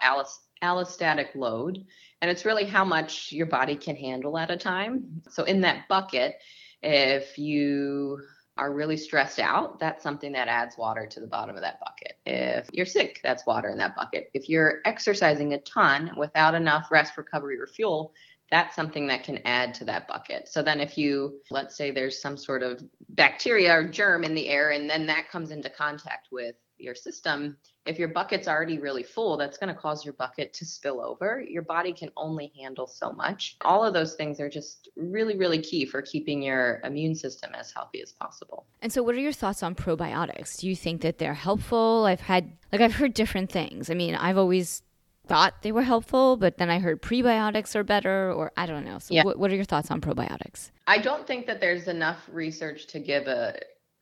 allostatic 0.64 1.36
load 1.36 1.86
and 2.22 2.30
it's 2.30 2.46
really 2.46 2.66
how 2.66 2.84
much 2.84 3.32
your 3.32 3.46
body 3.46 3.76
can 3.76 3.96
handle 3.96 4.38
at 4.38 4.52
a 4.52 4.58
time. 4.58 5.22
So 5.30 5.44
in 5.44 5.62
that 5.62 5.88
bucket 5.88 6.36
if 6.82 7.38
you 7.38 8.20
are 8.58 8.74
really 8.74 8.98
stressed 8.98 9.40
out 9.40 9.80
that's 9.80 10.04
something 10.04 10.34
that 10.34 10.48
adds 10.48 10.78
water 10.78 11.08
to 11.08 11.20
the 11.20 11.28
bottom 11.28 11.56
of 11.56 11.62
that 11.62 11.80
bucket. 11.80 12.18
If 12.26 12.70
you're 12.74 12.86
sick 12.86 13.20
that's 13.24 13.46
water 13.46 13.70
in 13.70 13.78
that 13.78 13.96
bucket. 13.96 14.30
If 14.34 14.50
you're 14.50 14.82
exercising 14.86 15.54
a 15.54 15.60
ton 15.60 16.12
without 16.18 16.56
enough 16.56 16.92
rest 16.92 17.18
recovery 17.18 17.60
or 17.60 17.68
fuel 17.68 18.14
that's 18.52 18.76
something 18.76 19.06
that 19.06 19.24
can 19.24 19.38
add 19.46 19.76
to 19.76 19.86
that 19.86 20.08
bucket. 20.08 20.48
So 20.48 20.64
then 20.64 20.80
if 20.80 20.98
you 20.98 21.40
let's 21.52 21.76
say 21.76 21.92
there's 21.92 22.22
some 22.22 22.36
sort 22.36 22.64
of 22.64 22.84
bacteria 23.10 23.74
or 23.74 23.88
germ 23.88 24.24
in 24.24 24.34
the 24.34 24.50
air 24.50 24.72
and 24.72 24.90
then 24.90 25.06
that 25.06 25.30
comes 25.30 25.52
into 25.52 25.70
contact 25.70 26.28
with 26.32 26.56
your 26.80 26.96
system, 26.96 27.58
if 27.86 27.98
your 27.98 28.10
bucket's 28.10 28.48
already 28.48 28.78
really 28.78 29.04
full, 29.04 29.38
that's 29.38 29.58
going 29.58 29.74
to 29.74 29.80
cause 29.80 30.06
your 30.06 30.14
bucket 30.14 30.54
to 30.54 30.66
spill 30.66 31.02
over. 31.02 31.44
Your 31.48 31.64
body 31.64 31.92
can 31.92 32.10
only 32.16 32.52
handle 32.60 32.88
so 32.88 33.12
much. 33.12 33.58
All 33.62 33.84
of 33.84 33.94
those 33.94 34.16
things 34.16 34.40
are 34.40 34.50
just 34.50 34.90
really, 34.96 35.38
really 35.38 35.62
key 35.62 35.86
for 35.86 36.02
keeping 36.02 36.42
your 36.42 36.82
immune 36.84 37.16
system 37.16 37.52
as 37.56 37.72
healthy 37.72 38.02
as 38.02 38.12
possible. 38.12 38.66
And 38.82 38.94
so, 38.94 39.02
what 39.04 39.16
are 39.16 39.20
your 39.20 39.32
thoughts 39.32 39.64
on 39.64 39.76
probiotics? 39.76 40.60
Do 40.60 40.68
you 40.68 40.76
think 40.76 41.02
that 41.02 41.18
they're 41.18 41.34
helpful? 41.34 42.06
I've 42.06 42.22
had, 42.22 42.52
like, 42.72 42.82
I've 42.82 42.96
heard 42.96 43.14
different 43.14 43.52
things. 43.52 43.90
I 43.90 43.94
mean, 43.94 44.16
I've 44.16 44.38
always 44.38 44.84
thought 45.28 45.62
they 45.62 45.72
were 45.72 45.84
helpful, 45.84 46.38
but 46.38 46.58
then 46.58 46.70
I 46.70 46.80
heard 46.80 47.02
prebiotics 47.02 47.76
are 47.76 47.84
better, 47.84 48.34
or 48.34 48.52
I 48.58 48.66
don't 48.66 48.84
know. 48.84 49.00
So, 49.00 49.14
yeah. 49.14 49.24
what, 49.24 49.38
what 49.38 49.52
are 49.52 49.56
your 49.56 49.66
thoughts 49.66 49.92
on 49.92 50.02
probiotics? 50.02 50.72
I 50.88 50.98
don't 50.98 51.26
think 51.26 51.46
that 51.48 51.62
there's 51.62 51.88
enough 51.88 52.18
research 52.32 52.88
to 52.88 53.00
give 53.00 53.28
a 53.28 53.60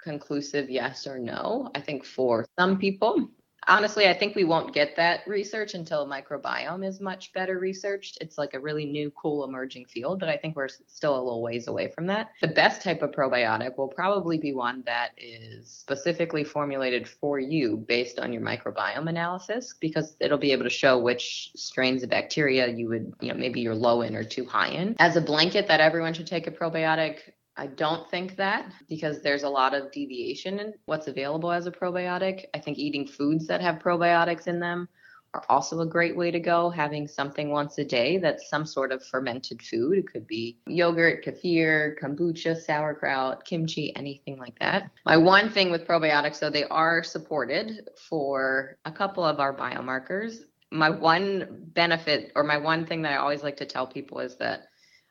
conclusive 0.07 0.69
yes 0.69 1.05
or 1.05 1.19
no. 1.19 1.69
I 1.75 1.81
think 1.81 2.05
for 2.05 2.45
some 2.57 2.77
people, 2.77 3.29
honestly, 3.67 4.07
I 4.07 4.17
think 4.17 4.33
we 4.33 4.45
won't 4.45 4.73
get 4.73 4.95
that 4.95 5.27
research 5.27 5.73
until 5.73 6.07
microbiome 6.07 6.87
is 6.87 7.01
much 7.01 7.33
better 7.33 7.59
researched. 7.59 8.17
It's 8.21 8.37
like 8.37 8.53
a 8.53 8.59
really 8.61 8.85
new, 8.85 9.11
cool 9.11 9.43
emerging 9.43 9.87
field, 9.87 10.21
but 10.21 10.29
I 10.29 10.37
think 10.37 10.55
we're 10.55 10.69
still 10.69 11.15
a 11.15 11.21
little 11.21 11.41
ways 11.41 11.67
away 11.67 11.91
from 11.93 12.07
that. 12.07 12.29
The 12.39 12.47
best 12.47 12.81
type 12.81 13.01
of 13.01 13.11
probiotic 13.11 13.77
will 13.77 13.89
probably 13.89 14.37
be 14.37 14.53
one 14.53 14.83
that 14.85 15.09
is 15.17 15.69
specifically 15.69 16.45
formulated 16.45 17.09
for 17.09 17.39
you 17.39 17.75
based 17.75 18.19
on 18.19 18.31
your 18.31 18.41
microbiome 18.41 19.09
analysis, 19.09 19.75
because 19.81 20.15
it'll 20.21 20.37
be 20.37 20.53
able 20.53 20.63
to 20.63 20.69
show 20.69 20.97
which 20.97 21.51
strains 21.55 22.03
of 22.03 22.09
bacteria 22.09 22.69
you 22.69 22.87
would, 22.87 23.13
you 23.19 23.27
know, 23.27 23.37
maybe 23.37 23.59
you're 23.59 23.75
low 23.75 24.01
in 24.01 24.15
or 24.15 24.23
too 24.23 24.45
high 24.45 24.69
in. 24.69 24.95
As 24.99 25.17
a 25.17 25.21
blanket 25.21 25.67
that 25.67 25.81
everyone 25.81 26.13
should 26.13 26.27
take 26.27 26.47
a 26.47 26.51
probiotic, 26.51 27.17
I 27.57 27.67
don't 27.67 28.09
think 28.09 28.35
that 28.35 28.71
because 28.87 29.21
there's 29.21 29.43
a 29.43 29.49
lot 29.49 29.73
of 29.73 29.91
deviation 29.91 30.59
in 30.59 30.73
what's 30.85 31.07
available 31.07 31.51
as 31.51 31.65
a 31.65 31.71
probiotic. 31.71 32.45
I 32.53 32.59
think 32.59 32.77
eating 32.77 33.07
foods 33.07 33.47
that 33.47 33.61
have 33.61 33.79
probiotics 33.79 34.47
in 34.47 34.59
them 34.59 34.87
are 35.33 35.43
also 35.49 35.81
a 35.81 35.85
great 35.85 36.15
way 36.15 36.31
to 36.31 36.39
go. 36.39 36.69
Having 36.69 37.07
something 37.07 37.51
once 37.51 37.77
a 37.79 37.83
day 37.83 38.17
that's 38.17 38.49
some 38.49 38.65
sort 38.65 38.91
of 38.91 39.03
fermented 39.03 39.61
food. 39.61 39.97
It 39.97 40.11
could 40.11 40.27
be 40.27 40.59
yogurt, 40.67 41.25
kefir, 41.25 41.99
kombucha, 41.99 42.55
sauerkraut, 42.61 43.43
kimchi, 43.43 43.95
anything 43.95 44.37
like 44.37 44.57
that. 44.59 44.91
My 45.05 45.17
one 45.17 45.49
thing 45.49 45.71
with 45.71 45.87
probiotics, 45.87 46.39
though, 46.39 46.49
they 46.49 46.65
are 46.65 47.03
supported 47.03 47.89
for 48.09 48.77
a 48.85 48.91
couple 48.91 49.23
of 49.23 49.39
our 49.39 49.55
biomarkers. 49.55 50.37
My 50.71 50.89
one 50.89 51.69
benefit 51.73 52.31
or 52.35 52.43
my 52.43 52.57
one 52.57 52.85
thing 52.85 53.01
that 53.01 53.13
I 53.13 53.17
always 53.17 53.41
like 53.41 53.57
to 53.57 53.65
tell 53.65 53.87
people 53.87 54.19
is 54.19 54.35
that 54.37 54.67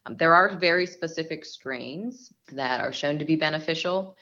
Um, 0.06 0.16
there 0.16 0.34
are 0.34 0.56
very 0.56 0.86
specific 0.86 1.44
strains 1.44 2.32
that 2.52 2.80
are 2.80 2.92
shown 2.92 3.18
to 3.18 3.24
be 3.24 3.36
beneficial. 3.36 4.16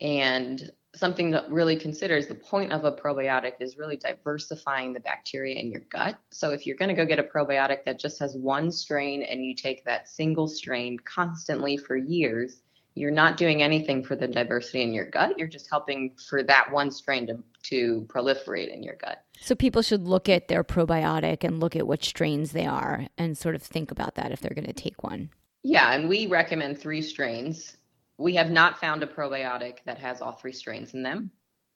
And 0.00 0.70
something 0.94 1.32
to 1.32 1.44
really 1.48 1.76
consider 1.76 2.16
is 2.16 2.28
the 2.28 2.34
point 2.34 2.72
of 2.72 2.84
a 2.84 2.92
probiotic 2.92 3.54
is 3.60 3.78
really 3.78 3.96
diversifying 3.96 4.92
the 4.92 5.00
bacteria 5.00 5.58
in 5.58 5.70
your 5.70 5.82
gut. 5.90 6.16
So 6.30 6.50
if 6.50 6.66
you're 6.66 6.76
going 6.76 6.88
to 6.88 6.94
go 6.94 7.06
get 7.06 7.18
a 7.18 7.24
probiotic 7.24 7.84
that 7.84 7.98
just 7.98 8.18
has 8.20 8.36
one 8.36 8.70
strain 8.70 9.22
and 9.22 9.44
you 9.44 9.54
take 9.54 9.84
that 9.84 10.08
single 10.08 10.46
strain 10.46 10.98
constantly 11.04 11.76
for 11.76 11.96
years, 11.96 12.62
you're 12.94 13.10
not 13.10 13.36
doing 13.36 13.62
anything 13.62 14.04
for 14.04 14.16
the 14.16 14.28
diversity 14.28 14.82
in 14.82 14.92
your 14.92 15.06
gut. 15.06 15.38
You're 15.38 15.48
just 15.48 15.68
helping 15.68 16.14
for 16.28 16.42
that 16.44 16.70
one 16.70 16.90
strain 16.90 17.26
to, 17.26 17.42
to 17.64 18.06
proliferate 18.08 18.72
in 18.72 18.82
your 18.82 18.96
gut. 18.96 19.24
So 19.40 19.54
people 19.54 19.82
should 19.82 20.02
look 20.02 20.28
at 20.28 20.48
their 20.48 20.64
probiotic 20.64 21.44
and 21.44 21.60
look 21.60 21.74
at 21.76 21.86
what 21.86 22.04
strains 22.04 22.52
they 22.52 22.66
are 22.66 23.06
and 23.18 23.36
sort 23.36 23.54
of 23.54 23.62
think 23.62 23.90
about 23.90 24.14
that 24.14 24.32
if 24.32 24.40
they're 24.40 24.54
going 24.54 24.66
to 24.66 24.72
take 24.72 25.02
one. 25.02 25.30
Yeah, 25.62 25.92
and 25.92 26.08
we 26.08 26.26
recommend 26.26 26.78
three 26.78 27.02
strains 27.02 27.76
we 28.16 28.34
have 28.36 28.50
not 28.50 28.78
found 28.78 29.02
a 29.02 29.06
probiotic 29.06 29.78
that 29.86 29.98
has 29.98 30.20
all 30.20 30.32
three 30.32 30.52
strains 30.52 30.94
in 30.94 31.02
them. 31.02 31.30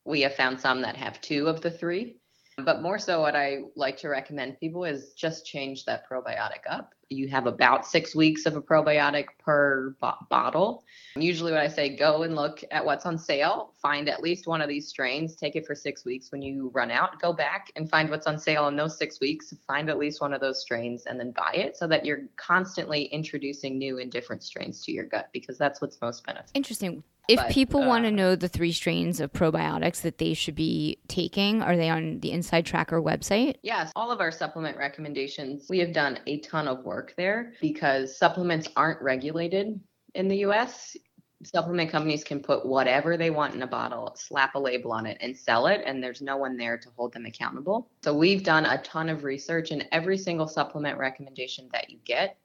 We 0.05 0.21
have 0.23 0.35
found 0.35 0.61
some 0.61 0.83
that 0.83 0.97
have 0.97 1.21
two 1.21 1.49
of 1.49 1.61
the 1.61 1.71
three. 1.71 2.17
But 2.65 2.83
more 2.83 2.99
so, 2.99 3.21
what 3.21 3.37
I 3.37 3.61
like 3.77 3.97
to 3.99 4.09
recommend 4.09 4.59
people 4.59 4.85
is 4.85 5.13
just 5.13 5.47
change 5.47 5.85
that 5.85 6.09
probiotic 6.11 6.69
up. 6.69 6.93
You 7.09 7.29
have 7.29 7.47
about 7.47 7.87
six 7.87 8.15
weeks 8.15 8.47
of 8.47 8.57
a 8.57 8.61
probiotic 8.61 9.27
per 9.39 9.97
bo- 10.01 10.27
bottle. 10.29 10.85
Usually, 11.17 11.53
what 11.53 11.61
I 11.61 11.69
say, 11.69 11.97
go 11.97 12.25
and 12.25 12.35
look 12.35 12.63
at 12.71 12.85
what's 12.85 13.07
on 13.07 13.17
sale, 13.17 13.75
find 13.81 14.09
at 14.09 14.23
least 14.23 14.47
one 14.47 14.61
of 14.61 14.69
these 14.69 14.89
strains, 14.89 15.37
take 15.37 15.57
it 15.57 15.67
for 15.67 15.75
six 15.75 16.05
weeks. 16.05 16.33
When 16.33 16.43
you 16.43 16.71
run 16.75 16.91
out, 16.91 17.21
go 17.21 17.33
back 17.33 17.71
and 17.77 17.89
find 17.89 18.11
what's 18.11 18.27
on 18.27 18.39
sale 18.39 18.67
in 18.69 18.77
those 18.77 18.99
six 18.99 19.21
weeks, 19.21 19.55
find 19.67 19.89
at 19.89 19.97
least 19.97 20.21
one 20.21 20.35
of 20.35 20.41
those 20.41 20.61
strains, 20.61 21.07
and 21.07 21.19
then 21.19 21.31
buy 21.31 21.53
it 21.53 21.77
so 21.77 21.87
that 21.87 22.05
you're 22.05 22.23
constantly 22.37 23.05
introducing 23.05 23.79
new 23.79 24.01
and 24.01 24.11
different 24.11 24.43
strains 24.43 24.85
to 24.85 24.93
your 24.93 25.05
gut 25.05 25.29
because 25.33 25.57
that's 25.57 25.81
what's 25.81 26.01
most 26.03 26.27
beneficial. 26.27 26.51
Interesting. 26.55 27.03
If 27.29 27.41
but, 27.41 27.51
people 27.51 27.83
uh, 27.83 27.87
want 27.87 28.05
to 28.07 28.11
know 28.11 28.37
the 28.37 28.49
three 28.49 28.73
strains 28.73 29.21
of 29.21 29.35
probiotics 29.35 30.01
that 30.01 30.17
they 30.17 30.33
should 30.33 30.55
be 30.55 30.99
taking, 31.09 31.61
are 31.61 31.77
they 31.77 31.91
on 31.91 32.21
the 32.21 32.33
Inside 32.33 32.65
Tracker 32.65 33.03
website? 33.03 33.57
Yes, 33.63 33.93
all 33.95 34.11
of 34.11 34.21
our 34.21 34.33
supplement 34.33 34.79
recommendations, 34.79 35.67
we 35.69 35.79
have 35.81 35.93
done 35.93 36.19
a 36.27 36.41
ton 36.41 36.67
of 36.67 36.85
work 36.85 37.13
there 37.19 37.53
because 37.61 38.17
supplements 38.17 38.69
aren't 38.77 39.03
regulated 39.03 39.79
in 40.15 40.29
the 40.29 40.39
US. 40.47 40.97
Supplement 41.45 41.91
companies 41.91 42.25
can 42.25 42.41
put 42.41 42.65
whatever 42.65 43.19
they 43.19 43.29
want 43.29 43.55
in 43.55 43.61
a 43.61 43.67
bottle, 43.67 44.17
slap 44.17 44.55
a 44.55 44.59
label 44.59 44.91
on 44.91 45.05
it, 45.05 45.19
and 45.21 45.37
sell 45.37 45.67
it, 45.67 45.83
and 45.85 46.03
there's 46.03 46.23
no 46.23 46.39
one 46.39 46.57
there 46.57 46.79
to 46.79 46.89
hold 46.97 47.13
them 47.13 47.27
accountable. 47.27 47.91
So, 48.03 48.15
we've 48.15 48.43
done 48.43 48.65
a 48.65 48.79
ton 48.79 49.09
of 49.11 49.23
research, 49.23 49.71
and 49.71 49.87
every 49.93 50.17
single 50.17 50.49
supplement 50.49 50.99
recommendation 50.99 51.69
that 51.73 51.91
you 51.91 51.99
get 52.05 52.39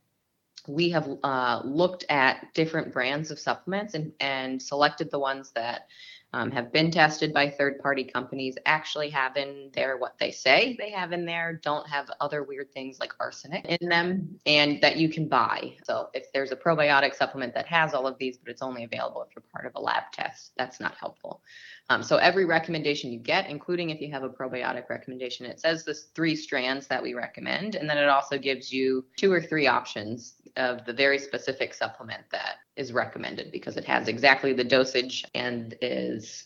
we 0.68 0.90
have 0.92 1.10
uh, 1.24 1.62
looked 1.64 2.06
at 2.10 2.54
different 2.54 2.94
brands 2.94 3.32
of 3.32 3.40
supplements 3.40 3.94
and, 3.94 4.14
and 4.20 4.62
selected 4.62 5.12
the 5.12 5.20
ones 5.20 5.52
that 5.52 5.88
um, 6.34 6.50
have 6.50 6.72
been 6.72 6.90
tested 6.90 7.32
by 7.32 7.50
third 7.50 7.80
party 7.80 8.04
companies, 8.04 8.58
actually 8.66 9.10
have 9.12 9.38
in 9.38 9.70
there 9.74 9.98
what 9.98 10.18
they 10.18 10.32
say 10.32 10.76
they 10.80 10.90
have 10.90 11.12
in 11.12 11.26
there, 11.26 11.60
don't 11.64 11.88
have 11.88 12.10
other 12.20 12.44
weird 12.44 12.74
things 12.74 13.00
like 13.00 13.14
arsenic 13.20 13.66
in 13.66 13.88
them, 13.88 14.40
and 14.48 14.82
that 14.82 14.98
you 14.98 15.10
can 15.10 15.28
buy. 15.28 15.74
So 15.84 16.10
if 16.14 16.32
there's 16.34 16.52
a 16.52 16.56
probiotic 16.56 17.14
supplement 17.16 17.54
that 17.54 17.68
has 17.68 17.94
all 17.94 18.08
of 18.08 18.18
these, 18.18 18.38
but 18.38 18.50
it's 18.50 18.64
only 18.64 18.84
available 18.84 19.22
if 19.22 19.36
you're 19.36 19.44
part 19.54 19.68
of 19.68 19.76
a 19.76 19.80
lab 19.80 20.04
test, 20.12 20.54
that's 20.58 20.80
not 20.80 20.96
helpful. 20.96 21.42
Um, 21.90 22.02
so 22.02 22.18
every 22.18 22.46
recommendation 22.46 23.12
you 23.12 23.20
get, 23.20 23.50
including 23.50 23.92
if 23.92 24.02
you 24.02 24.10
have 24.12 24.24
a 24.24 24.30
probiotic 24.30 24.90
recommendation, 24.90 25.46
it 25.46 25.60
says 25.60 25.84
the 25.84 25.94
three 25.94 26.36
strands 26.36 26.88
that 26.88 27.04
we 27.04 27.14
recommend, 27.14 27.76
and 27.76 27.88
then 27.88 27.98
it 27.98 28.10
also 28.10 28.40
gives 28.40 28.74
you 28.74 29.06
two 29.18 29.32
or 29.32 29.42
three 29.42 29.68
options 29.68 30.34
of 30.58 30.86
the 30.86 30.94
very 30.94 31.18
specific 31.18 31.74
supplement 31.74 32.24
that 32.32 32.58
is 32.76 32.94
recommended 32.94 33.52
because 33.52 33.78
it 33.78 33.86
has 33.86 34.08
exactly 34.08 34.54
the 34.54 34.64
dosage 34.64 35.26
and 35.34 35.76
is 35.82 36.46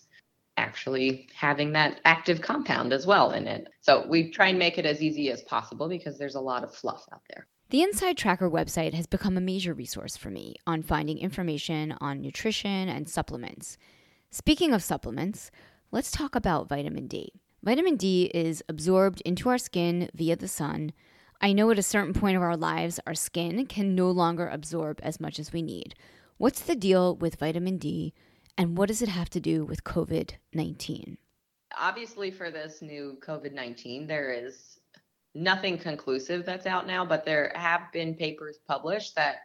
actually 0.57 1.27
having 1.35 1.71
that 1.71 2.01
active 2.05 2.41
compound 2.41 2.91
as 2.91 3.05
well 3.05 3.31
in 3.31 3.47
it. 3.47 3.67
So 3.81 4.05
we 4.07 4.31
try 4.31 4.47
and 4.49 4.59
make 4.59 4.77
it 4.77 4.85
as 4.85 5.01
easy 5.01 5.29
as 5.31 5.43
possible 5.43 5.87
because 5.87 6.17
there's 6.17 6.35
a 6.35 6.41
lot 6.41 6.63
of 6.63 6.73
fluff 6.73 7.05
out 7.13 7.21
there. 7.29 7.47
The 7.69 7.83
Inside 7.83 8.17
Tracker 8.17 8.49
website 8.49 8.93
has 8.93 9.07
become 9.07 9.35
a 9.37 9.41
major 9.41 9.73
resource 9.73 10.15
for 10.15 10.29
me 10.29 10.55
on 10.65 10.81
finding 10.81 11.17
information 11.17 11.95
on 11.99 12.21
nutrition 12.21 12.89
and 12.89 13.09
supplements. 13.09 13.77
Speaking 14.31 14.73
of 14.73 14.83
supplements, 14.83 15.51
let's 15.91 16.09
talk 16.09 16.35
about 16.35 16.69
vitamin 16.69 17.07
D. 17.07 17.33
Vitamin 17.61 17.97
D 17.97 18.31
is 18.33 18.63
absorbed 18.69 19.21
into 19.21 19.49
our 19.49 19.57
skin 19.57 20.09
via 20.13 20.37
the 20.37 20.47
sun. 20.47 20.93
I 21.39 21.53
know 21.53 21.69
at 21.69 21.79
a 21.79 21.83
certain 21.83 22.13
point 22.13 22.35
of 22.35 22.41
our 22.41 22.57
lives, 22.57 22.99
our 23.05 23.13
skin 23.13 23.67
can 23.67 23.93
no 23.93 24.09
longer 24.09 24.47
absorb 24.47 24.99
as 25.03 25.19
much 25.19 25.39
as 25.39 25.53
we 25.53 25.61
need. 25.61 25.93
What's 26.37 26.61
the 26.61 26.75
deal 26.75 27.15
with 27.15 27.35
vitamin 27.35 27.77
D, 27.77 28.13
and 28.57 28.77
what 28.77 28.87
does 28.87 29.01
it 29.01 29.09
have 29.09 29.29
to 29.31 29.39
do 29.39 29.63
with 29.63 29.83
COVID 29.83 30.31
19? 30.53 31.17
Obviously, 31.79 32.31
for 32.31 32.49
this 32.49 32.81
new 32.81 33.17
COVID 33.25 33.53
19, 33.53 34.07
there 34.07 34.31
is 34.31 34.79
nothing 35.35 35.77
conclusive 35.77 36.45
that's 36.45 36.65
out 36.65 36.87
now, 36.87 37.05
but 37.05 37.23
there 37.23 37.51
have 37.55 37.91
been 37.91 38.15
papers 38.15 38.57
published 38.67 39.15
that 39.15 39.37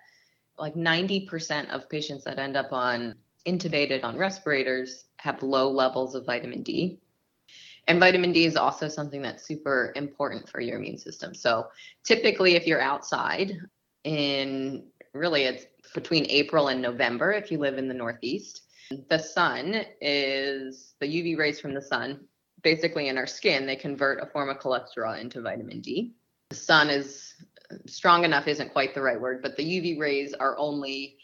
like 0.58 0.74
90% 0.74 1.70
of 1.70 1.88
patients 1.90 2.24
that 2.24 2.38
end 2.38 2.56
up 2.56 2.72
on 2.72 3.16
intubated 3.46 4.04
on 4.04 4.16
respirators 4.16 5.04
have 5.16 5.42
low 5.42 5.70
levels 5.70 6.14
of 6.14 6.24
vitamin 6.24 6.62
D. 6.62 7.00
And 7.88 7.98
vitamin 7.98 8.32
D 8.32 8.44
is 8.44 8.56
also 8.56 8.88
something 8.88 9.22
that's 9.22 9.44
super 9.44 9.92
important 9.96 10.48
for 10.48 10.60
your 10.60 10.78
immune 10.78 10.98
system. 10.98 11.34
So 11.34 11.68
typically, 12.04 12.54
if 12.54 12.66
you're 12.66 12.80
outside 12.80 13.58
in 14.04 14.84
really 15.14 15.42
it's 15.44 15.66
between 15.94 16.26
April 16.28 16.68
and 16.68 16.80
November, 16.80 17.32
if 17.32 17.50
you 17.50 17.58
live 17.58 17.78
in 17.78 17.88
the 17.88 17.94
Northeast, 17.94 18.62
the 19.08 19.18
sun 19.18 19.84
is 20.00 20.94
the 21.00 21.06
UV 21.06 21.36
rays 21.38 21.60
from 21.60 21.74
the 21.74 21.82
sun. 21.82 22.20
Basically, 22.62 23.08
in 23.08 23.18
our 23.18 23.26
skin, 23.26 23.66
they 23.66 23.76
convert 23.76 24.22
a 24.22 24.26
form 24.26 24.48
of 24.48 24.58
cholesterol 24.58 25.20
into 25.20 25.40
vitamin 25.40 25.80
D. 25.80 26.12
The 26.50 26.56
sun 26.56 26.90
is 26.90 27.34
strong 27.86 28.24
enough, 28.24 28.46
isn't 28.46 28.72
quite 28.72 28.94
the 28.94 29.02
right 29.02 29.20
word, 29.20 29.42
but 29.42 29.56
the 29.56 29.64
UV 29.64 29.98
rays 29.98 30.34
are 30.34 30.56
only 30.58 31.16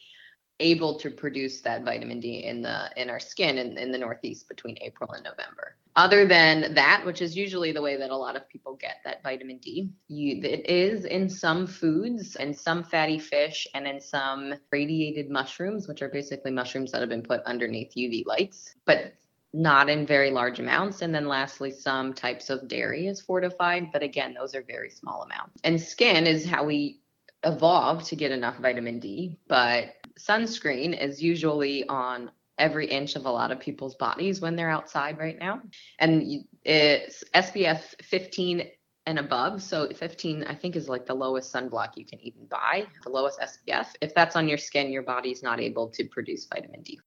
able 0.61 0.99
to 0.99 1.11
produce 1.11 1.61
that 1.61 1.85
vitamin 1.85 2.21
D 2.21 2.45
in 2.45 2.63
the 2.63 2.91
in 2.97 3.11
our 3.11 3.21
skin 3.21 3.59
in, 3.59 3.79
in 3.79 3.93
the 3.93 3.99
Northeast 3.99 4.49
between 4.49 4.77
April 4.81 5.11
and 5.13 5.25
November. 5.25 5.77
Other 5.97 6.27
than 6.27 6.75
that, 6.75 7.05
which 7.05 7.21
is 7.21 7.37
usually 7.37 7.73
the 7.73 7.83
way 7.83 7.97
that 7.97 8.11
a 8.11 8.17
lot 8.17 8.37
of 8.37 8.49
people 8.49 8.77
get 8.77 8.99
that 9.05 9.23
vitamin 9.23 9.59
D, 9.59 9.91
you, 10.07 10.41
it 10.45 10.69
is 10.71 11.05
in 11.05 11.29
some 11.29 11.67
foods 11.67 12.37
and 12.37 12.57
some 12.57 12.85
fatty 12.85 13.19
fish 13.19 13.67
and 13.75 13.85
in 13.85 14.01
some 14.01 14.55
radiated 14.71 15.29
mushrooms, 15.29 15.89
which 15.89 16.01
are 16.01 16.09
basically 16.09 16.53
mushrooms 16.53 16.93
that 16.93 17.01
have 17.01 17.09
been 17.09 17.23
put 17.23 17.43
underneath 17.43 17.95
UV 17.97 18.27
lights, 18.27 18.77
but 18.85 19.15
not 19.53 19.89
in 19.89 20.07
very 20.07 20.31
large 20.31 20.61
amounts. 20.61 21.03
And 21.03 21.13
then 21.13 21.27
lastly, 21.27 21.73
some 21.73 22.15
types 22.15 22.49
of 22.49 22.69
dairy 22.69 23.07
is 23.09 23.21
fortified, 23.21 23.91
but 23.93 24.03
again, 24.03 24.35
those 24.35 24.55
are 24.55 24.63
very 24.63 24.91
small 24.91 25.23
amounts. 25.23 25.61
And 25.65 25.81
skin 25.81 26.27
is 26.29 26.47
how 26.47 26.65
we 26.65 27.01
evolve 27.45 28.05
to 28.05 28.17
get 28.17 28.31
enough 28.31 28.59
vitamin 28.59 29.01
D, 29.01 29.39
but 29.49 29.95
sunscreen 30.19 31.01
is 31.01 31.23
usually 31.23 31.87
on 31.89 32.31
every 32.59 32.87
inch 32.87 33.17
of 33.17 33.25
a 33.25 33.31
lot 33.31 33.53
of 33.53 33.61
people's 33.61 33.95
bodies 33.95 34.41
when 34.41 34.57
they're 34.57 34.71
outside 34.71 35.19
right 35.19 35.39
now. 35.39 35.61
And 35.99 36.45
it's 36.65 37.25
SPF 37.35 37.81
15 38.03 38.69
and 39.07 39.19
above. 39.19 39.63
So 39.63 39.89
15, 39.89 40.45
I 40.45 40.55
think, 40.55 40.77
is 40.77 40.89
like 40.89 41.07
the 41.07 41.15
lowest 41.15 41.53
sunblock 41.53 41.97
you 41.97 42.05
can 42.05 42.21
even 42.21 42.47
buy, 42.47 42.87
the 43.05 43.11
lowest 43.11 43.41
SPF. 43.41 43.87
If 44.01 44.15
that's 44.15 44.37
on 44.37 44.49
your 44.49 44.59
skin, 44.59 44.91
your 44.91 45.03
body's 45.03 45.43
not 45.43 45.61
able 45.61 45.89
to 45.89 46.05
produce 46.05 46.47
vitamin 46.47 46.83
D. 46.83 47.01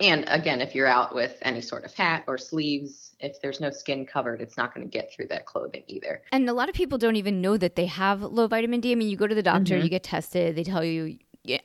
And 0.00 0.24
again, 0.28 0.60
if 0.62 0.74
you're 0.74 0.86
out 0.86 1.14
with 1.14 1.36
any 1.42 1.60
sort 1.60 1.84
of 1.84 1.92
hat 1.92 2.24
or 2.26 2.38
sleeves, 2.38 3.14
if 3.20 3.40
there's 3.42 3.60
no 3.60 3.70
skin 3.70 4.06
covered, 4.06 4.40
it's 4.40 4.56
not 4.56 4.74
going 4.74 4.88
to 4.88 4.90
get 4.90 5.12
through 5.12 5.26
that 5.28 5.44
clothing 5.44 5.82
either. 5.88 6.22
And 6.32 6.48
a 6.48 6.54
lot 6.54 6.68
of 6.68 6.74
people 6.74 6.96
don't 6.96 7.16
even 7.16 7.42
know 7.42 7.56
that 7.58 7.76
they 7.76 7.86
have 7.86 8.22
low 8.22 8.46
vitamin 8.46 8.80
D. 8.80 8.92
I 8.92 8.94
mean, 8.94 9.10
you 9.10 9.16
go 9.16 9.26
to 9.26 9.34
the 9.34 9.42
doctor, 9.42 9.74
mm-hmm. 9.74 9.84
you 9.84 9.90
get 9.90 10.04
tested, 10.04 10.56
they 10.56 10.64
tell 10.64 10.84
you, 10.84 11.18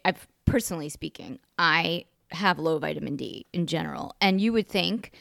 I've 0.04 0.28
personally 0.46 0.90
speaking, 0.90 1.40
I 1.58 2.06
have 2.32 2.60
low 2.60 2.80
vitamin 2.80 3.16
D 3.16 3.46
in 3.54 3.68
general. 3.68 4.16
And 4.22 4.42
you 4.42 4.54
would 4.54 4.68
think 4.68 5.12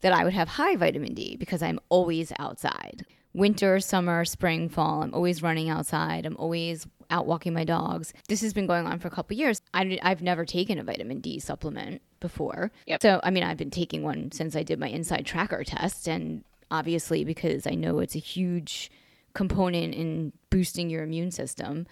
that 0.00 0.12
I 0.12 0.24
would 0.24 0.34
have 0.34 0.48
high 0.48 0.76
vitamin 0.76 1.14
D 1.14 1.36
because 1.36 1.62
I'm 1.62 1.80
always 1.88 2.32
outside. 2.38 3.06
winter, 3.34 3.80
summer, 3.80 4.24
spring, 4.24 4.68
fall. 4.68 5.02
I'm 5.02 5.12
always 5.12 5.42
running 5.42 5.68
outside. 5.68 6.24
I'm 6.24 6.36
always 6.36 6.86
out 7.10 7.26
walking 7.26 7.52
my 7.52 7.64
dogs. 7.64 8.12
This 8.28 8.40
has 8.42 8.54
been 8.54 8.66
going 8.66 8.86
on 8.86 9.00
for 9.00 9.08
a 9.08 9.10
couple 9.10 9.36
years. 9.36 9.60
I, 9.74 9.98
have 10.02 10.22
never 10.22 10.44
taken 10.44 10.78
a 10.78 10.84
vitamin 10.84 11.20
D 11.20 11.40
supplement 11.40 12.00
before. 12.20 12.70
Yep. 12.86 13.02
So, 13.02 13.20
I 13.24 13.30
mean, 13.30 13.42
I've 13.42 13.56
been 13.56 13.70
taking 13.70 14.02
one 14.02 14.30
since 14.30 14.54
I 14.54 14.62
did 14.62 14.78
my 14.78 14.88
inside 14.88 15.26
tracker 15.26 15.64
test. 15.64 16.06
And 16.08 16.44
obviously, 16.70 17.24
because 17.24 17.66
I 17.66 17.74
know 17.74 17.98
it's 17.98 18.14
a 18.14 18.20
huge 18.20 18.90
component 19.34 19.94
in 19.94 20.32
boosting 20.50 20.88
your 20.88 21.02
immune 21.02 21.32
system, 21.32 21.86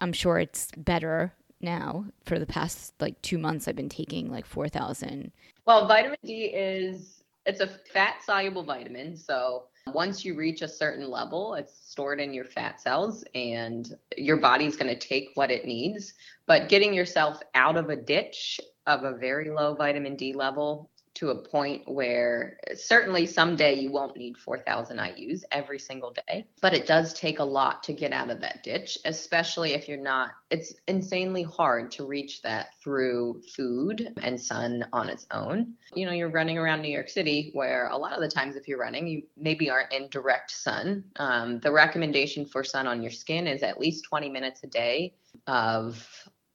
I'm 0.00 0.12
sure 0.12 0.38
it's 0.38 0.68
better 0.76 1.34
now. 1.60 2.06
For 2.24 2.38
the 2.38 2.46
past 2.46 2.94
like 3.00 3.20
two 3.22 3.38
months, 3.38 3.68
I've 3.68 3.76
been 3.76 3.88
taking 3.88 4.30
like 4.30 4.46
4,000. 4.46 5.32
Well, 5.66 5.86
vitamin 5.86 6.18
D 6.24 6.46
is 6.46 7.22
it's 7.46 7.60
a 7.60 7.66
fat 7.66 8.16
soluble 8.24 8.62
vitamin. 8.62 9.16
So 9.16 9.64
once 9.94 10.24
you 10.24 10.34
reach 10.34 10.60
a 10.60 10.68
certain 10.68 11.10
level, 11.10 11.54
it's 11.54 11.72
stored 11.90 12.20
in 12.20 12.34
your 12.34 12.44
fat 12.44 12.80
cells 12.80 13.24
and 13.34 13.96
your 14.16 14.36
body's 14.36 14.76
going 14.76 14.94
to 14.94 15.08
take 15.08 15.30
what 15.34 15.50
it 15.50 15.64
needs. 15.64 16.12
But 16.46 16.68
getting 16.68 16.92
yourself 16.92 17.40
out 17.54 17.76
of 17.76 17.88
a 17.88 17.96
ditch 17.96 18.60
of 18.86 19.04
a 19.04 19.16
very 19.16 19.50
low 19.50 19.74
vitamin 19.74 20.14
D 20.14 20.34
level 20.34 20.90
to 21.18 21.30
a 21.30 21.34
point 21.34 21.82
where 21.86 22.58
certainly 22.76 23.26
someday 23.26 23.74
you 23.74 23.90
won't 23.90 24.16
need 24.16 24.36
4,000 24.36 24.98
IUs 24.98 25.42
every 25.50 25.80
single 25.80 26.14
day, 26.28 26.46
but 26.60 26.74
it 26.74 26.86
does 26.86 27.12
take 27.12 27.40
a 27.40 27.44
lot 27.44 27.82
to 27.84 27.92
get 27.92 28.12
out 28.12 28.30
of 28.30 28.40
that 28.40 28.62
ditch, 28.62 28.98
especially 29.04 29.74
if 29.74 29.88
you're 29.88 29.96
not, 29.96 30.30
it's 30.50 30.74
insanely 30.86 31.42
hard 31.42 31.90
to 31.90 32.06
reach 32.06 32.40
that 32.42 32.68
through 32.80 33.42
food 33.56 34.12
and 34.22 34.40
sun 34.40 34.86
on 34.92 35.08
its 35.08 35.26
own. 35.32 35.74
You 35.92 36.06
know, 36.06 36.12
you're 36.12 36.30
running 36.30 36.56
around 36.56 36.82
New 36.82 36.92
York 36.92 37.08
City 37.08 37.50
where 37.52 37.88
a 37.88 37.96
lot 37.96 38.12
of 38.12 38.20
the 38.20 38.28
times 38.28 38.54
if 38.54 38.68
you're 38.68 38.78
running, 38.78 39.08
you 39.08 39.22
maybe 39.36 39.70
aren't 39.70 39.92
in 39.92 40.08
direct 40.10 40.52
sun. 40.52 41.02
Um, 41.16 41.58
the 41.58 41.72
recommendation 41.72 42.46
for 42.46 42.62
sun 42.62 42.86
on 42.86 43.02
your 43.02 43.10
skin 43.10 43.48
is 43.48 43.64
at 43.64 43.80
least 43.80 44.04
20 44.04 44.28
minutes 44.28 44.62
a 44.62 44.68
day 44.68 45.14
of 45.48 46.08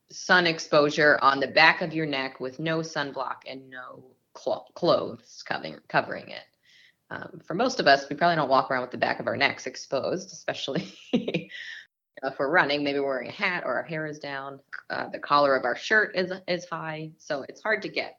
sun 0.10 0.48
exposure 0.48 1.20
on 1.22 1.42
the 1.42 1.48
back 1.48 1.82
of 1.82 1.94
your 1.94 2.06
neck 2.06 2.40
with 2.40 2.60
no 2.60 2.80
sunblock 2.80 3.38
and 3.46 3.70
no 3.70 4.13
cl- 4.38 4.68
clothes 4.74 5.44
covering 5.48 5.78
covering 5.88 6.30
it. 6.30 6.44
Um, 7.10 7.42
for 7.46 7.54
most 7.54 7.80
of 7.80 7.88
us, 7.88 8.06
we 8.10 8.16
probably 8.16 8.38
don't 8.38 8.50
walk 8.50 8.72
around 8.72 8.82
with 8.82 8.92
the 8.92 8.98
back 8.98 9.20
of 9.20 9.28
our 9.28 9.38
necks 9.38 9.68
exposed, 9.68 10.32
especially 10.32 10.94
if 11.14 12.40
we're 12.40 12.50
running. 12.50 12.84
Maybe 12.84 13.00
we're 13.00 13.08
wearing 13.08 13.30
a 13.30 13.34
hat 13.34 13.64
or 13.66 13.76
our 13.76 13.84
hair 13.84 14.08
is 14.08 14.20
down. 14.20 14.60
Uh, 14.90 15.10
the 15.10 15.20
collar 15.20 15.56
of 15.56 15.66
our 15.66 15.76
shirt 15.76 16.16
is 16.16 16.32
is 16.48 16.66
high, 16.66 17.12
so 17.18 17.46
it's 17.48 17.62
hard 17.62 17.82
to 17.84 17.90
get. 17.90 18.18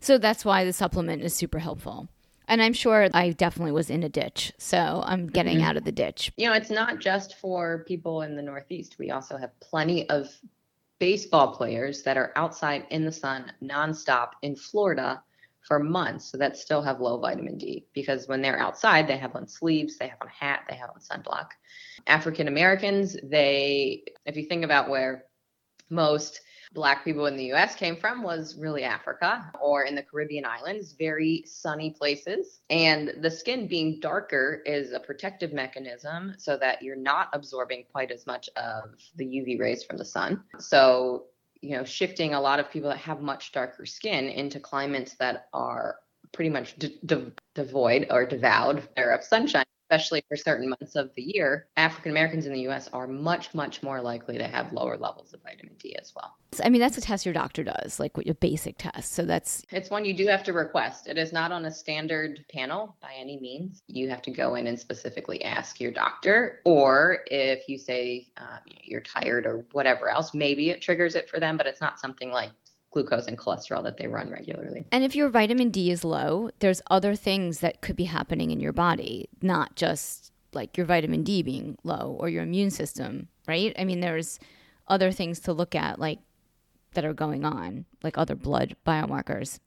So 0.00 0.18
that's 0.18 0.44
why 0.44 0.64
the 0.64 0.72
supplement 0.72 1.22
is 1.22 1.34
super 1.34 1.60
helpful. 1.60 2.08
And 2.48 2.60
I'm 2.60 2.72
sure 2.72 3.08
I 3.14 3.30
definitely 3.30 3.72
was 3.72 3.88
in 3.88 4.02
a 4.02 4.08
ditch. 4.08 4.52
So 4.58 5.02
I'm 5.06 5.28
getting 5.28 5.58
mm-hmm. 5.58 5.66
out 5.66 5.76
of 5.76 5.84
the 5.84 5.92
ditch. 5.92 6.32
You 6.36 6.48
know, 6.48 6.54
it's 6.54 6.70
not 6.70 6.98
just 6.98 7.36
for 7.36 7.84
people 7.86 8.22
in 8.22 8.34
the 8.34 8.42
Northeast. 8.42 8.96
We 8.98 9.10
also 9.10 9.36
have 9.36 9.58
plenty 9.60 10.08
of 10.10 10.28
baseball 10.98 11.54
players 11.54 12.02
that 12.02 12.16
are 12.16 12.32
outside 12.36 12.86
in 12.90 13.04
the 13.04 13.12
sun 13.12 13.52
nonstop 13.62 14.30
in 14.42 14.56
Florida 14.56 15.22
for 15.66 15.78
months 15.78 16.30
so 16.30 16.38
that 16.38 16.56
still 16.56 16.82
have 16.82 17.00
low 17.00 17.18
vitamin 17.18 17.56
D 17.56 17.86
because 17.94 18.28
when 18.28 18.42
they're 18.42 18.58
outside, 18.58 19.06
they 19.06 19.16
have 19.16 19.34
on 19.36 19.46
sleeves, 19.46 19.96
they 19.96 20.08
have 20.08 20.18
on 20.20 20.28
hat, 20.28 20.64
they 20.68 20.76
have 20.76 20.90
on 20.90 21.00
sunblock. 21.00 21.48
African 22.06 22.48
Americans, 22.48 23.16
they, 23.22 24.04
if 24.26 24.36
you 24.36 24.44
think 24.44 24.64
about 24.64 24.88
where 24.88 25.24
most 25.88 26.40
black 26.74 27.04
people 27.04 27.26
in 27.26 27.36
the 27.36 27.52
US 27.52 27.74
came 27.74 27.96
from 27.96 28.22
was 28.22 28.56
really 28.56 28.82
Africa 28.82 29.50
or 29.60 29.82
in 29.82 29.94
the 29.94 30.02
Caribbean 30.02 30.44
islands, 30.44 30.92
very 30.92 31.44
sunny 31.46 31.90
places. 31.90 32.60
And 32.70 33.12
the 33.20 33.30
skin 33.30 33.68
being 33.68 34.00
darker 34.00 34.62
is 34.64 34.92
a 34.92 35.00
protective 35.00 35.52
mechanism 35.52 36.34
so 36.38 36.56
that 36.56 36.82
you're 36.82 36.96
not 36.96 37.28
absorbing 37.32 37.84
quite 37.92 38.10
as 38.10 38.26
much 38.26 38.48
of 38.56 38.90
the 39.16 39.24
UV 39.24 39.60
rays 39.60 39.84
from 39.84 39.98
the 39.98 40.04
sun. 40.04 40.42
So 40.58 41.26
you 41.62 41.76
know, 41.76 41.84
shifting 41.84 42.34
a 42.34 42.40
lot 42.40 42.60
of 42.60 42.70
people 42.70 42.90
that 42.90 42.98
have 42.98 43.22
much 43.22 43.52
darker 43.52 43.86
skin 43.86 44.28
into 44.28 44.60
climates 44.60 45.14
that 45.14 45.46
are 45.52 45.96
pretty 46.32 46.50
much 46.50 46.76
de- 46.76 46.98
de- 47.06 47.32
devoid 47.54 48.06
or 48.10 48.26
devoured 48.26 48.78
of 48.96 49.22
sunshine 49.24 49.64
especially 49.92 50.24
for 50.26 50.36
certain 50.36 50.70
months 50.70 50.96
of 50.96 51.10
the 51.16 51.22
year, 51.22 51.66
African 51.76 52.12
Americans 52.12 52.46
in 52.46 52.52
the 52.54 52.66
US 52.68 52.88
are 52.94 53.06
much, 53.06 53.52
much 53.54 53.82
more 53.82 54.00
likely 54.00 54.38
to 54.38 54.46
have 54.46 54.72
lower 54.72 54.96
levels 54.96 55.34
of 55.34 55.42
vitamin 55.42 55.74
D 55.78 55.94
as 56.00 56.14
well. 56.16 56.34
I 56.64 56.70
mean, 56.70 56.80
that's 56.80 56.96
a 56.96 57.00
test 57.00 57.26
your 57.26 57.34
doctor 57.34 57.62
does, 57.62 58.00
like 58.00 58.12
a 58.26 58.34
basic 58.34 58.76
test. 58.78 59.12
So 59.12 59.24
that's. 59.24 59.62
It's 59.70 59.90
one 59.90 60.04
you 60.04 60.14
do 60.14 60.26
have 60.26 60.42
to 60.44 60.52
request. 60.52 61.08
It 61.08 61.18
is 61.18 61.32
not 61.32 61.52
on 61.52 61.66
a 61.66 61.70
standard 61.70 62.44
panel 62.52 62.96
by 63.02 63.12
any 63.18 63.38
means. 63.38 63.82
You 63.86 64.08
have 64.08 64.22
to 64.22 64.30
go 64.30 64.54
in 64.54 64.66
and 64.66 64.78
specifically 64.78 65.44
ask 65.44 65.80
your 65.80 65.92
doctor. 65.92 66.60
Or 66.64 67.20
if 67.26 67.68
you 67.68 67.78
say 67.78 68.28
um, 68.38 68.60
you're 68.82 69.02
tired 69.02 69.46
or 69.46 69.66
whatever 69.72 70.08
else, 70.08 70.32
maybe 70.32 70.70
it 70.70 70.80
triggers 70.80 71.14
it 71.14 71.28
for 71.28 71.38
them, 71.38 71.56
but 71.56 71.66
it's 71.66 71.80
not 71.80 72.00
something 72.00 72.30
like 72.30 72.50
glucose 72.92 73.26
and 73.26 73.38
cholesterol 73.38 73.82
that 73.82 73.96
they 73.96 74.06
run 74.06 74.30
regularly. 74.30 74.84
And 74.92 75.02
if 75.02 75.16
your 75.16 75.28
vitamin 75.28 75.70
D 75.70 75.90
is 75.90 76.04
low, 76.04 76.50
there's 76.60 76.82
other 76.90 77.16
things 77.16 77.60
that 77.60 77.80
could 77.80 77.96
be 77.96 78.04
happening 78.04 78.50
in 78.50 78.60
your 78.60 78.72
body, 78.72 79.28
not 79.40 79.74
just 79.74 80.32
like 80.52 80.76
your 80.76 80.86
vitamin 80.86 81.22
D 81.22 81.42
being 81.42 81.78
low 81.82 82.16
or 82.20 82.28
your 82.28 82.42
immune 82.42 82.70
system, 82.70 83.28
right? 83.48 83.74
I 83.78 83.84
mean, 83.84 84.00
there's 84.00 84.38
other 84.86 85.10
things 85.10 85.40
to 85.40 85.52
look 85.52 85.74
at 85.74 85.98
like 85.98 86.18
that 86.92 87.04
are 87.04 87.14
going 87.14 87.44
on, 87.44 87.86
like 88.02 88.18
other 88.18 88.34
blood 88.34 88.76
biomarkers. 88.86 89.58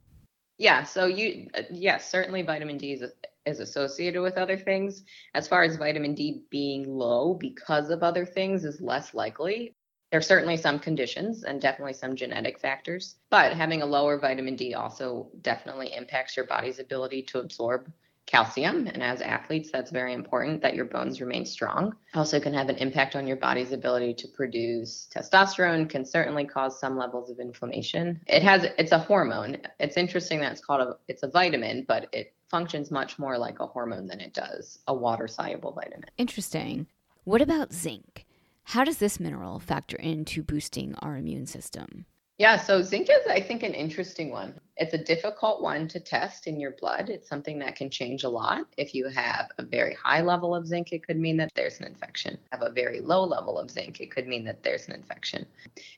Yeah, 0.57 0.83
so 0.83 1.05
you 1.05 1.49
uh, 1.57 1.63
yes, 1.71 2.09
certainly 2.09 2.43
vitamin 2.43 2.77
D 2.77 2.93
is 2.93 3.03
is 3.45 3.59
associated 3.59 4.21
with 4.21 4.37
other 4.37 4.57
things. 4.57 5.03
As 5.33 5.47
far 5.47 5.63
as 5.63 5.75
vitamin 5.75 6.13
D 6.13 6.43
being 6.49 6.87
low 6.87 7.33
because 7.33 7.89
of 7.89 8.03
other 8.03 8.25
things 8.25 8.63
is 8.63 8.79
less 8.79 9.13
likely. 9.13 9.75
There 10.15 10.19
are 10.19 10.21
certainly 10.21 10.55
some 10.55 10.79
conditions 10.79 11.43
and 11.43 11.59
definitely 11.59 11.91
some 11.91 12.15
genetic 12.15 12.57
factors, 12.57 13.17
but 13.29 13.51
having 13.51 13.81
a 13.81 13.85
lower 13.85 14.17
vitamin 14.17 14.55
D 14.55 14.73
also 14.73 15.27
definitely 15.41 15.93
impacts 15.93 16.37
your 16.37 16.45
body's 16.45 16.79
ability 16.79 17.23
to 17.23 17.39
absorb 17.39 17.91
calcium. 18.25 18.87
And 18.87 19.03
as 19.03 19.19
athletes, 19.19 19.71
that's 19.73 19.91
very 19.91 20.13
important 20.13 20.61
that 20.61 20.73
your 20.73 20.85
bones 20.85 21.19
remain 21.19 21.45
strong. 21.45 21.97
Also, 22.13 22.39
can 22.39 22.53
have 22.53 22.69
an 22.69 22.77
impact 22.77 23.17
on 23.17 23.27
your 23.27 23.35
body's 23.35 23.73
ability 23.73 24.13
to 24.13 24.29
produce 24.29 25.09
testosterone, 25.13 25.89
can 25.89 26.05
certainly 26.05 26.45
cause 26.45 26.79
some 26.79 26.97
levels 26.97 27.29
of 27.29 27.41
inflammation. 27.41 28.21
It 28.25 28.41
has, 28.41 28.67
it's 28.77 28.93
a 28.93 28.99
hormone. 28.99 29.57
It's 29.81 29.97
interesting 29.97 30.39
that 30.39 30.53
it's 30.53 30.63
called 30.63 30.79
a, 30.79 30.95
it's 31.09 31.23
a 31.23 31.27
vitamin, 31.27 31.83
but 31.89 32.07
it 32.13 32.33
functions 32.49 32.89
much 32.89 33.19
more 33.19 33.37
like 33.37 33.59
a 33.59 33.67
hormone 33.67 34.07
than 34.07 34.21
it 34.21 34.33
does 34.33 34.79
a 34.87 34.93
water 34.93 35.27
soluble 35.27 35.73
vitamin. 35.73 36.05
Interesting. 36.17 36.87
What 37.25 37.41
about 37.41 37.73
zinc? 37.73 38.24
How 38.69 38.83
does 38.83 38.97
this 38.97 39.19
mineral 39.19 39.59
factor 39.59 39.95
into 39.95 40.41
boosting 40.41 40.95
our 40.95 41.15
immune 41.15 41.45
system? 41.45 42.05
Yeah, 42.39 42.57
so 42.57 42.81
zinc 42.81 43.09
is, 43.09 43.25
I 43.29 43.39
think, 43.39 43.61
an 43.61 43.75
interesting 43.75 44.31
one. 44.31 44.59
It's 44.75 44.93
a 44.93 44.97
difficult 44.97 45.61
one 45.61 45.87
to 45.89 45.99
test 45.99 46.47
in 46.47 46.59
your 46.59 46.71
blood. 46.71 47.09
It's 47.09 47.29
something 47.29 47.59
that 47.59 47.75
can 47.75 47.91
change 47.91 48.23
a 48.23 48.29
lot. 48.29 48.65
If 48.75 48.93
you 48.93 49.07
have 49.07 49.49
a 49.59 49.63
very 49.63 49.93
high 49.93 50.21
level 50.21 50.53
of 50.53 50.67
zinc, 50.67 50.91
it 50.91 51.05
could 51.05 51.17
mean 51.17 51.37
that 51.37 51.51
there's 51.55 51.79
an 51.79 51.85
infection. 51.85 52.39
Have 52.51 52.63
a 52.63 52.71
very 52.71 52.99
low 52.99 53.23
level 53.23 53.57
of 53.59 53.69
zinc, 53.69 54.01
it 54.01 54.11
could 54.11 54.27
mean 54.27 54.43
that 54.45 54.63
there's 54.63 54.87
an 54.87 54.95
infection. 54.95 55.45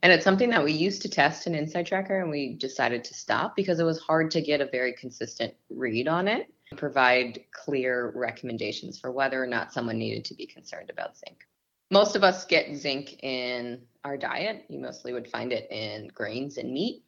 And 0.03 0.11
it's 0.11 0.26
something 0.26 0.49
that 0.49 0.63
we 0.63 0.74
used 0.74 1.01
to 1.03 1.09
test 1.09 1.47
in 1.47 1.55
Inside 1.55 1.88
Tracker, 1.88 2.20
and 2.20 2.30
we 2.30 2.53
decided 2.53 3.03
to 3.05 3.13
stop 3.13 3.55
because 3.55 3.80
it 3.80 3.86
was 3.86 3.99
hard 3.99 4.30
to 4.32 4.41
get 4.41 4.61
a 4.61 4.68
very 4.68 4.93
consistent 4.93 5.53
read 5.70 6.07
on 6.07 6.28
it, 6.28 6.53
and 6.70 6.78
provide 6.78 7.39
clear 7.53 8.11
recommendations 8.13 8.99
for 8.99 9.11
whether 9.11 9.41
or 9.41 9.47
not 9.47 9.74
someone 9.74 9.97
needed 9.97 10.26
to 10.26 10.36
be 10.36 10.45
concerned 10.45 10.91
about 10.91 11.18
zinc 11.18 11.47
most 11.91 12.15
of 12.15 12.23
us 12.23 12.45
get 12.45 12.75
zinc 12.75 13.23
in 13.23 13.81
our 14.03 14.17
diet. 14.17 14.65
You 14.69 14.79
mostly 14.79 15.13
would 15.13 15.29
find 15.29 15.51
it 15.51 15.69
in 15.71 16.09
grains 16.13 16.57
and 16.57 16.71
meat. 16.71 17.03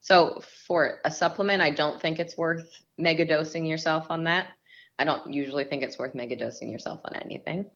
So 0.00 0.42
for 0.66 1.00
a 1.04 1.10
supplement, 1.10 1.62
I 1.62 1.70
don't 1.70 2.00
think 2.00 2.18
it's 2.18 2.36
worth 2.36 2.68
mega 2.98 3.24
dosing 3.24 3.64
yourself 3.64 4.06
on 4.10 4.24
that. 4.24 4.48
I 4.98 5.04
don't 5.04 5.32
usually 5.32 5.64
think 5.64 5.82
it's 5.82 5.98
worth 5.98 6.14
mega 6.14 6.36
dosing 6.36 6.70
yourself 6.70 7.00
on 7.04 7.16
anything. 7.16 7.66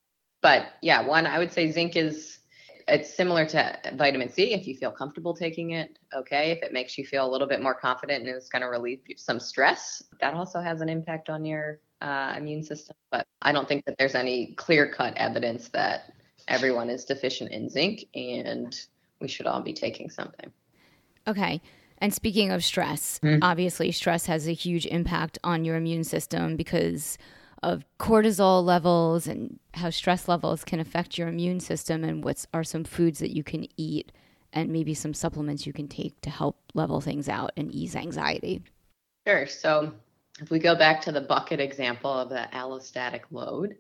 But 0.43 0.67
yeah, 0.83 1.07
one 1.07 1.27
I 1.27 1.39
would 1.39 1.53
say 1.53 1.71
zinc 1.71 1.97
is 1.97 2.39
it's 2.87 3.15
similar 3.15 3.45
to 3.47 3.79
vitamin 3.97 4.31
C. 4.31 4.53
If 4.53 4.67
you 4.67 4.77
feel 4.77 4.91
comfortable 4.91 5.35
taking 5.35 5.73
it, 5.73 5.99
okay. 6.15 6.53
If 6.53 6.63
it 6.63 6.73
makes 6.73 6.97
you 6.97 7.05
feel 7.05 7.29
a 7.29 7.31
little 7.31 7.49
bit 7.49 7.63
more 7.63 7.75
confident 7.75 8.27
and 8.27 8.37
is 8.37 8.49
going 8.49 8.63
to 8.63 8.69
relieve 8.69 9.01
some 9.17 9.41
stress, 9.41 10.03
that 10.21 10.35
also 10.35 10.61
has 10.61 10.81
an 10.81 10.89
impact 10.89 11.29
on 11.29 11.45
your 11.45 11.81
uh, 12.01 12.35
immune 12.37 12.63
system. 12.63 12.97
But 13.11 13.27
I 13.43 13.53
don't 13.53 13.69
think 13.69 13.85
that 13.87 13.97
there's 13.99 14.15
any 14.15 14.55
clear 14.55 14.91
cut 14.91 15.15
evidence 15.17 15.69
that 15.71 16.13
everyone 16.49 16.91
is 16.91 17.05
deficient 17.05 17.53
in 17.53 17.69
zinc 17.69 18.05
and 18.15 18.81
we 19.21 19.29
should 19.29 19.47
all 19.47 19.61
be 19.61 19.73
taking 19.73 20.11
something. 20.11 20.51
Okay. 21.27 21.61
And 21.99 22.15
speaking 22.15 22.51
of 22.51 22.65
stress, 22.65 23.21
mm-hmm. 23.23 23.43
obviously, 23.43 23.93
stress 23.93 24.27
has 24.27 24.47
a 24.49 24.53
huge 24.53 24.87
impact 24.87 25.39
on 25.43 25.65
your 25.65 25.77
immune 25.77 26.05
system 26.05 26.57
because 26.57 27.19
of 27.63 27.85
cortisol 27.99 28.65
levels 28.65 29.27
and 29.27 29.59
how 29.75 29.91
stress 29.91 30.29
levels 30.29 30.65
can 30.65 30.79
affect 30.79 31.19
your 31.19 31.27
immune 31.27 31.59
system, 31.59 32.05
and 32.05 32.23
what 32.23 32.47
are 32.55 32.63
some 32.63 32.85
foods 32.85 33.19
that 33.19 33.35
you 33.35 33.43
can 33.43 33.67
eat 33.77 34.13
and 34.53 34.71
maybe 34.71 34.95
some 34.95 35.13
supplements 35.13 35.67
you 35.67 35.73
can 35.73 35.89
take 35.89 36.21
to 36.21 36.31
help 36.31 36.57
level 36.75 37.01
things 37.01 37.29
out 37.29 37.51
and 37.57 37.73
ease 37.73 37.97
anxiety. 37.97 38.63
Sure. 39.27 39.47
So, 39.47 39.93
if 40.41 40.51
we 40.51 40.61
go 40.61 40.77
back 40.77 41.01
to 41.03 41.13
the 41.13 41.21
bucket 41.21 41.59
example 41.59 42.13
of 42.13 42.29
the 42.29 42.49
allostatic 42.53 43.23
load, 43.33 43.77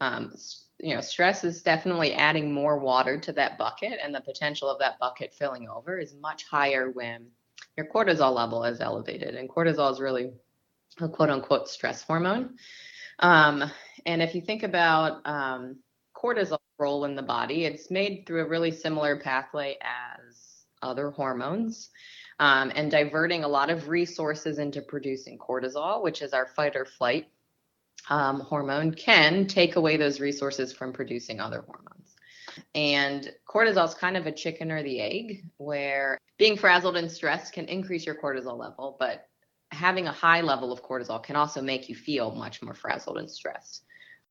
Um, 0.00 0.34
you 0.80 0.94
know, 0.94 1.00
stress 1.00 1.44
is 1.44 1.62
definitely 1.62 2.14
adding 2.14 2.52
more 2.52 2.78
water 2.78 3.18
to 3.18 3.32
that 3.32 3.58
bucket, 3.58 3.98
and 4.02 4.14
the 4.14 4.20
potential 4.20 4.68
of 4.68 4.78
that 4.80 4.98
bucket 4.98 5.32
filling 5.32 5.68
over 5.68 5.98
is 5.98 6.14
much 6.20 6.44
higher 6.44 6.90
when 6.90 7.26
your 7.76 7.86
cortisol 7.86 8.34
level 8.34 8.64
is 8.64 8.80
elevated. 8.80 9.34
And 9.34 9.48
cortisol 9.48 9.92
is 9.92 10.00
really 10.00 10.32
a 11.00 11.08
quote 11.08 11.30
unquote 11.30 11.68
stress 11.68 12.02
hormone. 12.02 12.56
Um, 13.20 13.70
and 14.06 14.22
if 14.22 14.34
you 14.34 14.40
think 14.40 14.62
about 14.62 15.26
um, 15.26 15.76
cortisol 16.14 16.58
role 16.78 17.04
in 17.04 17.14
the 17.14 17.22
body, 17.22 17.64
it's 17.64 17.90
made 17.90 18.24
through 18.26 18.42
a 18.42 18.48
really 18.48 18.70
similar 18.70 19.18
pathway 19.18 19.78
as 19.80 20.64
other 20.82 21.10
hormones. 21.10 21.90
Um, 22.40 22.72
and 22.74 22.90
diverting 22.90 23.44
a 23.44 23.48
lot 23.48 23.70
of 23.70 23.88
resources 23.88 24.58
into 24.58 24.82
producing 24.82 25.38
cortisol, 25.38 26.02
which 26.02 26.20
is 26.20 26.32
our 26.32 26.46
fight 26.46 26.74
or 26.74 26.84
flight 26.84 27.28
um, 28.08 28.40
hormone, 28.40 28.92
can 28.92 29.46
take 29.46 29.76
away 29.76 29.96
those 29.96 30.20
resources 30.20 30.72
from 30.72 30.92
producing 30.92 31.40
other 31.40 31.64
hormones. 31.66 32.14
And 32.74 33.32
cortisol 33.48 33.88
is 33.88 33.94
kind 33.94 34.16
of 34.16 34.26
a 34.26 34.32
chicken 34.32 34.70
or 34.70 34.82
the 34.82 35.00
egg, 35.00 35.44
where 35.56 36.18
being 36.38 36.56
frazzled 36.56 36.96
and 36.96 37.10
stressed 37.10 37.52
can 37.52 37.66
increase 37.66 38.06
your 38.06 38.14
cortisol 38.14 38.58
level, 38.58 38.96
but 38.98 39.26
having 39.70 40.06
a 40.06 40.12
high 40.12 40.40
level 40.40 40.72
of 40.72 40.82
cortisol 40.82 41.22
can 41.22 41.36
also 41.36 41.60
make 41.60 41.88
you 41.88 41.94
feel 41.94 42.34
much 42.34 42.62
more 42.62 42.74
frazzled 42.74 43.18
and 43.18 43.30
stressed. 43.30 43.84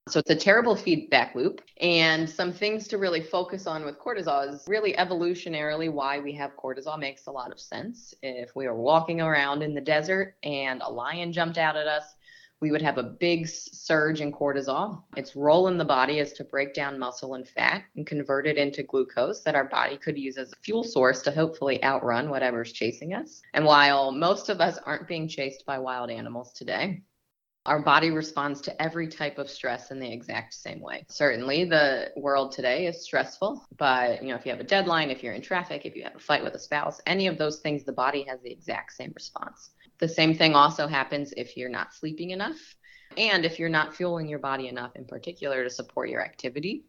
So 0.09 0.19
it's 0.19 0.29
a 0.29 0.35
terrible 0.35 0.75
feedback 0.75 1.33
loop. 1.33 1.61
And 1.79 2.29
some 2.29 2.51
things 2.51 2.89
to 2.89 2.97
really 2.97 3.21
focus 3.21 3.67
on 3.67 3.85
with 3.85 3.99
cortisol 3.99 4.53
is 4.53 4.65
really 4.67 4.93
evolutionarily 4.93 5.91
why 5.91 6.19
we 6.19 6.33
have 6.33 6.57
cortisol 6.57 6.99
makes 6.99 7.27
a 7.27 7.31
lot 7.31 7.53
of 7.53 7.59
sense. 7.59 8.13
If 8.21 8.53
we 8.55 8.67
were 8.67 8.75
walking 8.75 9.21
around 9.21 9.63
in 9.63 9.73
the 9.73 9.81
desert 9.81 10.35
and 10.43 10.81
a 10.81 10.91
lion 10.91 11.31
jumped 11.31 11.57
out 11.57 11.77
at 11.77 11.87
us, 11.87 12.15
we 12.63 12.71
would 12.71 12.81
have 12.81 12.97
a 12.97 13.03
big 13.03 13.45
surge 13.45 14.21
in 14.21 14.31
cortisol. 14.31 15.03
Its 15.17 15.35
role 15.35 15.67
in 15.67 15.77
the 15.77 15.83
body 15.83 16.19
is 16.19 16.31
to 16.31 16.45
break 16.45 16.73
down 16.73 16.97
muscle 16.97 17.33
and 17.33 17.45
fat 17.45 17.83
and 17.97 18.07
convert 18.07 18.47
it 18.47 18.55
into 18.55 18.83
glucose 18.83 19.41
that 19.41 19.53
our 19.53 19.65
body 19.65 19.97
could 19.97 20.17
use 20.17 20.37
as 20.37 20.53
a 20.53 20.55
fuel 20.63 20.81
source 20.81 21.21
to 21.23 21.31
hopefully 21.31 21.83
outrun 21.83 22.29
whatever's 22.29 22.71
chasing 22.71 23.13
us. 23.13 23.41
And 23.53 23.65
while 23.65 24.13
most 24.13 24.47
of 24.47 24.61
us 24.61 24.77
aren't 24.85 25.09
being 25.09 25.27
chased 25.27 25.65
by 25.65 25.77
wild 25.77 26.09
animals 26.09 26.53
today, 26.53 27.01
our 27.65 27.81
body 27.81 28.11
responds 28.11 28.61
to 28.61 28.81
every 28.81 29.09
type 29.09 29.39
of 29.39 29.49
stress 29.49 29.91
in 29.91 29.99
the 29.99 30.09
exact 30.09 30.53
same 30.53 30.79
way. 30.79 31.05
Certainly, 31.09 31.65
the 31.65 32.11
world 32.15 32.53
today 32.53 32.87
is 32.87 33.03
stressful, 33.03 33.65
but 33.77 34.21
you 34.21 34.29
know, 34.29 34.35
if 34.35 34.45
you 34.45 34.51
have 34.51 34.61
a 34.61 34.65
deadline, 34.65 35.09
if 35.09 35.21
you're 35.21 35.33
in 35.33 35.41
traffic, 35.41 35.85
if 35.85 35.97
you 35.97 36.03
have 36.03 36.15
a 36.15 36.19
fight 36.19 36.45
with 36.45 36.55
a 36.55 36.59
spouse, 36.59 37.01
any 37.07 37.27
of 37.27 37.37
those 37.37 37.59
things, 37.59 37.83
the 37.83 37.91
body 37.91 38.23
has 38.29 38.41
the 38.41 38.51
exact 38.51 38.93
same 38.93 39.11
response. 39.15 39.71
The 40.03 40.09
same 40.09 40.35
thing 40.35 40.53
also 40.53 40.85
happens 40.85 41.33
if 41.37 41.55
you're 41.55 41.69
not 41.69 41.93
sleeping 41.93 42.31
enough 42.31 42.75
and 43.17 43.45
if 43.45 43.57
you're 43.57 43.69
not 43.69 43.95
fueling 43.95 44.27
your 44.27 44.37
body 44.37 44.67
enough 44.67 44.97
in 44.97 45.05
particular 45.05 45.63
to 45.63 45.69
support 45.69 46.09
your 46.09 46.21
activity. 46.21 46.83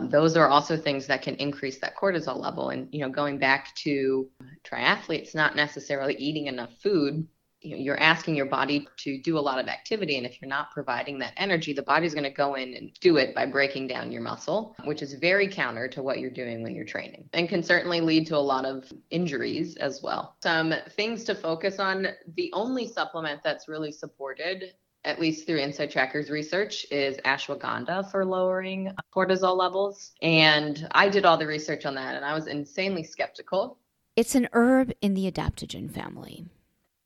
Those 0.00 0.34
are 0.34 0.48
also 0.48 0.74
things 0.74 1.06
that 1.08 1.20
can 1.20 1.34
increase 1.34 1.78
that 1.80 1.94
cortisol 1.94 2.40
level. 2.40 2.70
And, 2.70 2.88
you 2.90 3.00
know, 3.00 3.10
going 3.10 3.36
back 3.36 3.74
to 3.84 4.30
triathletes, 4.64 5.34
not 5.34 5.56
necessarily 5.56 6.16
eating 6.16 6.46
enough 6.46 6.72
food 6.82 7.28
you 7.60 7.76
know, 7.76 7.82
you're 7.82 8.00
asking 8.00 8.34
your 8.34 8.46
body 8.46 8.86
to 8.98 9.20
do 9.22 9.38
a 9.38 9.40
lot 9.40 9.58
of 9.58 9.68
activity 9.68 10.16
and 10.16 10.26
if 10.26 10.40
you're 10.40 10.48
not 10.48 10.70
providing 10.70 11.18
that 11.18 11.32
energy 11.36 11.72
the 11.72 11.82
body's 11.82 12.14
going 12.14 12.24
to 12.24 12.30
go 12.30 12.54
in 12.54 12.74
and 12.74 12.92
do 13.00 13.16
it 13.16 13.34
by 13.34 13.44
breaking 13.44 13.86
down 13.86 14.12
your 14.12 14.22
muscle 14.22 14.76
which 14.84 15.02
is 15.02 15.14
very 15.14 15.48
counter 15.48 15.88
to 15.88 16.02
what 16.02 16.18
you're 16.18 16.30
doing 16.30 16.62
when 16.62 16.74
you're 16.74 16.84
training 16.84 17.28
and 17.32 17.48
can 17.48 17.62
certainly 17.62 18.00
lead 18.00 18.26
to 18.26 18.36
a 18.36 18.38
lot 18.38 18.64
of 18.64 18.84
injuries 19.10 19.76
as 19.76 20.02
well 20.02 20.36
some 20.42 20.72
things 20.90 21.24
to 21.24 21.34
focus 21.34 21.78
on 21.78 22.06
the 22.36 22.50
only 22.52 22.86
supplement 22.86 23.40
that's 23.42 23.68
really 23.68 23.92
supported 23.92 24.74
at 25.04 25.20
least 25.20 25.46
through 25.46 25.58
Inside 25.58 25.90
Trackers 25.90 26.28
research, 26.28 26.84
is 26.90 27.16
ashwagandha 27.18 28.10
for 28.10 28.24
lowering 28.24 28.92
cortisol 29.14 29.56
levels. 29.56 30.12
And 30.22 30.86
I 30.90 31.08
did 31.08 31.24
all 31.24 31.38
the 31.38 31.46
research 31.46 31.86
on 31.86 31.94
that 31.94 32.16
and 32.16 32.24
I 32.24 32.34
was 32.34 32.46
insanely 32.46 33.04
skeptical. 33.04 33.78
It's 34.16 34.34
an 34.34 34.48
herb 34.52 34.92
in 35.00 35.14
the 35.14 35.30
adaptogen 35.30 35.90
family. 35.90 36.44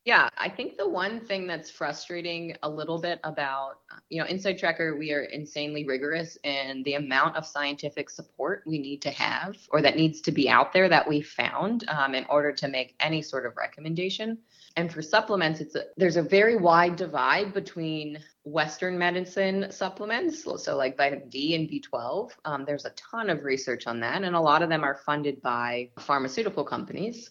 Yeah, 0.05 0.27
I 0.37 0.49
think 0.49 0.75
the 0.75 0.89
one 0.89 1.21
thing 1.21 1.47
that's 1.47 1.71
frustrating 1.71 2.57
a 2.61 2.69
little 2.69 2.99
bit 2.99 3.21
about, 3.23 3.79
you 4.09 4.19
know, 4.19 4.27
InsideTracker, 4.27 4.99
we 4.99 5.13
are 5.13 5.23
insanely 5.23 5.85
rigorous 5.85 6.37
in 6.43 6.83
the 6.83 6.95
amount 6.95 7.37
of 7.37 7.45
scientific 7.45 8.09
support 8.09 8.63
we 8.65 8.79
need 8.79 9.01
to 9.03 9.11
have 9.11 9.55
or 9.69 9.81
that 9.81 9.95
needs 9.95 10.19
to 10.21 10.33
be 10.33 10.49
out 10.49 10.73
there 10.73 10.89
that 10.89 11.07
we 11.07 11.21
found 11.21 11.87
um, 11.87 12.15
in 12.15 12.25
order 12.25 12.51
to 12.51 12.67
make 12.67 12.95
any 12.99 13.21
sort 13.21 13.45
of 13.45 13.55
recommendation. 13.55 14.37
And 14.75 14.91
for 14.91 15.01
supplements, 15.01 15.61
it's 15.61 15.75
a, 15.75 15.83
there's 15.95 16.17
a 16.17 16.21
very 16.21 16.57
wide 16.57 16.97
divide 16.97 17.53
between 17.53 18.19
Western 18.43 18.97
medicine 18.97 19.67
supplements, 19.69 20.43
so 20.43 20.75
like 20.75 20.97
vitamin 20.97 21.29
D 21.29 21.55
and 21.55 21.69
B12. 21.69 22.31
Um, 22.43 22.65
there's 22.65 22.83
a 22.83 22.89
ton 22.89 23.29
of 23.29 23.45
research 23.45 23.87
on 23.87 24.01
that, 24.01 24.23
and 24.23 24.35
a 24.35 24.41
lot 24.41 24.63
of 24.63 24.67
them 24.67 24.83
are 24.83 24.95
funded 24.95 25.41
by 25.41 25.91
pharmaceutical 25.99 26.65
companies 26.65 27.29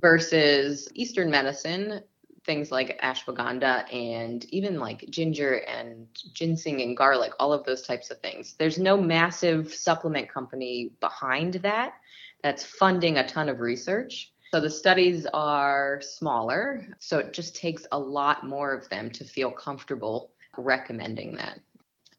versus 0.00 0.88
Eastern 0.94 1.30
medicine, 1.30 2.02
things 2.44 2.70
like 2.70 3.00
ashwagandha 3.02 3.92
and 3.94 4.44
even 4.46 4.78
like 4.78 5.04
ginger 5.10 5.56
and 5.68 6.06
ginseng 6.32 6.80
and 6.80 6.96
garlic, 6.96 7.32
all 7.38 7.52
of 7.52 7.64
those 7.64 7.82
types 7.82 8.10
of 8.10 8.18
things. 8.20 8.54
There's 8.58 8.78
no 8.78 8.96
massive 8.96 9.74
supplement 9.74 10.32
company 10.32 10.92
behind 11.00 11.54
that 11.54 11.94
that's 12.42 12.64
funding 12.64 13.18
a 13.18 13.28
ton 13.28 13.48
of 13.48 13.60
research. 13.60 14.32
So 14.50 14.60
the 14.60 14.70
studies 14.70 15.26
are 15.34 16.00
smaller. 16.00 16.86
So 17.00 17.18
it 17.18 17.34
just 17.34 17.54
takes 17.54 17.86
a 17.92 17.98
lot 17.98 18.46
more 18.46 18.72
of 18.72 18.88
them 18.88 19.10
to 19.10 19.24
feel 19.24 19.50
comfortable 19.50 20.30
recommending 20.56 21.36
that. 21.36 21.60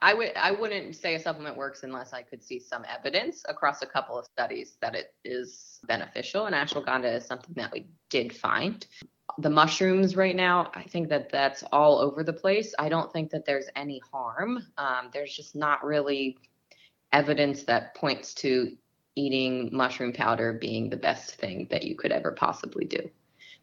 I 0.02 0.14
would 0.14 0.32
I 0.36 0.52
wouldn't 0.52 0.96
say 0.96 1.16
a 1.16 1.20
supplement 1.20 1.58
works 1.58 1.84
unless 1.84 2.14
I 2.14 2.22
could 2.22 2.42
see 2.42 2.60
some 2.60 2.86
evidence 2.88 3.44
across 3.50 3.82
a 3.82 3.86
couple 3.86 4.18
of 4.18 4.26
studies 4.26 4.78
that 4.82 4.96
it 4.96 5.14
is 5.26 5.80
beneficial. 5.88 6.46
And 6.46 6.56
ashwagandha 6.56 7.18
is 7.18 7.26
something 7.26 7.54
that 7.56 7.72
we 7.72 7.88
did 8.10 8.36
find. 8.36 8.86
The 9.38 9.50
mushrooms 9.50 10.16
right 10.16 10.36
now, 10.36 10.72
I 10.74 10.84
think 10.84 11.10
that 11.10 11.30
that's 11.32 11.64
all 11.72 12.00
over 12.00 12.24
the 12.24 12.34
place. 12.34 12.74
I 12.80 12.90
don't 12.90 13.12
think 13.12 13.30
that 13.32 13.46
there's 13.46 13.68
any 13.76 14.02
harm. 14.12 14.66
Um, 14.78 15.10
there's 15.14 15.36
just 15.36 15.56
not 15.56 15.84
really 15.84 16.38
evidence 17.12 17.64
that 17.64 17.96
points 17.96 18.34
to 18.36 18.76
eating 19.16 19.70
mushroom 19.72 20.14
powder 20.14 20.54
being 20.54 20.90
the 20.90 20.98
best 20.98 21.36
thing 21.36 21.68
that 21.72 21.84
you 21.84 21.96
could 21.96 22.12
ever 22.12 22.32
possibly 22.32 22.86
do. 22.86 23.10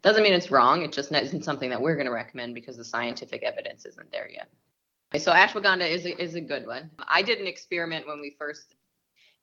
Doesn't 0.03 0.22
mean 0.22 0.34
it's 0.34 0.51
wrong. 0.51 0.82
It 0.82 0.93
just 0.93 1.11
isn't 1.12 1.45
something 1.45 1.70
that 1.70 1.80
we're 1.80 1.95
going 1.95 2.07
to 2.07 2.12
recommend 2.12 2.55
because 2.55 2.76
the 2.76 2.84
scientific 2.84 3.43
evidence 3.43 3.87
isn't 3.87 4.12
there 4.12 4.28
yet. 4.30 4.49
So 5.18 5.32
ashwagandha 5.32 5.88
is 5.88 6.04
a, 6.06 6.22
is 6.22 6.34
a 6.34 6.40
good 6.40 6.66
one. 6.66 6.90
I 7.08 7.22
did 7.22 7.38
an 7.38 7.46
experiment 7.46 8.06
when 8.06 8.20
we 8.20 8.36
first 8.38 8.74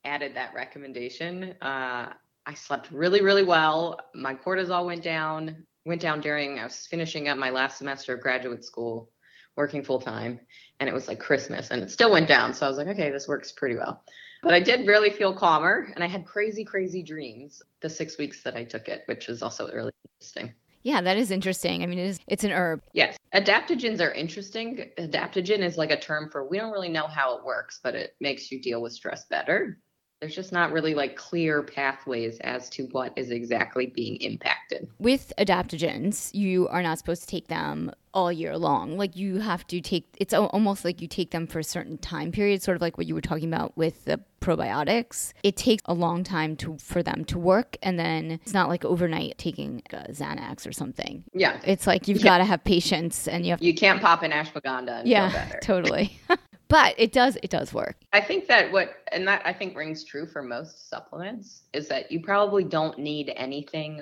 added 0.05 0.35
that 0.35 0.53
recommendation. 0.53 1.55
Uh, 1.61 2.13
I 2.45 2.53
slept 2.55 2.91
really, 2.91 3.21
really 3.21 3.43
well. 3.43 3.99
My 4.13 4.35
cortisol 4.35 4.85
went 4.85 5.03
down. 5.03 5.65
Went 5.85 6.01
down 6.01 6.21
during 6.21 6.59
I 6.59 6.63
was 6.63 6.87
finishing 6.87 7.27
up 7.27 7.37
my 7.37 7.49
last 7.49 7.77
semester 7.77 8.13
of 8.13 8.21
graduate 8.21 8.63
school, 8.63 9.09
working 9.57 9.83
full 9.83 9.99
time, 9.99 10.39
and 10.79 10.87
it 10.87 10.93
was 10.93 11.09
like 11.09 11.19
Christmas, 11.19 11.71
and 11.71 11.83
it 11.83 11.91
still 11.91 12.11
went 12.11 12.27
down. 12.27 12.53
So 12.53 12.65
I 12.65 12.69
was 12.69 12.77
like, 12.77 12.87
okay, 12.87 13.11
this 13.11 13.27
works 13.27 13.51
pretty 13.51 13.75
well. 13.75 14.01
But 14.41 14.53
I 14.53 14.61
did 14.61 14.87
really 14.87 15.09
feel 15.09 15.33
calmer, 15.33 15.91
and 15.93 16.03
I 16.03 16.07
had 16.07 16.25
crazy, 16.25 16.63
crazy 16.63 17.03
dreams 17.03 17.61
the 17.81 17.89
six 17.89 18.17
weeks 18.17 18.43
that 18.43 18.55
I 18.55 18.63
took 18.63 18.87
it, 18.87 19.03
which 19.07 19.27
is 19.27 19.41
also 19.43 19.69
really 19.71 19.91
interesting. 20.15 20.53
Yeah, 20.83 21.01
that 21.01 21.17
is 21.17 21.31
interesting. 21.31 21.81
I 21.81 21.85
mean, 21.85 21.97
it 21.97 22.07
is 22.07 22.19
it's 22.27 22.43
an 22.43 22.51
herb. 22.51 22.81
Yes. 22.93 23.17
Adaptogens 23.33 23.99
are 23.99 24.11
interesting. 24.11 24.89
Adaptogen 24.97 25.59
is 25.59 25.77
like 25.77 25.91
a 25.91 25.99
term 25.99 26.29
for 26.29 26.47
we 26.47 26.57
don't 26.57 26.71
really 26.71 26.89
know 26.89 27.07
how 27.07 27.37
it 27.37 27.43
works, 27.43 27.79
but 27.81 27.95
it 27.95 28.15
makes 28.19 28.51
you 28.51 28.61
deal 28.61 28.81
with 28.81 28.93
stress 28.93 29.25
better. 29.25 29.79
There's 30.21 30.35
just 30.35 30.51
not 30.51 30.71
really 30.71 30.93
like 30.93 31.15
clear 31.17 31.63
pathways 31.63 32.39
as 32.39 32.69
to 32.71 32.83
what 32.91 33.11
is 33.17 33.31
exactly 33.31 33.87
being 33.87 34.17
impacted. 34.17 34.87
With 34.99 35.33
adaptogens, 35.37 36.33
you 36.33 36.67
are 36.69 36.81
not 36.81 36.97
supposed 36.97 37.23
to 37.23 37.27
take 37.27 37.47
them 37.47 37.91
all 38.13 38.31
year 38.31 38.57
long. 38.57 38.97
Like 38.97 39.15
you 39.15 39.39
have 39.39 39.65
to 39.67 39.81
take 39.81 40.05
it's 40.17 40.33
almost 40.33 40.85
like 40.85 41.01
you 41.01 41.07
take 41.07 41.31
them 41.31 41.47
for 41.47 41.59
a 41.59 41.63
certain 41.63 41.97
time 41.97 42.31
period, 42.31 42.61
sort 42.61 42.75
of 42.75 42.81
like 42.81 42.97
what 42.97 43.07
you 43.07 43.15
were 43.15 43.21
talking 43.21 43.51
about 43.51 43.75
with 43.77 44.05
the 44.05 44.19
probiotics. 44.41 45.33
It 45.43 45.55
takes 45.55 45.81
a 45.85 45.93
long 45.93 46.23
time 46.23 46.55
to 46.57 46.77
for 46.77 47.01
them 47.01 47.25
to 47.25 47.37
work 47.37 47.77
and 47.81 47.97
then 47.97 48.31
it's 48.31 48.53
not 48.53 48.69
like 48.69 48.85
overnight 48.85 49.37
taking 49.37 49.81
a 49.91 50.11
Xanax 50.11 50.67
or 50.67 50.71
something. 50.71 51.23
Yeah. 51.33 51.59
It's 51.63 51.87
like 51.87 52.07
you've 52.07 52.19
yeah. 52.19 52.23
got 52.23 52.37
to 52.39 52.45
have 52.45 52.63
patience 52.63 53.27
and 53.27 53.45
you 53.45 53.51
have 53.51 53.61
You 53.61 53.73
can't 53.73 54.01
pop 54.01 54.23
an 54.23 54.31
ashwagandha 54.31 55.03
yeah, 55.05 55.53
totally. 55.61 56.19
but 56.67 56.95
it 56.97 57.11
does 57.11 57.37
it 57.43 57.49
does 57.49 57.73
work. 57.73 57.97
I 58.11 58.21
think 58.21 58.47
that 58.47 58.71
what 58.71 58.95
and 59.11 59.27
that 59.27 59.41
I 59.45 59.53
think 59.53 59.75
rings 59.75 60.03
true 60.03 60.25
for 60.25 60.41
most 60.41 60.89
supplements 60.89 61.63
is 61.73 61.87
that 61.87 62.11
you 62.11 62.21
probably 62.21 62.63
don't 62.63 62.99
need 62.99 63.31
anything 63.35 64.01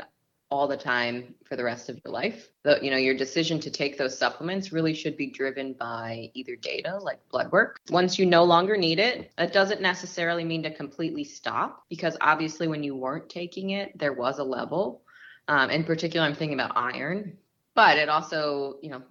all 0.51 0.67
the 0.67 0.77
time 0.77 1.33
for 1.45 1.55
the 1.55 1.63
rest 1.63 1.89
of 1.89 1.97
your 2.03 2.13
life. 2.13 2.49
The, 2.63 2.77
you 2.81 2.91
know, 2.91 2.97
your 2.97 3.15
decision 3.15 3.59
to 3.61 3.71
take 3.71 3.97
those 3.97 4.17
supplements 4.17 4.73
really 4.73 4.93
should 4.93 5.15
be 5.15 5.27
driven 5.27 5.73
by 5.73 6.29
either 6.33 6.57
data 6.57 6.97
like 6.97 7.19
blood 7.29 7.51
work. 7.51 7.79
Once 7.89 8.19
you 8.19 8.25
no 8.25 8.43
longer 8.43 8.75
need 8.75 8.99
it, 8.99 9.31
it 9.37 9.53
doesn't 9.53 9.81
necessarily 9.81 10.43
mean 10.43 10.61
to 10.63 10.73
completely 10.73 11.23
stop 11.23 11.85
because 11.89 12.17
obviously 12.19 12.67
when 12.67 12.83
you 12.83 12.95
weren't 12.95 13.29
taking 13.29 13.71
it, 13.71 13.97
there 13.97 14.13
was 14.13 14.39
a 14.39 14.43
level. 14.43 15.03
Um, 15.47 15.69
in 15.69 15.85
particular, 15.85 16.25
I'm 16.25 16.35
thinking 16.35 16.59
about 16.59 16.75
iron, 16.75 17.37
but 17.73 17.97
it 17.97 18.09
also, 18.09 18.75
you 18.81 18.89
know, 18.91 19.01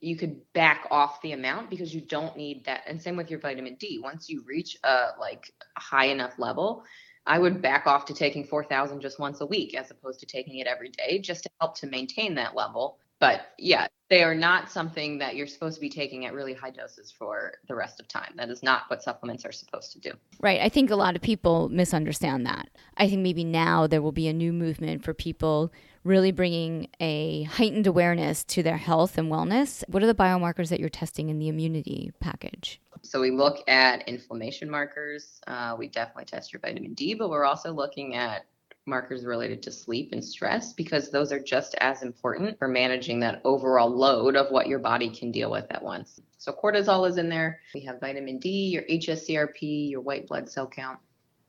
you 0.00 0.16
could 0.16 0.40
back 0.54 0.86
off 0.90 1.20
the 1.20 1.32
amount 1.32 1.68
because 1.68 1.94
you 1.94 2.00
don't 2.00 2.36
need 2.36 2.64
that. 2.64 2.82
And 2.86 3.00
same 3.00 3.16
with 3.16 3.30
your 3.30 3.38
vitamin 3.38 3.74
D. 3.74 4.00
Once 4.02 4.30
you 4.30 4.42
reach 4.46 4.78
a 4.82 5.08
like 5.20 5.52
high 5.76 6.06
enough 6.06 6.38
level, 6.38 6.84
I 7.26 7.38
would 7.38 7.62
back 7.62 7.86
off 7.86 8.04
to 8.06 8.14
taking 8.14 8.44
4,000 8.44 9.00
just 9.00 9.18
once 9.18 9.40
a 9.40 9.46
week 9.46 9.74
as 9.74 9.90
opposed 9.90 10.20
to 10.20 10.26
taking 10.26 10.58
it 10.58 10.66
every 10.66 10.90
day 10.90 11.18
just 11.18 11.44
to 11.44 11.50
help 11.60 11.76
to 11.78 11.86
maintain 11.86 12.34
that 12.34 12.54
level. 12.54 12.98
But 13.20 13.52
yeah, 13.58 13.86
they 14.10 14.22
are 14.22 14.34
not 14.34 14.70
something 14.70 15.18
that 15.18 15.34
you're 15.34 15.46
supposed 15.46 15.76
to 15.76 15.80
be 15.80 15.88
taking 15.88 16.26
at 16.26 16.34
really 16.34 16.52
high 16.52 16.70
doses 16.70 17.10
for 17.10 17.54
the 17.68 17.74
rest 17.74 17.98
of 17.98 18.08
time. 18.08 18.34
That 18.36 18.50
is 18.50 18.62
not 18.62 18.82
what 18.88 19.02
supplements 19.02 19.46
are 19.46 19.52
supposed 19.52 19.92
to 19.92 20.00
do. 20.00 20.12
Right. 20.40 20.60
I 20.60 20.68
think 20.68 20.90
a 20.90 20.96
lot 20.96 21.16
of 21.16 21.22
people 21.22 21.70
misunderstand 21.70 22.44
that. 22.46 22.68
I 22.98 23.08
think 23.08 23.22
maybe 23.22 23.44
now 23.44 23.86
there 23.86 24.02
will 24.02 24.12
be 24.12 24.28
a 24.28 24.32
new 24.32 24.52
movement 24.52 25.04
for 25.04 25.14
people 25.14 25.72
really 26.02 26.32
bringing 26.32 26.88
a 27.00 27.44
heightened 27.44 27.86
awareness 27.86 28.44
to 28.44 28.62
their 28.62 28.76
health 28.76 29.16
and 29.16 29.32
wellness. 29.32 29.82
What 29.88 30.02
are 30.02 30.06
the 30.06 30.14
biomarkers 30.14 30.68
that 30.68 30.80
you're 30.80 30.90
testing 30.90 31.30
in 31.30 31.38
the 31.38 31.48
immunity 31.48 32.12
package? 32.20 32.80
So 33.04 33.20
we 33.20 33.30
look 33.30 33.68
at 33.68 34.08
inflammation 34.08 34.70
markers. 34.70 35.40
Uh, 35.46 35.76
we 35.78 35.88
definitely 35.88 36.24
test 36.24 36.52
your 36.52 36.60
vitamin 36.60 36.94
D, 36.94 37.14
but 37.14 37.30
we're 37.30 37.44
also 37.44 37.72
looking 37.72 38.14
at 38.14 38.46
markers 38.86 39.24
related 39.24 39.62
to 39.62 39.72
sleep 39.72 40.10
and 40.12 40.24
stress 40.24 40.72
because 40.72 41.10
those 41.10 41.32
are 41.32 41.40
just 41.40 41.74
as 41.80 42.02
important 42.02 42.58
for 42.58 42.68
managing 42.68 43.20
that 43.20 43.40
overall 43.44 43.88
load 43.88 44.36
of 44.36 44.50
what 44.50 44.66
your 44.66 44.78
body 44.78 45.08
can 45.08 45.30
deal 45.30 45.50
with 45.50 45.66
at 45.70 45.82
once. 45.82 46.20
So 46.38 46.52
cortisol 46.52 47.08
is 47.08 47.16
in 47.16 47.28
there. 47.28 47.60
We 47.74 47.80
have 47.82 48.00
vitamin 48.00 48.38
D, 48.38 48.48
your 48.68 48.82
HSCRP, 48.82 49.90
your 49.90 50.00
white 50.00 50.26
blood 50.26 50.50
cell 50.50 50.66
count. 50.66 50.98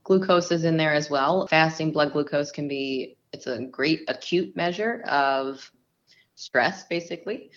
Glucose 0.04 0.52
is 0.52 0.64
in 0.64 0.78
there 0.78 0.94
as 0.94 1.10
well. 1.10 1.48
Fasting 1.48 1.92
blood 1.92 2.14
glucose 2.14 2.52
can 2.52 2.68
be 2.68 3.18
it's 3.34 3.48
a 3.48 3.66
great 3.66 4.04
acute 4.08 4.56
measure 4.56 5.02
of 5.08 5.70
stress 6.36 6.86
basically. 6.86 7.52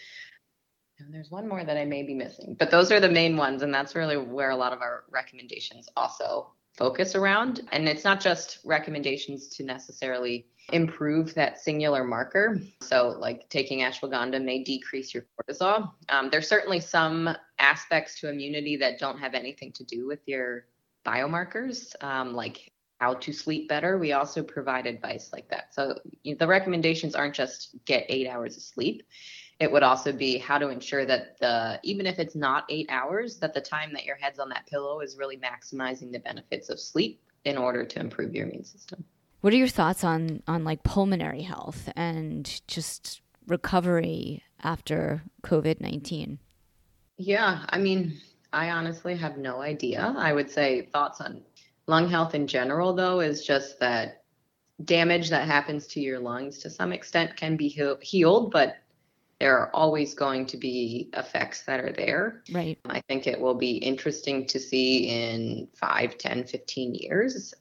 And 1.00 1.14
there's 1.14 1.30
one 1.30 1.48
more 1.48 1.64
that 1.64 1.76
I 1.76 1.84
may 1.84 2.02
be 2.02 2.14
missing, 2.14 2.56
but 2.58 2.70
those 2.70 2.90
are 2.90 2.98
the 2.98 3.08
main 3.08 3.36
ones 3.36 3.62
and 3.62 3.72
that's 3.72 3.94
really 3.94 4.16
where 4.16 4.50
a 4.50 4.56
lot 4.56 4.72
of 4.72 4.80
our 4.80 5.04
recommendations 5.10 5.88
also 5.96 6.50
focus 6.76 7.14
around. 7.14 7.60
And 7.72 7.88
it's 7.88 8.04
not 8.04 8.20
just 8.20 8.58
recommendations 8.64 9.48
to 9.48 9.64
necessarily 9.64 10.46
improve 10.72 11.34
that 11.34 11.58
singular 11.58 12.04
marker. 12.04 12.60
So, 12.82 13.16
like 13.18 13.48
taking 13.48 13.80
ashwagandha 13.80 14.42
may 14.42 14.62
decrease 14.62 15.14
your 15.14 15.24
cortisol. 15.36 15.92
Um, 16.08 16.30
there's 16.30 16.48
certainly 16.48 16.80
some 16.80 17.30
aspects 17.58 18.20
to 18.20 18.28
immunity 18.28 18.76
that 18.76 18.98
don't 18.98 19.18
have 19.18 19.34
anything 19.34 19.72
to 19.72 19.84
do 19.84 20.06
with 20.06 20.20
your 20.26 20.66
biomarkers, 21.06 21.94
um, 22.02 22.34
like 22.34 22.72
how 23.00 23.14
to 23.14 23.32
sleep 23.32 23.68
better. 23.68 23.98
We 23.98 24.12
also 24.12 24.42
provide 24.42 24.86
advice 24.86 25.30
like 25.32 25.48
that. 25.50 25.74
So, 25.74 25.98
you 26.22 26.32
know, 26.32 26.38
the 26.38 26.46
recommendations 26.46 27.14
aren't 27.14 27.34
just 27.34 27.76
get 27.84 28.04
eight 28.08 28.28
hours 28.28 28.56
of 28.56 28.62
sleep 28.62 29.04
it 29.60 29.70
would 29.70 29.82
also 29.82 30.12
be 30.12 30.38
how 30.38 30.58
to 30.58 30.68
ensure 30.68 31.04
that 31.04 31.38
the 31.40 31.80
even 31.82 32.06
if 32.06 32.18
it's 32.18 32.34
not 32.34 32.64
eight 32.68 32.86
hours 32.90 33.38
that 33.38 33.54
the 33.54 33.60
time 33.60 33.92
that 33.92 34.04
your 34.04 34.16
head's 34.16 34.38
on 34.38 34.48
that 34.50 34.66
pillow 34.66 35.00
is 35.00 35.16
really 35.16 35.36
maximizing 35.36 36.12
the 36.12 36.20
benefits 36.20 36.68
of 36.68 36.78
sleep 36.78 37.20
in 37.44 37.56
order 37.56 37.84
to 37.84 38.00
improve 38.00 38.34
your 38.34 38.46
immune 38.46 38.64
system. 38.64 39.04
What 39.40 39.52
are 39.52 39.56
your 39.56 39.68
thoughts 39.68 40.04
on 40.04 40.42
on 40.46 40.64
like 40.64 40.82
pulmonary 40.82 41.42
health 41.42 41.88
and 41.96 42.60
just 42.66 43.22
recovery 43.46 44.42
after 44.62 45.22
covid-19 45.42 46.38
yeah 47.16 47.64
i 47.70 47.78
mean 47.78 48.18
i 48.52 48.70
honestly 48.70 49.16
have 49.16 49.38
no 49.38 49.60
idea. 49.62 50.14
I 50.18 50.32
would 50.32 50.50
say 50.50 50.82
thoughts 50.92 51.20
on 51.20 51.42
lung 51.86 52.10
health 52.10 52.34
in 52.34 52.46
general 52.46 52.92
though 52.94 53.20
is 53.20 53.46
just 53.46 53.80
that 53.80 54.22
damage 54.84 55.30
that 55.30 55.46
happens 55.46 55.86
to 55.88 56.00
your 56.00 56.18
lungs 56.18 56.58
to 56.58 56.70
some 56.70 56.92
extent 56.92 57.36
can 57.36 57.56
be 57.56 57.68
healed 57.68 58.50
but 58.50 58.76
there 59.40 59.56
are 59.58 59.70
always 59.74 60.14
going 60.14 60.46
to 60.46 60.56
be 60.56 61.10
effects 61.14 61.62
that 61.64 61.80
are 61.80 61.92
there. 61.92 62.42
Right. 62.52 62.78
I 62.86 63.00
think 63.02 63.26
it 63.26 63.40
will 63.40 63.54
be 63.54 63.76
interesting 63.76 64.46
to 64.46 64.58
see 64.58 65.08
in 65.08 65.68
5, 65.74 66.18
10, 66.18 66.44
15 66.44 66.94
years 66.94 67.54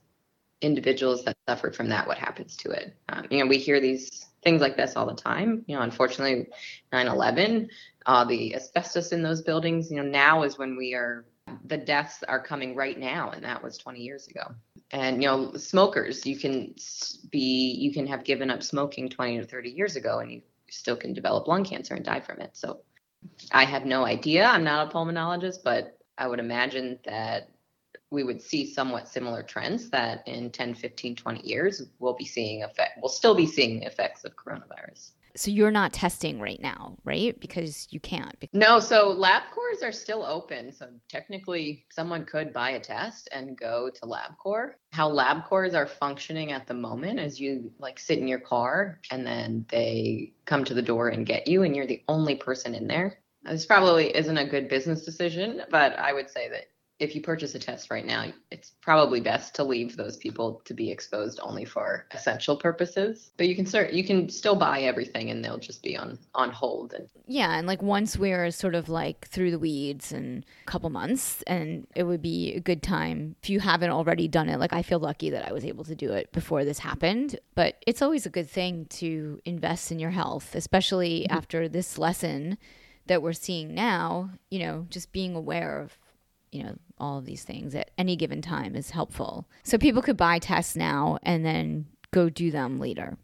individuals 0.62 1.24
that 1.24 1.38
suffered 1.48 1.76
from 1.76 1.90
that, 1.90 2.08
what 2.08 2.18
happens 2.18 2.56
to 2.58 2.72
it. 2.72 2.96
Um, 3.10 3.26
you 3.30 3.40
know, 3.40 3.48
we 3.48 3.58
hear 3.58 3.80
these 3.80 4.26
things 4.44 4.62
like 4.62 4.76
this 4.76 4.96
all 4.96 5.06
the 5.06 5.16
time. 5.16 5.64
You 5.68 5.76
know, 5.76 5.82
unfortunately, 5.84 6.48
9 6.92 7.08
11, 7.08 7.70
uh, 8.06 8.24
the 8.26 8.56
asbestos 8.56 9.12
in 9.12 9.22
those 9.22 9.42
buildings, 9.42 9.92
you 9.92 9.98
know, 9.98 10.10
now 10.10 10.44
is 10.44 10.58
when 10.58 10.76
we 10.76 10.94
are, 10.94 11.26
the 11.66 11.78
deaths 11.78 12.24
are 12.28 12.42
coming 12.42 12.76
right 12.76 12.98
now, 12.98 13.32
and 13.32 13.44
that 13.44 13.64
was 13.64 13.78
20 13.78 14.00
years 14.00 14.28
ago. 14.28 14.54
And, 14.92 15.22
you 15.22 15.30
know, 15.30 15.54
smokers, 15.54 16.26
you 16.26 16.38
can 16.38 16.74
be, 17.30 17.76
you 17.78 17.94
can 17.94 18.08
have 18.08 18.24
given 18.24 18.50
up 18.50 18.64
smoking 18.64 19.10
20 19.10 19.38
or 19.38 19.44
30 19.44 19.70
years 19.70 19.96
ago, 19.96 20.20
and 20.20 20.32
you 20.32 20.42
still 20.70 20.96
can 20.96 21.14
develop 21.14 21.48
lung 21.48 21.64
cancer 21.64 21.96
and 21.96 22.06
die 22.06 22.20
from 22.20 22.42
it. 22.42 22.52
So 22.54 22.82
I 23.52 23.66
have 23.66 23.86
no 23.86 24.06
idea. 24.06 24.46
I'm 24.46 24.64
not 24.64 24.88
a 24.88 24.92
pulmonologist, 24.96 25.64
but 25.64 25.98
I 26.18 26.28
would 26.28 26.40
imagine 26.40 27.00
that 27.06 27.50
we 28.10 28.24
would 28.24 28.42
see 28.42 28.66
somewhat 28.66 29.08
similar 29.08 29.44
trends 29.44 29.90
that 29.90 30.28
in 30.28 30.50
10, 30.50 30.76
15, 30.76 31.16
20 31.16 31.48
years 31.48 31.82
we'll 32.00 32.14
be 32.14 32.26
seeing 32.26 32.64
effect 32.64 33.00
we'll 33.02 33.10
still 33.10 33.36
be 33.36 33.46
seeing 33.46 33.84
effects 33.84 34.24
of 34.24 34.36
coronavirus. 34.36 35.12
So 35.38 35.52
you're 35.52 35.72
not 35.72 35.94
testing 35.94 36.40
right 36.40 36.60
now, 36.60 36.98
right? 37.04 37.40
Because 37.40 37.88
you 37.92 38.00
can't. 38.00 38.36
No, 38.54 38.80
so 38.80 39.16
LabCorps 39.16 39.84
are 39.84 39.92
still 39.92 40.26
open. 40.26 40.74
So 40.74 40.88
technically, 41.10 41.86
someone 41.92 42.26
could 42.26 42.52
buy 42.52 42.72
a 42.72 42.80
test 42.80 43.30
and 43.32 43.56
go 43.58 43.92
to 43.94 44.02
LabCorp. 44.02 44.72
How 44.94 45.12
LabCorps 45.12 45.76
are 45.76 45.86
functioning 45.86 46.52
at 46.52 46.66
the 46.66 46.74
moment 46.74 47.20
is 47.20 47.40
you 47.40 47.72
like 47.78 48.00
sit 48.00 48.18
in 48.18 48.28
your 48.28 48.40
car 48.40 49.00
and 49.12 49.26
then 49.26 49.66
they 49.70 50.34
come 50.46 50.66
to 50.66 50.74
the 50.74 50.82
door 50.82 51.10
and 51.10 51.26
get 51.26 51.48
you, 51.48 51.62
and 51.62 51.76
you're 51.76 51.86
the 51.86 52.04
only 52.08 52.36
person 52.36 52.74
in 52.74 52.88
there. 52.88 53.20
This 53.44 53.66
probably 53.66 54.16
isn't 54.16 54.38
a 54.38 54.50
good 54.50 54.68
business 54.68 55.06
decision, 55.06 55.62
but 55.70 55.98
I 56.00 56.14
would 56.14 56.30
say 56.30 56.50
that 56.50 56.66
if 57.00 57.14
you 57.14 57.22
purchase 57.22 57.54
a 57.54 57.60
test 57.60 57.92
right 57.92 58.06
now, 58.06 58.26
it's 58.52 58.72
probably 58.82 59.22
best 59.22 59.54
to 59.56 59.64
leave 59.64 59.96
those 59.96 60.18
people 60.18 60.62
to 60.66 60.74
be 60.74 60.90
exposed 60.90 61.40
only 61.44 61.64
for 61.64 62.08
essential 62.12 62.58
purposes. 62.58 63.32
But 63.38 63.48
you 63.48 63.56
can 63.56 63.66
start 63.66 63.94
you 63.94 64.04
can 64.04 64.30
still 64.30 64.56
buy 64.56 64.82
everything 64.82 65.30
and 65.30 65.44
they'll 65.44 65.60
just 65.60 65.84
be 65.84 65.96
on 65.96 66.18
on 66.34 66.50
hold 66.50 66.94
and 66.94 67.08
Yeah, 67.28 67.58
and 67.58 67.68
like 67.68 67.84
once 67.84 68.18
we're 68.18 68.50
sort 68.50 68.74
of 68.74 68.90
like 68.90 69.28
through 69.28 69.52
the 69.52 69.60
weeds 69.60 70.12
in 70.12 70.44
a 70.62 70.66
couple 70.66 70.90
months 70.90 71.44
and 71.46 71.86
it 71.96 72.04
would 72.04 72.22
be 72.22 72.54
a 72.54 72.60
good 72.60 72.82
time 72.82 73.36
if 73.44 73.50
you 73.50 73.60
haven't 73.60 73.92
already 73.92 74.28
done 74.28 74.50
it. 74.50 74.60
Like 74.60 74.74
I 74.74 74.82
feel 74.82 75.00
lucky 75.00 75.30
that 75.30 75.48
I 75.48 75.54
was 75.54 75.66
able 75.66 75.84
to 75.86 75.96
do 75.96 76.14
it 76.14 76.32
before 76.32 76.66
this 76.66 76.80
happened, 76.80 77.40
but 77.54 77.84
it's 77.86 78.02
always 78.02 78.26
a 78.26 78.32
good 78.32 78.50
thing 78.50 78.86
to 78.90 79.40
invest 79.46 79.92
in 79.92 80.00
your 80.00 80.12
health, 80.12 80.56
especially 80.56 81.22
mm-hmm. 81.22 81.38
after 81.38 81.70
this 81.70 82.00
lesson 82.00 82.58
that 83.06 83.22
we're 83.22 83.34
seeing 83.34 83.74
now, 83.74 84.32
you 84.50 84.60
know, 84.60 84.86
just 84.90 85.12
being 85.12 85.36
aware 85.36 85.80
of 85.80 85.98
you 86.52 86.64
know 86.64 86.76
all 87.00 87.18
of 87.18 87.26
these 87.26 87.44
things 87.44 87.76
at 87.76 87.92
any 87.98 88.16
given 88.16 88.42
time 88.42 88.76
is 88.76 88.90
helpful. 88.90 89.48
So 89.64 89.78
people 89.78 90.02
could 90.02 90.18
buy 90.18 90.40
tests 90.40 90.76
now 90.76 91.20
and 91.24 91.46
then 91.46 91.88
go 92.12 92.30
do 92.30 92.52
them 92.52 92.80
later. 92.80 93.18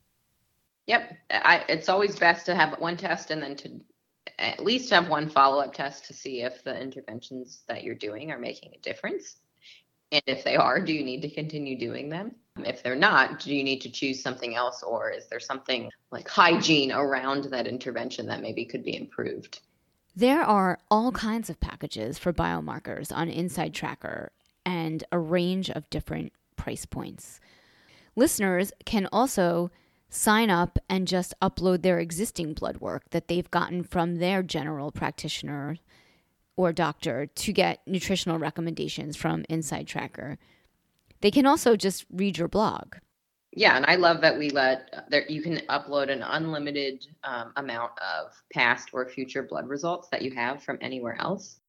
Yep. 0.87 1.17
I, 1.31 1.63
it's 1.69 1.89
always 1.89 2.17
best 2.17 2.45
to 2.47 2.55
have 2.55 2.79
one 2.79 2.97
test 2.97 3.31
and 3.31 3.41
then 3.41 3.55
to 3.57 3.81
at 4.39 4.59
least 4.59 4.89
have 4.89 5.09
one 5.09 5.29
follow 5.29 5.61
up 5.61 5.73
test 5.73 6.05
to 6.05 6.13
see 6.13 6.41
if 6.41 6.63
the 6.63 6.79
interventions 6.79 7.61
that 7.67 7.83
you're 7.83 7.95
doing 7.95 8.31
are 8.31 8.39
making 8.39 8.73
a 8.73 8.79
difference. 8.79 9.37
And 10.11 10.23
if 10.27 10.43
they 10.43 10.55
are, 10.55 10.79
do 10.79 10.93
you 10.93 11.03
need 11.03 11.21
to 11.21 11.29
continue 11.29 11.77
doing 11.77 12.09
them? 12.09 12.35
If 12.59 12.83
they're 12.83 12.95
not, 12.95 13.39
do 13.39 13.55
you 13.55 13.63
need 13.63 13.81
to 13.81 13.91
choose 13.91 14.21
something 14.21 14.55
else 14.55 14.83
or 14.83 15.09
is 15.09 15.27
there 15.27 15.39
something 15.39 15.89
like 16.11 16.27
hygiene 16.27 16.91
around 16.91 17.45
that 17.45 17.65
intervention 17.65 18.27
that 18.27 18.41
maybe 18.41 18.65
could 18.65 18.83
be 18.83 18.95
improved? 18.95 19.61
There 20.15 20.43
are 20.43 20.77
all 20.91 21.11
kinds 21.11 21.49
of 21.49 21.59
packages 21.59 22.19
for 22.19 22.31
biomarkers 22.31 23.11
on 23.11 23.29
Inside 23.29 23.73
Tracker 23.73 24.31
and 24.63 25.03
a 25.11 25.17
range 25.17 25.71
of 25.71 25.89
different 25.89 26.33
price 26.55 26.85
points. 26.85 27.39
Listeners 28.15 28.71
can 28.85 29.07
also 29.11 29.71
sign 30.09 30.51
up 30.51 30.77
and 30.87 31.07
just 31.07 31.33
upload 31.41 31.81
their 31.81 31.97
existing 31.97 32.53
blood 32.53 32.77
work 32.77 33.09
that 33.09 33.27
they've 33.27 33.49
gotten 33.49 33.83
from 33.83 34.17
their 34.17 34.43
general 34.43 34.91
practitioner 34.91 35.77
or 36.55 36.71
doctor 36.71 37.25
to 37.25 37.51
get 37.51 37.81
nutritional 37.87 38.37
recommendations 38.37 39.15
from 39.17 39.43
Inside 39.49 39.87
Tracker. 39.87 40.37
They 41.21 41.31
can 41.31 41.47
also 41.47 41.75
just 41.75 42.05
read 42.11 42.37
your 42.37 42.47
blog 42.47 42.97
yeah 43.55 43.75
and 43.75 43.85
i 43.87 43.95
love 43.95 44.21
that 44.21 44.37
we 44.37 44.49
let 44.49 45.05
there 45.09 45.25
you 45.29 45.41
can 45.41 45.57
upload 45.69 46.09
an 46.09 46.21
unlimited 46.23 47.05
um, 47.23 47.53
amount 47.57 47.91
of 47.99 48.33
past 48.51 48.89
or 48.93 49.07
future 49.07 49.43
blood 49.43 49.67
results 49.67 50.07
that 50.09 50.21
you 50.21 50.31
have 50.31 50.63
from 50.63 50.77
anywhere 50.81 51.15
else. 51.19 51.59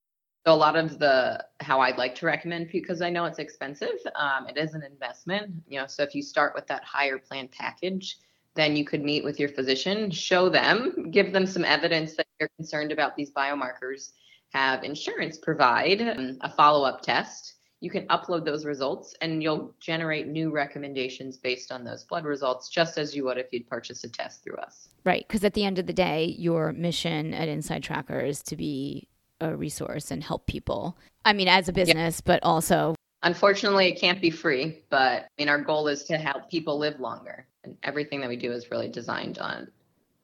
So 0.47 0.53
a 0.53 0.55
lot 0.55 0.76
of 0.76 0.99
the 0.99 1.45
how 1.61 1.80
i'd 1.80 1.97
like 1.97 2.14
to 2.16 2.26
recommend 2.26 2.68
because 2.70 3.01
i 3.01 3.09
know 3.09 3.24
it's 3.24 3.39
expensive 3.39 3.97
um, 4.14 4.47
it 4.47 4.59
is 4.59 4.74
an 4.74 4.82
investment 4.82 5.53
you 5.66 5.78
know 5.80 5.87
so 5.87 6.03
if 6.03 6.14
you 6.14 6.22
start 6.22 6.55
with 6.55 6.66
that 6.66 6.85
higher 6.85 7.18
plan 7.18 7.49
package 7.49 8.18
then 8.55 8.76
you 8.76 8.85
could 8.85 9.03
meet 9.03 9.24
with 9.24 9.41
your 9.41 9.49
physician 9.49 10.11
show 10.11 10.49
them 10.49 11.11
give 11.11 11.32
them 11.32 11.47
some 11.47 11.64
evidence 11.64 12.14
that 12.16 12.26
you're 12.39 12.51
concerned 12.57 12.93
about 12.93 13.16
these 13.16 13.30
biomarkers 13.32 14.12
have 14.53 14.85
insurance 14.85 15.39
provide 15.39 16.01
um, 16.03 16.39
a 16.43 16.51
follow-up 16.51 17.01
test 17.01 17.54
you 17.85 17.91
can 17.91 18.07
upload 18.09 18.47
those 18.47 18.64
results 18.64 19.14
and 19.20 19.43
you'll 19.43 19.74
generate 19.78 20.26
new 20.26 20.51
recommendations 20.51 21.37
based 21.37 21.70
on 21.70 21.85
those 21.85 22.03
blood 22.03 22.24
results, 22.24 22.70
just 22.70 22.97
as 22.97 23.14
you 23.14 23.24
would 23.24 23.37
if 23.37 23.49
you'd 23.53 23.68
purchased 23.68 24.03
a 24.05 24.09
test 24.09 24.43
through 24.43 24.57
us. 24.57 24.89
Right. 25.05 25.22
Because 25.28 25.45
at 25.45 25.53
the 25.53 25.64
end 25.64 25.78
of 25.78 25.87
the 25.87 25.93
day, 25.93 26.35
your 26.39 26.72
mission 26.72 27.35
at 27.35 27.47
Inside 27.47 27.82
Tracker 27.82 28.20
is 28.20 28.43
to 28.45 28.57
be 28.57 29.07
a 29.43 29.55
resource 29.55 30.11
and 30.11 30.24
help 30.24 30.47
people. 30.47 30.97
I 31.26 31.35
mean, 31.35 31.47
as 31.47 31.68
a 31.68 31.74
business, 31.74 32.22
but 32.22 32.43
also. 32.43 32.95
Unfortunately, 33.22 33.89
it 33.89 34.01
can't 34.01 34.20
be 34.20 34.30
free, 34.30 34.82
but 34.89 35.24
I 35.24 35.28
mean, 35.37 35.51
our 35.51 35.61
goal 35.61 35.87
is 35.89 36.05
to 36.05 36.16
help 36.16 36.51
people 36.51 36.78
live 36.78 36.99
longer. 37.01 37.47
And 37.64 37.76
everything 37.82 38.22
that 38.22 38.30
we 38.30 38.37
do 38.37 38.51
is 38.51 38.70
really 38.70 38.89
designed 38.89 39.39
on 39.39 39.68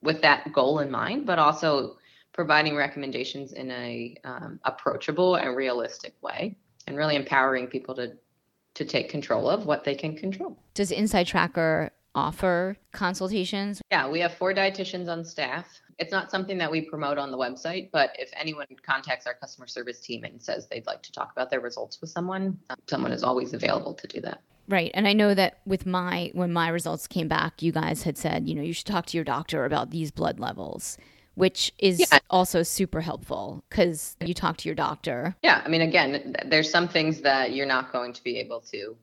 with 0.02 0.22
that 0.22 0.50
goal 0.54 0.78
in 0.78 0.90
mind, 0.90 1.26
but 1.26 1.38
also 1.38 1.98
providing 2.32 2.74
recommendations 2.74 3.52
in 3.52 3.70
a 3.70 4.16
um, 4.24 4.61
approachable 4.64 5.34
and 5.34 5.54
realistic 5.54 6.14
way 6.22 6.56
and 6.87 6.97
really 6.97 7.16
empowering 7.16 7.66
people 7.66 7.95
to 7.97 8.12
to 8.74 8.85
take 8.85 9.09
control 9.09 9.51
of 9.51 9.66
what 9.66 9.85
they 9.85 9.95
can 9.95 10.16
control. 10.16 10.57
Does 10.74 10.93
Inside 10.93 11.26
Tracker 11.26 11.91
offer 12.14 12.76
consultations? 12.93 13.83
Yeah, 13.91 14.09
we 14.09 14.20
have 14.20 14.35
four 14.35 14.55
dietitians 14.55 15.09
on 15.09 15.24
staff. 15.24 15.66
It's 15.99 16.12
not 16.12 16.31
something 16.31 16.57
that 16.59 16.70
we 16.70 16.83
promote 16.83 17.18
on 17.18 17.31
the 17.31 17.37
website, 17.37 17.91
but 17.93 18.11
if 18.18 18.31
anyone 18.35 18.66
contacts 18.87 19.26
our 19.26 19.35
customer 19.35 19.66
service 19.66 20.01
team 20.01 20.24
and 20.24 20.41
says 20.41 20.66
they'd 20.68 20.87
like 20.87 21.03
to 21.03 21.12
talk 21.12 21.33
about 21.33 21.51
their 21.51 21.61
results 21.61 22.01
with 22.01 22.11
someone, 22.11 22.59
um, 22.70 22.76
someone 22.87 23.12
is 23.12 23.22
always 23.22 23.53
available 23.53 23.93
to 23.95 24.07
do 24.07 24.20
that. 24.20 24.41
Right. 24.68 24.91
And 24.95 25.09
I 25.09 25.12
know 25.12 25.35
that 25.35 25.59
with 25.66 25.85
my 25.85 26.31
when 26.33 26.53
my 26.53 26.68
results 26.68 27.09
came 27.09 27.26
back, 27.26 27.61
you 27.61 27.72
guys 27.72 28.05
had 28.05 28.16
said, 28.16 28.49
you 28.49 28.55
know, 28.55 28.62
you 28.62 28.72
should 28.72 28.87
talk 28.87 29.07
to 29.07 29.16
your 29.16 29.24
doctor 29.24 29.64
about 29.64 29.91
these 29.91 30.12
blood 30.12 30.39
levels 30.39 30.97
which 31.35 31.72
is 31.78 32.01
yeah. 32.01 32.18
also 32.28 32.62
super 32.62 33.01
helpful 33.01 33.64
because 33.68 34.16
you 34.20 34.35
talk 34.35 34.57
to 34.59 34.68
your 34.68 34.74
doctor. 34.74 35.37
Yeah. 35.43 35.62
I 35.64 35.68
mean, 35.68 35.83
again, 35.83 36.35
there's 36.47 36.70
some 36.70 36.89
things 36.89 37.20
that 37.22 37.53
you're 37.53 37.66
not 37.66 37.93
going 37.93 38.12
to 38.12 38.22
be 38.22 38.39
able 38.39 38.61
to 38.72 38.97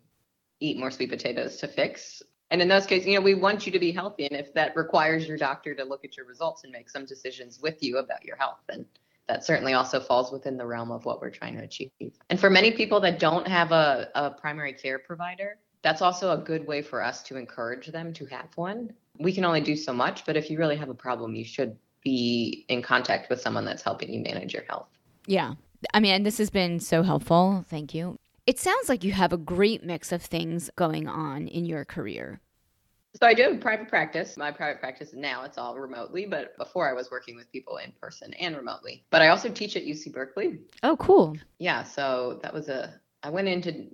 eat 0.59 0.77
more 0.77 0.91
sweet 0.91 1.09
potatoes 1.09 1.57
to 1.57 1.67
fix. 1.67 2.21
And 2.49 2.61
in 2.61 2.67
those 2.67 2.85
cases, 2.85 3.07
you 3.07 3.15
know, 3.15 3.21
we 3.21 3.33
want 3.33 3.65
you 3.65 3.71
to 3.71 3.79
be 3.79 3.91
healthy. 3.91 4.25
And 4.25 4.35
if 4.35 4.53
that 4.53 4.75
requires 4.75 5.27
your 5.27 5.37
doctor 5.37 5.75
to 5.75 5.83
look 5.83 6.05
at 6.05 6.15
your 6.15 6.25
results 6.25 6.63
and 6.63 6.71
make 6.71 6.89
some 6.89 7.05
decisions 7.05 7.59
with 7.59 7.83
you 7.83 7.97
about 7.97 8.23
your 8.23 8.37
health, 8.37 8.59
then 8.67 8.85
that 9.27 9.43
certainly 9.43 9.73
also 9.73 9.99
falls 9.99 10.31
within 10.31 10.57
the 10.57 10.65
realm 10.65 10.89
of 10.91 11.05
what 11.05 11.21
we're 11.21 11.29
trying 11.29 11.57
to 11.57 11.63
achieve. 11.63 11.91
And 12.29 12.39
for 12.39 12.49
many 12.49 12.71
people 12.71 12.99
that 13.01 13.19
don't 13.19 13.47
have 13.47 13.71
a, 13.71 14.09
a 14.15 14.31
primary 14.31 14.73
care 14.73 14.99
provider, 14.99 15.57
that's 15.81 16.01
also 16.01 16.31
a 16.31 16.37
good 16.37 16.65
way 16.65 16.81
for 16.81 17.03
us 17.03 17.21
to 17.23 17.35
encourage 17.35 17.87
them 17.87 18.13
to 18.13 18.25
have 18.27 18.47
one. 18.55 18.93
We 19.19 19.33
can 19.33 19.43
only 19.43 19.61
do 19.61 19.75
so 19.75 19.93
much, 19.93 20.25
but 20.25 20.37
if 20.37 20.49
you 20.49 20.57
really 20.57 20.77
have 20.77 20.89
a 20.89 20.93
problem, 20.93 21.35
you 21.35 21.43
should 21.43 21.77
be 22.03 22.65
in 22.69 22.81
contact 22.81 23.29
with 23.29 23.41
someone 23.41 23.65
that's 23.65 23.83
helping 23.83 24.11
you 24.11 24.21
manage 24.21 24.53
your 24.53 24.63
health. 24.69 24.87
Yeah. 25.25 25.55
I 25.93 25.99
mean, 25.99 26.23
this 26.23 26.37
has 26.37 26.49
been 26.49 26.79
so 26.79 27.03
helpful. 27.03 27.65
Thank 27.69 27.93
you. 27.93 28.17
It 28.45 28.59
sounds 28.59 28.87
like 28.87 29.03
you 29.03 29.11
have 29.11 29.33
a 29.33 29.37
great 29.37 29.83
mix 29.83 30.11
of 30.11 30.21
things 30.21 30.69
going 30.75 31.07
on 31.07 31.47
in 31.47 31.65
your 31.65 31.83
career. 31.83 32.39
So 33.19 33.25
I 33.25 33.33
do 33.33 33.43
have 33.43 33.59
private 33.59 33.87
practice. 33.87 34.37
My 34.37 34.51
private 34.51 34.79
practice 34.79 35.11
now 35.13 35.43
it's 35.43 35.57
all 35.57 35.77
remotely, 35.77 36.25
but 36.25 36.55
before 36.57 36.89
I 36.89 36.93
was 36.93 37.09
working 37.09 37.35
with 37.35 37.51
people 37.51 37.77
in 37.77 37.91
person 37.99 38.33
and 38.35 38.55
remotely. 38.55 39.03
But 39.09 39.21
I 39.21 39.29
also 39.29 39.49
teach 39.49 39.75
at 39.75 39.83
UC 39.83 40.13
Berkeley. 40.13 40.59
Oh, 40.83 40.95
cool. 40.97 41.35
Yeah, 41.57 41.83
so 41.83 42.39
that 42.43 42.53
was 42.53 42.69
a 42.69 42.93
I 43.23 43.29
went 43.29 43.47
into 43.47 43.87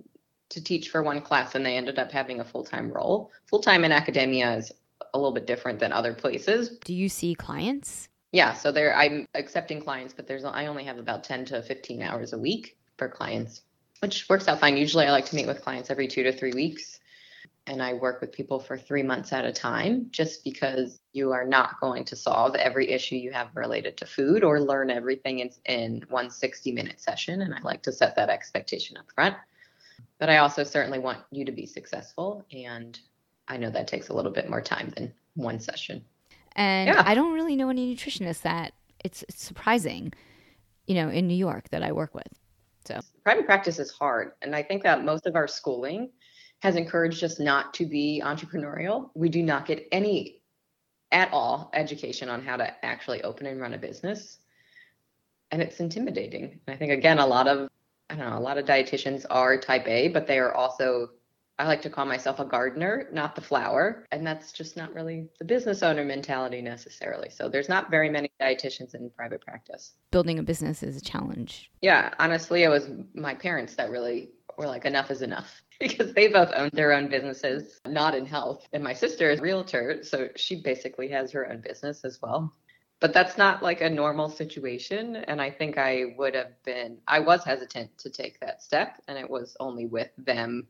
to 0.50 0.62
teach 0.62 0.90
for 0.90 1.02
one 1.02 1.20
class 1.20 1.54
and 1.54 1.64
they 1.64 1.76
ended 1.76 1.98
up 1.98 2.12
having 2.12 2.40
a 2.40 2.44
full-time 2.44 2.92
role. 2.92 3.32
Full-time 3.46 3.84
in 3.84 3.92
academia 3.92 4.56
is 4.56 4.70
a 5.12 5.18
little 5.18 5.32
bit 5.32 5.46
different 5.46 5.78
than 5.78 5.92
other 5.92 6.14
places. 6.14 6.78
Do 6.84 6.94
you 6.94 7.08
see 7.08 7.34
clients? 7.34 8.08
Yeah, 8.32 8.52
so 8.54 8.72
there 8.72 8.96
I'm 8.96 9.28
accepting 9.34 9.80
clients, 9.80 10.12
but 10.12 10.26
there's 10.26 10.44
I 10.44 10.66
only 10.66 10.84
have 10.84 10.98
about 10.98 11.22
10 11.22 11.44
to 11.46 11.62
15 11.62 12.02
hours 12.02 12.32
a 12.32 12.38
week 12.38 12.76
for 12.96 13.08
clients, 13.08 13.62
which 14.00 14.28
works 14.28 14.48
out 14.48 14.58
fine. 14.58 14.76
Usually 14.76 15.06
I 15.06 15.12
like 15.12 15.26
to 15.26 15.36
meet 15.36 15.46
with 15.46 15.62
clients 15.62 15.88
every 15.88 16.08
2 16.08 16.24
to 16.24 16.32
3 16.32 16.52
weeks. 16.52 16.98
And 17.66 17.82
I 17.82 17.94
work 17.94 18.20
with 18.20 18.32
people 18.32 18.58
for 18.58 18.76
3 18.76 19.02
months 19.04 19.32
at 19.32 19.44
a 19.44 19.52
time 19.52 20.08
just 20.10 20.44
because 20.44 21.00
you 21.12 21.30
are 21.30 21.46
not 21.46 21.80
going 21.80 22.04
to 22.06 22.16
solve 22.16 22.56
every 22.56 22.90
issue 22.90 23.14
you 23.14 23.32
have 23.32 23.54
related 23.54 23.96
to 23.98 24.06
food 24.06 24.42
or 24.44 24.60
learn 24.60 24.90
everything 24.90 25.38
in 25.38 25.50
in 25.66 26.04
one 26.08 26.28
60 26.28 26.72
minute 26.72 27.00
session 27.00 27.40
and 27.40 27.54
I 27.54 27.60
like 27.62 27.82
to 27.84 27.92
set 27.92 28.16
that 28.16 28.30
expectation 28.30 28.96
up 28.96 29.06
front. 29.14 29.36
But 30.18 30.28
I 30.28 30.38
also 30.38 30.64
certainly 30.64 30.98
want 30.98 31.20
you 31.30 31.44
to 31.44 31.52
be 31.52 31.66
successful 31.66 32.44
and 32.52 32.98
I 33.48 33.56
know 33.56 33.70
that 33.70 33.88
takes 33.88 34.08
a 34.08 34.14
little 34.14 34.32
bit 34.32 34.48
more 34.48 34.60
time 34.60 34.92
than 34.96 35.12
one 35.34 35.60
session. 35.60 36.04
And 36.56 36.88
yeah. 36.88 37.02
I 37.04 37.14
don't 37.14 37.32
really 37.32 37.56
know 37.56 37.68
any 37.68 37.94
nutritionists 37.94 38.42
that 38.42 38.72
it's, 39.04 39.22
it's 39.24 39.42
surprising, 39.42 40.12
you 40.86 40.94
know, 40.94 41.08
in 41.08 41.26
New 41.26 41.36
York 41.36 41.68
that 41.70 41.82
I 41.82 41.92
work 41.92 42.14
with. 42.14 42.28
So 42.86 43.00
private 43.22 43.46
practice 43.46 43.78
is 43.78 43.90
hard. 43.90 44.32
And 44.42 44.54
I 44.54 44.62
think 44.62 44.82
that 44.82 45.04
most 45.04 45.26
of 45.26 45.36
our 45.36 45.48
schooling 45.48 46.10
has 46.60 46.76
encouraged 46.76 47.24
us 47.24 47.38
not 47.40 47.74
to 47.74 47.86
be 47.86 48.22
entrepreneurial. 48.24 49.10
We 49.14 49.28
do 49.28 49.42
not 49.42 49.66
get 49.66 49.86
any 49.92 50.42
at 51.12 51.32
all 51.32 51.70
education 51.74 52.28
on 52.28 52.42
how 52.42 52.56
to 52.56 52.84
actually 52.84 53.22
open 53.22 53.46
and 53.46 53.60
run 53.60 53.74
a 53.74 53.78
business. 53.78 54.38
And 55.50 55.62
it's 55.62 55.80
intimidating. 55.80 56.60
And 56.66 56.74
I 56.74 56.76
think 56.76 56.92
again, 56.92 57.18
a 57.18 57.26
lot 57.26 57.48
of 57.48 57.68
I 58.10 58.16
don't 58.16 58.30
know, 58.30 58.38
a 58.38 58.40
lot 58.40 58.58
of 58.58 58.66
dietitians 58.66 59.24
are 59.30 59.56
type 59.56 59.88
A, 59.88 60.08
but 60.08 60.26
they 60.26 60.38
are 60.38 60.54
also 60.54 61.10
I 61.58 61.66
like 61.66 61.82
to 61.82 61.90
call 61.90 62.04
myself 62.04 62.40
a 62.40 62.44
gardener, 62.44 63.08
not 63.12 63.36
the 63.36 63.40
flower. 63.40 64.06
And 64.10 64.26
that's 64.26 64.50
just 64.50 64.76
not 64.76 64.92
really 64.92 65.28
the 65.38 65.44
business 65.44 65.82
owner 65.82 66.04
mentality 66.04 66.60
necessarily. 66.60 67.30
So 67.30 67.48
there's 67.48 67.68
not 67.68 67.90
very 67.90 68.10
many 68.10 68.30
dietitians 68.40 68.94
in 68.94 69.10
private 69.10 69.40
practice. 69.40 69.92
Building 70.10 70.38
a 70.38 70.42
business 70.42 70.82
is 70.82 70.96
a 70.96 71.00
challenge. 71.00 71.70
Yeah, 71.80 72.12
honestly, 72.18 72.64
it 72.64 72.68
was 72.68 72.90
my 73.14 73.34
parents 73.34 73.76
that 73.76 73.90
really 73.90 74.30
were 74.58 74.66
like, 74.66 74.84
enough 74.84 75.10
is 75.10 75.22
enough 75.22 75.62
because 75.80 76.12
they 76.12 76.28
both 76.28 76.50
owned 76.56 76.72
their 76.72 76.92
own 76.92 77.08
businesses, 77.08 77.80
not 77.86 78.16
in 78.16 78.26
health. 78.26 78.66
And 78.72 78.82
my 78.82 78.92
sister 78.92 79.30
is 79.30 79.38
a 79.38 79.42
realtor. 79.42 80.02
So 80.02 80.28
she 80.34 80.60
basically 80.60 81.08
has 81.08 81.30
her 81.32 81.50
own 81.50 81.60
business 81.60 82.04
as 82.04 82.20
well. 82.20 82.52
But 83.00 83.12
that's 83.12 83.36
not 83.36 83.62
like 83.62 83.80
a 83.80 83.90
normal 83.90 84.30
situation. 84.30 85.16
And 85.16 85.40
I 85.40 85.50
think 85.50 85.78
I 85.78 86.14
would 86.16 86.34
have 86.34 86.62
been, 86.64 86.98
I 87.06 87.20
was 87.20 87.44
hesitant 87.44 87.96
to 87.98 88.10
take 88.10 88.40
that 88.40 88.62
step. 88.62 89.00
And 89.06 89.18
it 89.18 89.28
was 89.28 89.56
only 89.60 89.86
with 89.86 90.10
them 90.16 90.66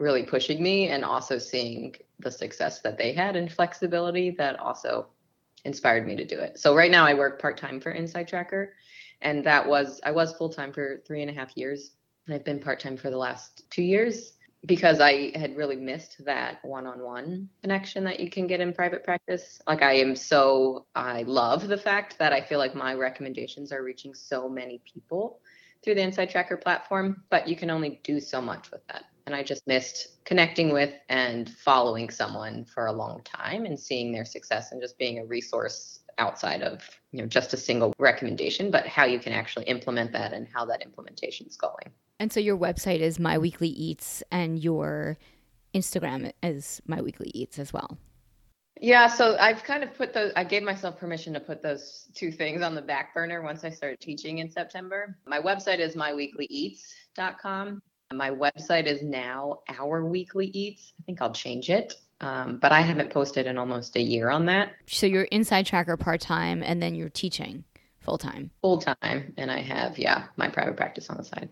really 0.00 0.24
pushing 0.24 0.62
me 0.62 0.88
and 0.88 1.04
also 1.04 1.38
seeing 1.38 1.94
the 2.18 2.30
success 2.30 2.80
that 2.80 2.98
they 2.98 3.12
had 3.12 3.36
and 3.36 3.52
flexibility 3.52 4.30
that 4.30 4.58
also 4.58 5.06
inspired 5.64 6.06
me 6.06 6.16
to 6.16 6.24
do 6.24 6.38
it. 6.38 6.58
So 6.58 6.74
right 6.74 6.90
now 6.90 7.06
I 7.06 7.14
work 7.14 7.40
part 7.40 7.58
time 7.58 7.80
for 7.80 7.92
Inside 7.92 8.26
Tracker, 8.26 8.72
and 9.20 9.44
that 9.44 9.68
was 9.68 10.00
I 10.02 10.10
was 10.10 10.32
full 10.32 10.48
time 10.48 10.72
for 10.72 11.02
three 11.06 11.20
and 11.20 11.30
a 11.30 11.34
half 11.34 11.56
years, 11.56 11.92
and 12.26 12.34
I've 12.34 12.44
been 12.44 12.58
part 12.58 12.80
time 12.80 12.96
for 12.96 13.10
the 13.10 13.18
last 13.18 13.70
two 13.70 13.82
years 13.82 14.32
because 14.66 15.00
I 15.00 15.32
had 15.38 15.56
really 15.56 15.76
missed 15.76 16.22
that 16.24 16.62
one 16.64 16.86
on 16.86 17.00
one 17.00 17.48
connection 17.62 18.04
that 18.04 18.20
you 18.20 18.28
can 18.28 18.46
get 18.46 18.60
in 18.60 18.74
private 18.74 19.04
practice. 19.04 19.60
Like 19.66 19.82
I 19.82 19.94
am 19.94 20.16
so 20.16 20.86
I 20.94 21.22
love 21.22 21.68
the 21.68 21.78
fact 21.78 22.18
that 22.18 22.32
I 22.32 22.40
feel 22.40 22.58
like 22.58 22.74
my 22.74 22.94
recommendations 22.94 23.72
are 23.72 23.82
reaching 23.82 24.14
so 24.14 24.48
many 24.48 24.82
people 24.90 25.40
through 25.82 25.94
the 25.94 26.02
Inside 26.02 26.30
Tracker 26.30 26.58
platform, 26.58 27.22
but 27.30 27.48
you 27.48 27.56
can 27.56 27.70
only 27.70 28.00
do 28.02 28.20
so 28.20 28.40
much 28.40 28.70
with 28.70 28.86
that 28.88 29.04
and 29.30 29.36
I 29.40 29.44
just 29.44 29.64
missed 29.68 30.24
connecting 30.24 30.72
with 30.72 30.92
and 31.08 31.48
following 31.48 32.10
someone 32.10 32.64
for 32.64 32.86
a 32.86 32.92
long 32.92 33.22
time 33.22 33.64
and 33.64 33.78
seeing 33.78 34.10
their 34.10 34.24
success 34.24 34.72
and 34.72 34.82
just 34.82 34.98
being 34.98 35.20
a 35.20 35.24
resource 35.24 36.00
outside 36.18 36.62
of 36.62 36.82
you 37.12 37.22
know 37.22 37.28
just 37.28 37.54
a 37.54 37.56
single 37.56 37.94
recommendation 37.98 38.72
but 38.72 38.86
how 38.88 39.04
you 39.04 39.20
can 39.20 39.32
actually 39.32 39.64
implement 39.66 40.10
that 40.12 40.32
and 40.32 40.48
how 40.52 40.64
that 40.64 40.82
implementation 40.82 41.46
is 41.46 41.56
going. 41.56 41.92
And 42.18 42.32
so 42.32 42.40
your 42.40 42.58
website 42.58 42.98
is 42.98 43.20
my 43.20 43.38
weekly 43.38 43.68
eats 43.68 44.24
and 44.32 44.58
your 44.58 45.16
instagram 45.74 46.32
is 46.42 46.82
my 46.86 47.00
weekly 47.00 47.30
eats 47.32 47.60
as 47.60 47.72
well. 47.72 47.96
Yeah 48.80 49.06
so 49.06 49.36
i've 49.38 49.62
kind 49.62 49.84
of 49.84 49.94
put 49.94 50.12
those 50.12 50.32
i 50.34 50.42
gave 50.42 50.64
myself 50.64 50.98
permission 50.98 51.32
to 51.34 51.40
put 51.40 51.62
those 51.62 52.08
two 52.16 52.32
things 52.32 52.62
on 52.62 52.74
the 52.74 52.82
back 52.82 53.14
burner 53.14 53.42
once 53.42 53.62
i 53.62 53.70
started 53.70 54.00
teaching 54.00 54.38
in 54.38 54.50
september. 54.50 55.16
My 55.24 55.40
website 55.40 55.78
is 55.78 55.94
myweeklyeats.com 55.94 57.80
my 58.12 58.30
website 58.30 58.86
is 58.86 59.02
now 59.02 59.60
Our 59.68 60.04
Weekly 60.04 60.46
Eats. 60.46 60.92
I 61.00 61.02
think 61.04 61.22
I'll 61.22 61.32
change 61.32 61.70
it. 61.70 61.94
Um, 62.20 62.58
but 62.58 62.70
I 62.70 62.82
haven't 62.82 63.10
posted 63.10 63.46
in 63.46 63.56
almost 63.56 63.96
a 63.96 64.02
year 64.02 64.28
on 64.28 64.44
that. 64.46 64.72
So 64.86 65.06
you're 65.06 65.24
inside 65.24 65.64
tracker 65.64 65.96
part 65.96 66.20
time 66.20 66.62
and 66.62 66.82
then 66.82 66.94
you're 66.94 67.08
teaching 67.08 67.64
full 68.00 68.18
time? 68.18 68.50
Full 68.60 68.78
time. 68.78 69.32
And 69.38 69.50
I 69.50 69.60
have, 69.60 69.98
yeah, 69.98 70.24
my 70.36 70.48
private 70.48 70.76
practice 70.76 71.08
on 71.08 71.16
the 71.16 71.24
side. 71.24 71.48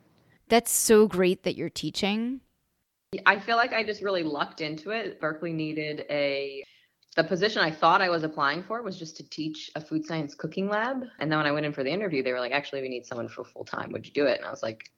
That's 0.49 0.71
so 0.71 1.07
great 1.07 1.45
that 1.45 1.57
you're 1.57 1.71
teaching. 1.71 2.41
I 3.25 3.39
feel 3.39 3.57
like 3.57 3.73
I 3.73 3.83
just 3.83 4.03
really 4.03 4.23
lucked 4.23 4.61
into 4.61 4.91
it. 4.91 5.21
Berkeley 5.21 5.53
needed 5.53 6.05
a 6.11 6.63
the 7.17 7.25
position 7.25 7.63
I 7.63 7.71
thought 7.71 8.03
I 8.03 8.11
was 8.11 8.23
applying 8.23 8.63
for 8.63 8.83
was 8.83 8.99
just 8.99 9.17
to 9.17 9.29
teach 9.29 9.71
a 9.75 9.81
food 9.81 10.05
science 10.05 10.35
cooking 10.35 10.69
lab. 10.69 11.03
And 11.19 11.33
then 11.33 11.39
when 11.39 11.47
I 11.47 11.53
went 11.53 11.67
in 11.67 11.73
for 11.73 11.83
the 11.83 11.91
interview, 11.91 12.23
they 12.23 12.33
were 12.33 12.39
like, 12.39 12.53
actually, 12.53 12.83
we 12.83 12.89
need 12.89 13.07
someone 13.07 13.29
for 13.29 13.43
full 13.43 13.65
time. 13.65 13.91
Would 13.93 14.07
you 14.07 14.13
do 14.13 14.27
it? 14.27 14.37
And 14.37 14.47
I 14.47 14.51
was 14.51 14.63
like, 14.63 14.91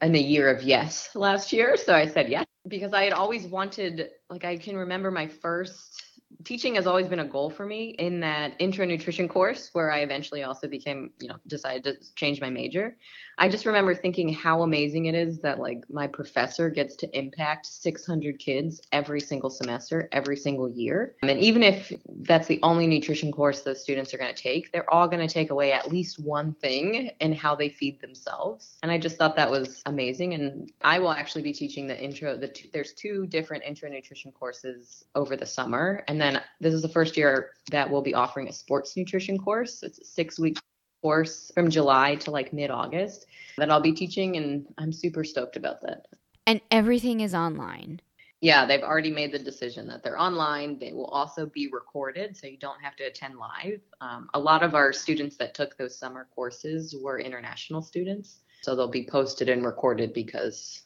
in 0.00 0.12
the 0.12 0.20
year 0.20 0.48
of 0.48 0.62
yes 0.62 1.14
last 1.14 1.52
year. 1.52 1.76
So 1.76 1.94
I 1.94 2.06
said 2.06 2.28
yes 2.28 2.46
because 2.68 2.92
I 2.92 3.04
had 3.04 3.12
always 3.12 3.46
wanted, 3.46 4.10
like, 4.30 4.44
I 4.44 4.56
can 4.56 4.76
remember 4.76 5.10
my 5.10 5.26
first 5.26 6.02
teaching 6.44 6.74
has 6.76 6.86
always 6.86 7.08
been 7.08 7.20
a 7.20 7.24
goal 7.24 7.50
for 7.50 7.66
me 7.66 7.90
in 7.98 8.20
that 8.20 8.54
intro 8.58 8.84
nutrition 8.84 9.28
course 9.28 9.70
where 9.72 9.90
I 9.90 10.00
eventually 10.00 10.42
also 10.42 10.68
became, 10.68 11.10
you 11.20 11.28
know, 11.28 11.36
decided 11.46 11.84
to 11.84 12.14
change 12.14 12.40
my 12.40 12.50
major. 12.50 12.96
I 13.38 13.48
just 13.48 13.66
remember 13.66 13.94
thinking 13.94 14.32
how 14.32 14.62
amazing 14.62 15.06
it 15.06 15.14
is 15.14 15.40
that 15.40 15.58
like 15.58 15.84
my 15.90 16.06
professor 16.06 16.70
gets 16.70 16.96
to 16.96 17.18
impact 17.18 17.66
600 17.66 18.38
kids 18.38 18.82
every 18.92 19.20
single 19.20 19.50
semester, 19.50 20.08
every 20.12 20.36
single 20.36 20.70
year. 20.70 21.16
And 21.22 21.38
even 21.40 21.62
if 21.62 21.92
that's 22.20 22.46
the 22.46 22.60
only 22.62 22.86
nutrition 22.86 23.32
course 23.32 23.62
those 23.62 23.82
students 23.82 24.12
are 24.12 24.18
going 24.18 24.34
to 24.34 24.40
take, 24.40 24.70
they're 24.72 24.88
all 24.92 25.08
going 25.08 25.26
to 25.26 25.32
take 25.32 25.50
away 25.50 25.72
at 25.72 25.90
least 25.90 26.18
one 26.18 26.52
thing 26.54 27.10
in 27.20 27.32
how 27.32 27.54
they 27.54 27.68
feed 27.68 28.00
themselves. 28.00 28.78
And 28.82 28.92
I 28.92 28.98
just 28.98 29.16
thought 29.16 29.36
that 29.36 29.50
was 29.50 29.82
amazing. 29.86 30.34
And 30.34 30.70
I 30.82 30.98
will 30.98 31.12
actually 31.12 31.42
be 31.42 31.52
teaching 31.52 31.86
the 31.86 32.00
intro. 32.00 32.36
The 32.36 32.48
two, 32.48 32.68
there's 32.72 32.92
two 32.92 33.26
different 33.26 33.64
intro 33.64 33.88
nutrition 33.88 34.32
courses 34.32 35.04
over 35.14 35.36
the 35.36 35.46
summer, 35.46 36.04
and 36.06 36.20
then 36.22 36.40
this 36.60 36.72
is 36.74 36.82
the 36.82 36.88
first 36.88 37.16
year 37.16 37.50
that 37.70 37.90
we'll 37.90 38.02
be 38.02 38.14
offering 38.14 38.48
a 38.48 38.52
sports 38.52 38.96
nutrition 38.96 39.38
course. 39.38 39.82
It's 39.82 39.98
a 39.98 40.04
six 40.04 40.38
week 40.38 40.58
course 41.02 41.50
from 41.54 41.68
July 41.68 42.14
to 42.16 42.30
like 42.30 42.52
mid 42.52 42.70
August 42.70 43.26
that 43.58 43.70
I'll 43.70 43.80
be 43.80 43.92
teaching, 43.92 44.36
and 44.36 44.66
I'm 44.78 44.92
super 44.92 45.24
stoked 45.24 45.56
about 45.56 45.80
that. 45.82 46.06
And 46.46 46.60
everything 46.70 47.20
is 47.20 47.34
online. 47.34 48.00
Yeah, 48.40 48.66
they've 48.66 48.82
already 48.82 49.12
made 49.12 49.30
the 49.30 49.38
decision 49.38 49.86
that 49.86 50.02
they're 50.02 50.18
online. 50.18 50.78
They 50.78 50.92
will 50.92 51.06
also 51.06 51.46
be 51.46 51.68
recorded, 51.68 52.36
so 52.36 52.48
you 52.48 52.56
don't 52.56 52.82
have 52.82 52.96
to 52.96 53.04
attend 53.04 53.36
live. 53.36 53.80
Um, 54.00 54.28
a 54.34 54.40
lot 54.40 54.64
of 54.64 54.74
our 54.74 54.92
students 54.92 55.36
that 55.36 55.54
took 55.54 55.76
those 55.76 55.96
summer 55.96 56.26
courses 56.34 56.96
were 57.00 57.20
international 57.20 57.82
students, 57.82 58.40
so 58.62 58.74
they'll 58.74 58.88
be 58.88 59.06
posted 59.06 59.48
and 59.48 59.64
recorded 59.64 60.12
because 60.12 60.82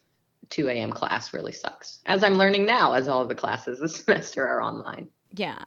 2 0.51 0.69
a.m. 0.69 0.91
class 0.91 1.33
really 1.33 1.53
sucks. 1.53 2.01
As 2.07 2.23
I'm 2.23 2.35
learning 2.35 2.67
now, 2.67 2.93
as 2.93 3.09
all 3.09 3.23
of 3.23 3.29
the 3.29 3.35
classes 3.35 3.81
this 3.81 3.97
semester 4.05 4.47
are 4.47 4.63
online. 4.63 5.09
Yeah. 5.37 5.59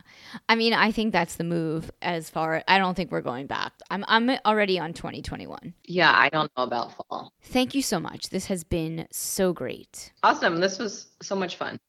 I 0.47 0.55
mean, 0.55 0.73
I 0.73 0.91
think 0.91 1.13
that's 1.13 1.35
the 1.35 1.43
move 1.43 1.91
as 2.01 2.29
far 2.29 2.63
I 2.67 2.77
don't 2.77 2.95
think 2.95 3.11
we're 3.11 3.21
going 3.21 3.47
back. 3.47 3.73
I'm 3.89 4.03
I'm 4.07 4.29
already 4.45 4.79
on 4.79 4.93
2021. 4.93 5.73
Yeah, 5.85 6.11
I 6.15 6.29
don't 6.29 6.51
know 6.57 6.63
about 6.63 6.93
fall. 6.95 7.33
Thank 7.41 7.75
you 7.75 7.81
so 7.81 7.99
much. 7.99 8.29
This 8.29 8.47
has 8.47 8.63
been 8.63 9.07
so 9.11 9.53
great. 9.53 10.11
Awesome. 10.23 10.57
This 10.57 10.79
was 10.79 11.07
so 11.21 11.35
much 11.35 11.55
fun. 11.55 11.79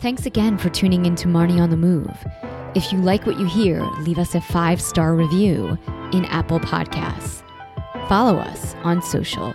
Thanks 0.00 0.26
again 0.26 0.58
for 0.58 0.68
tuning 0.68 1.06
in 1.06 1.14
to 1.16 1.28
Marnie 1.28 1.60
on 1.60 1.70
the 1.70 1.76
Move. 1.76 2.16
If 2.74 2.92
you 2.92 2.98
like 2.98 3.24
what 3.24 3.38
you 3.38 3.46
hear, 3.46 3.82
leave 4.00 4.18
us 4.18 4.34
a 4.34 4.40
five 4.40 4.80
star 4.80 5.14
review 5.14 5.78
in 6.12 6.24
Apple 6.24 6.58
Podcasts. 6.58 7.42
Follow 8.08 8.38
us 8.38 8.74
on 8.82 9.00
social 9.00 9.54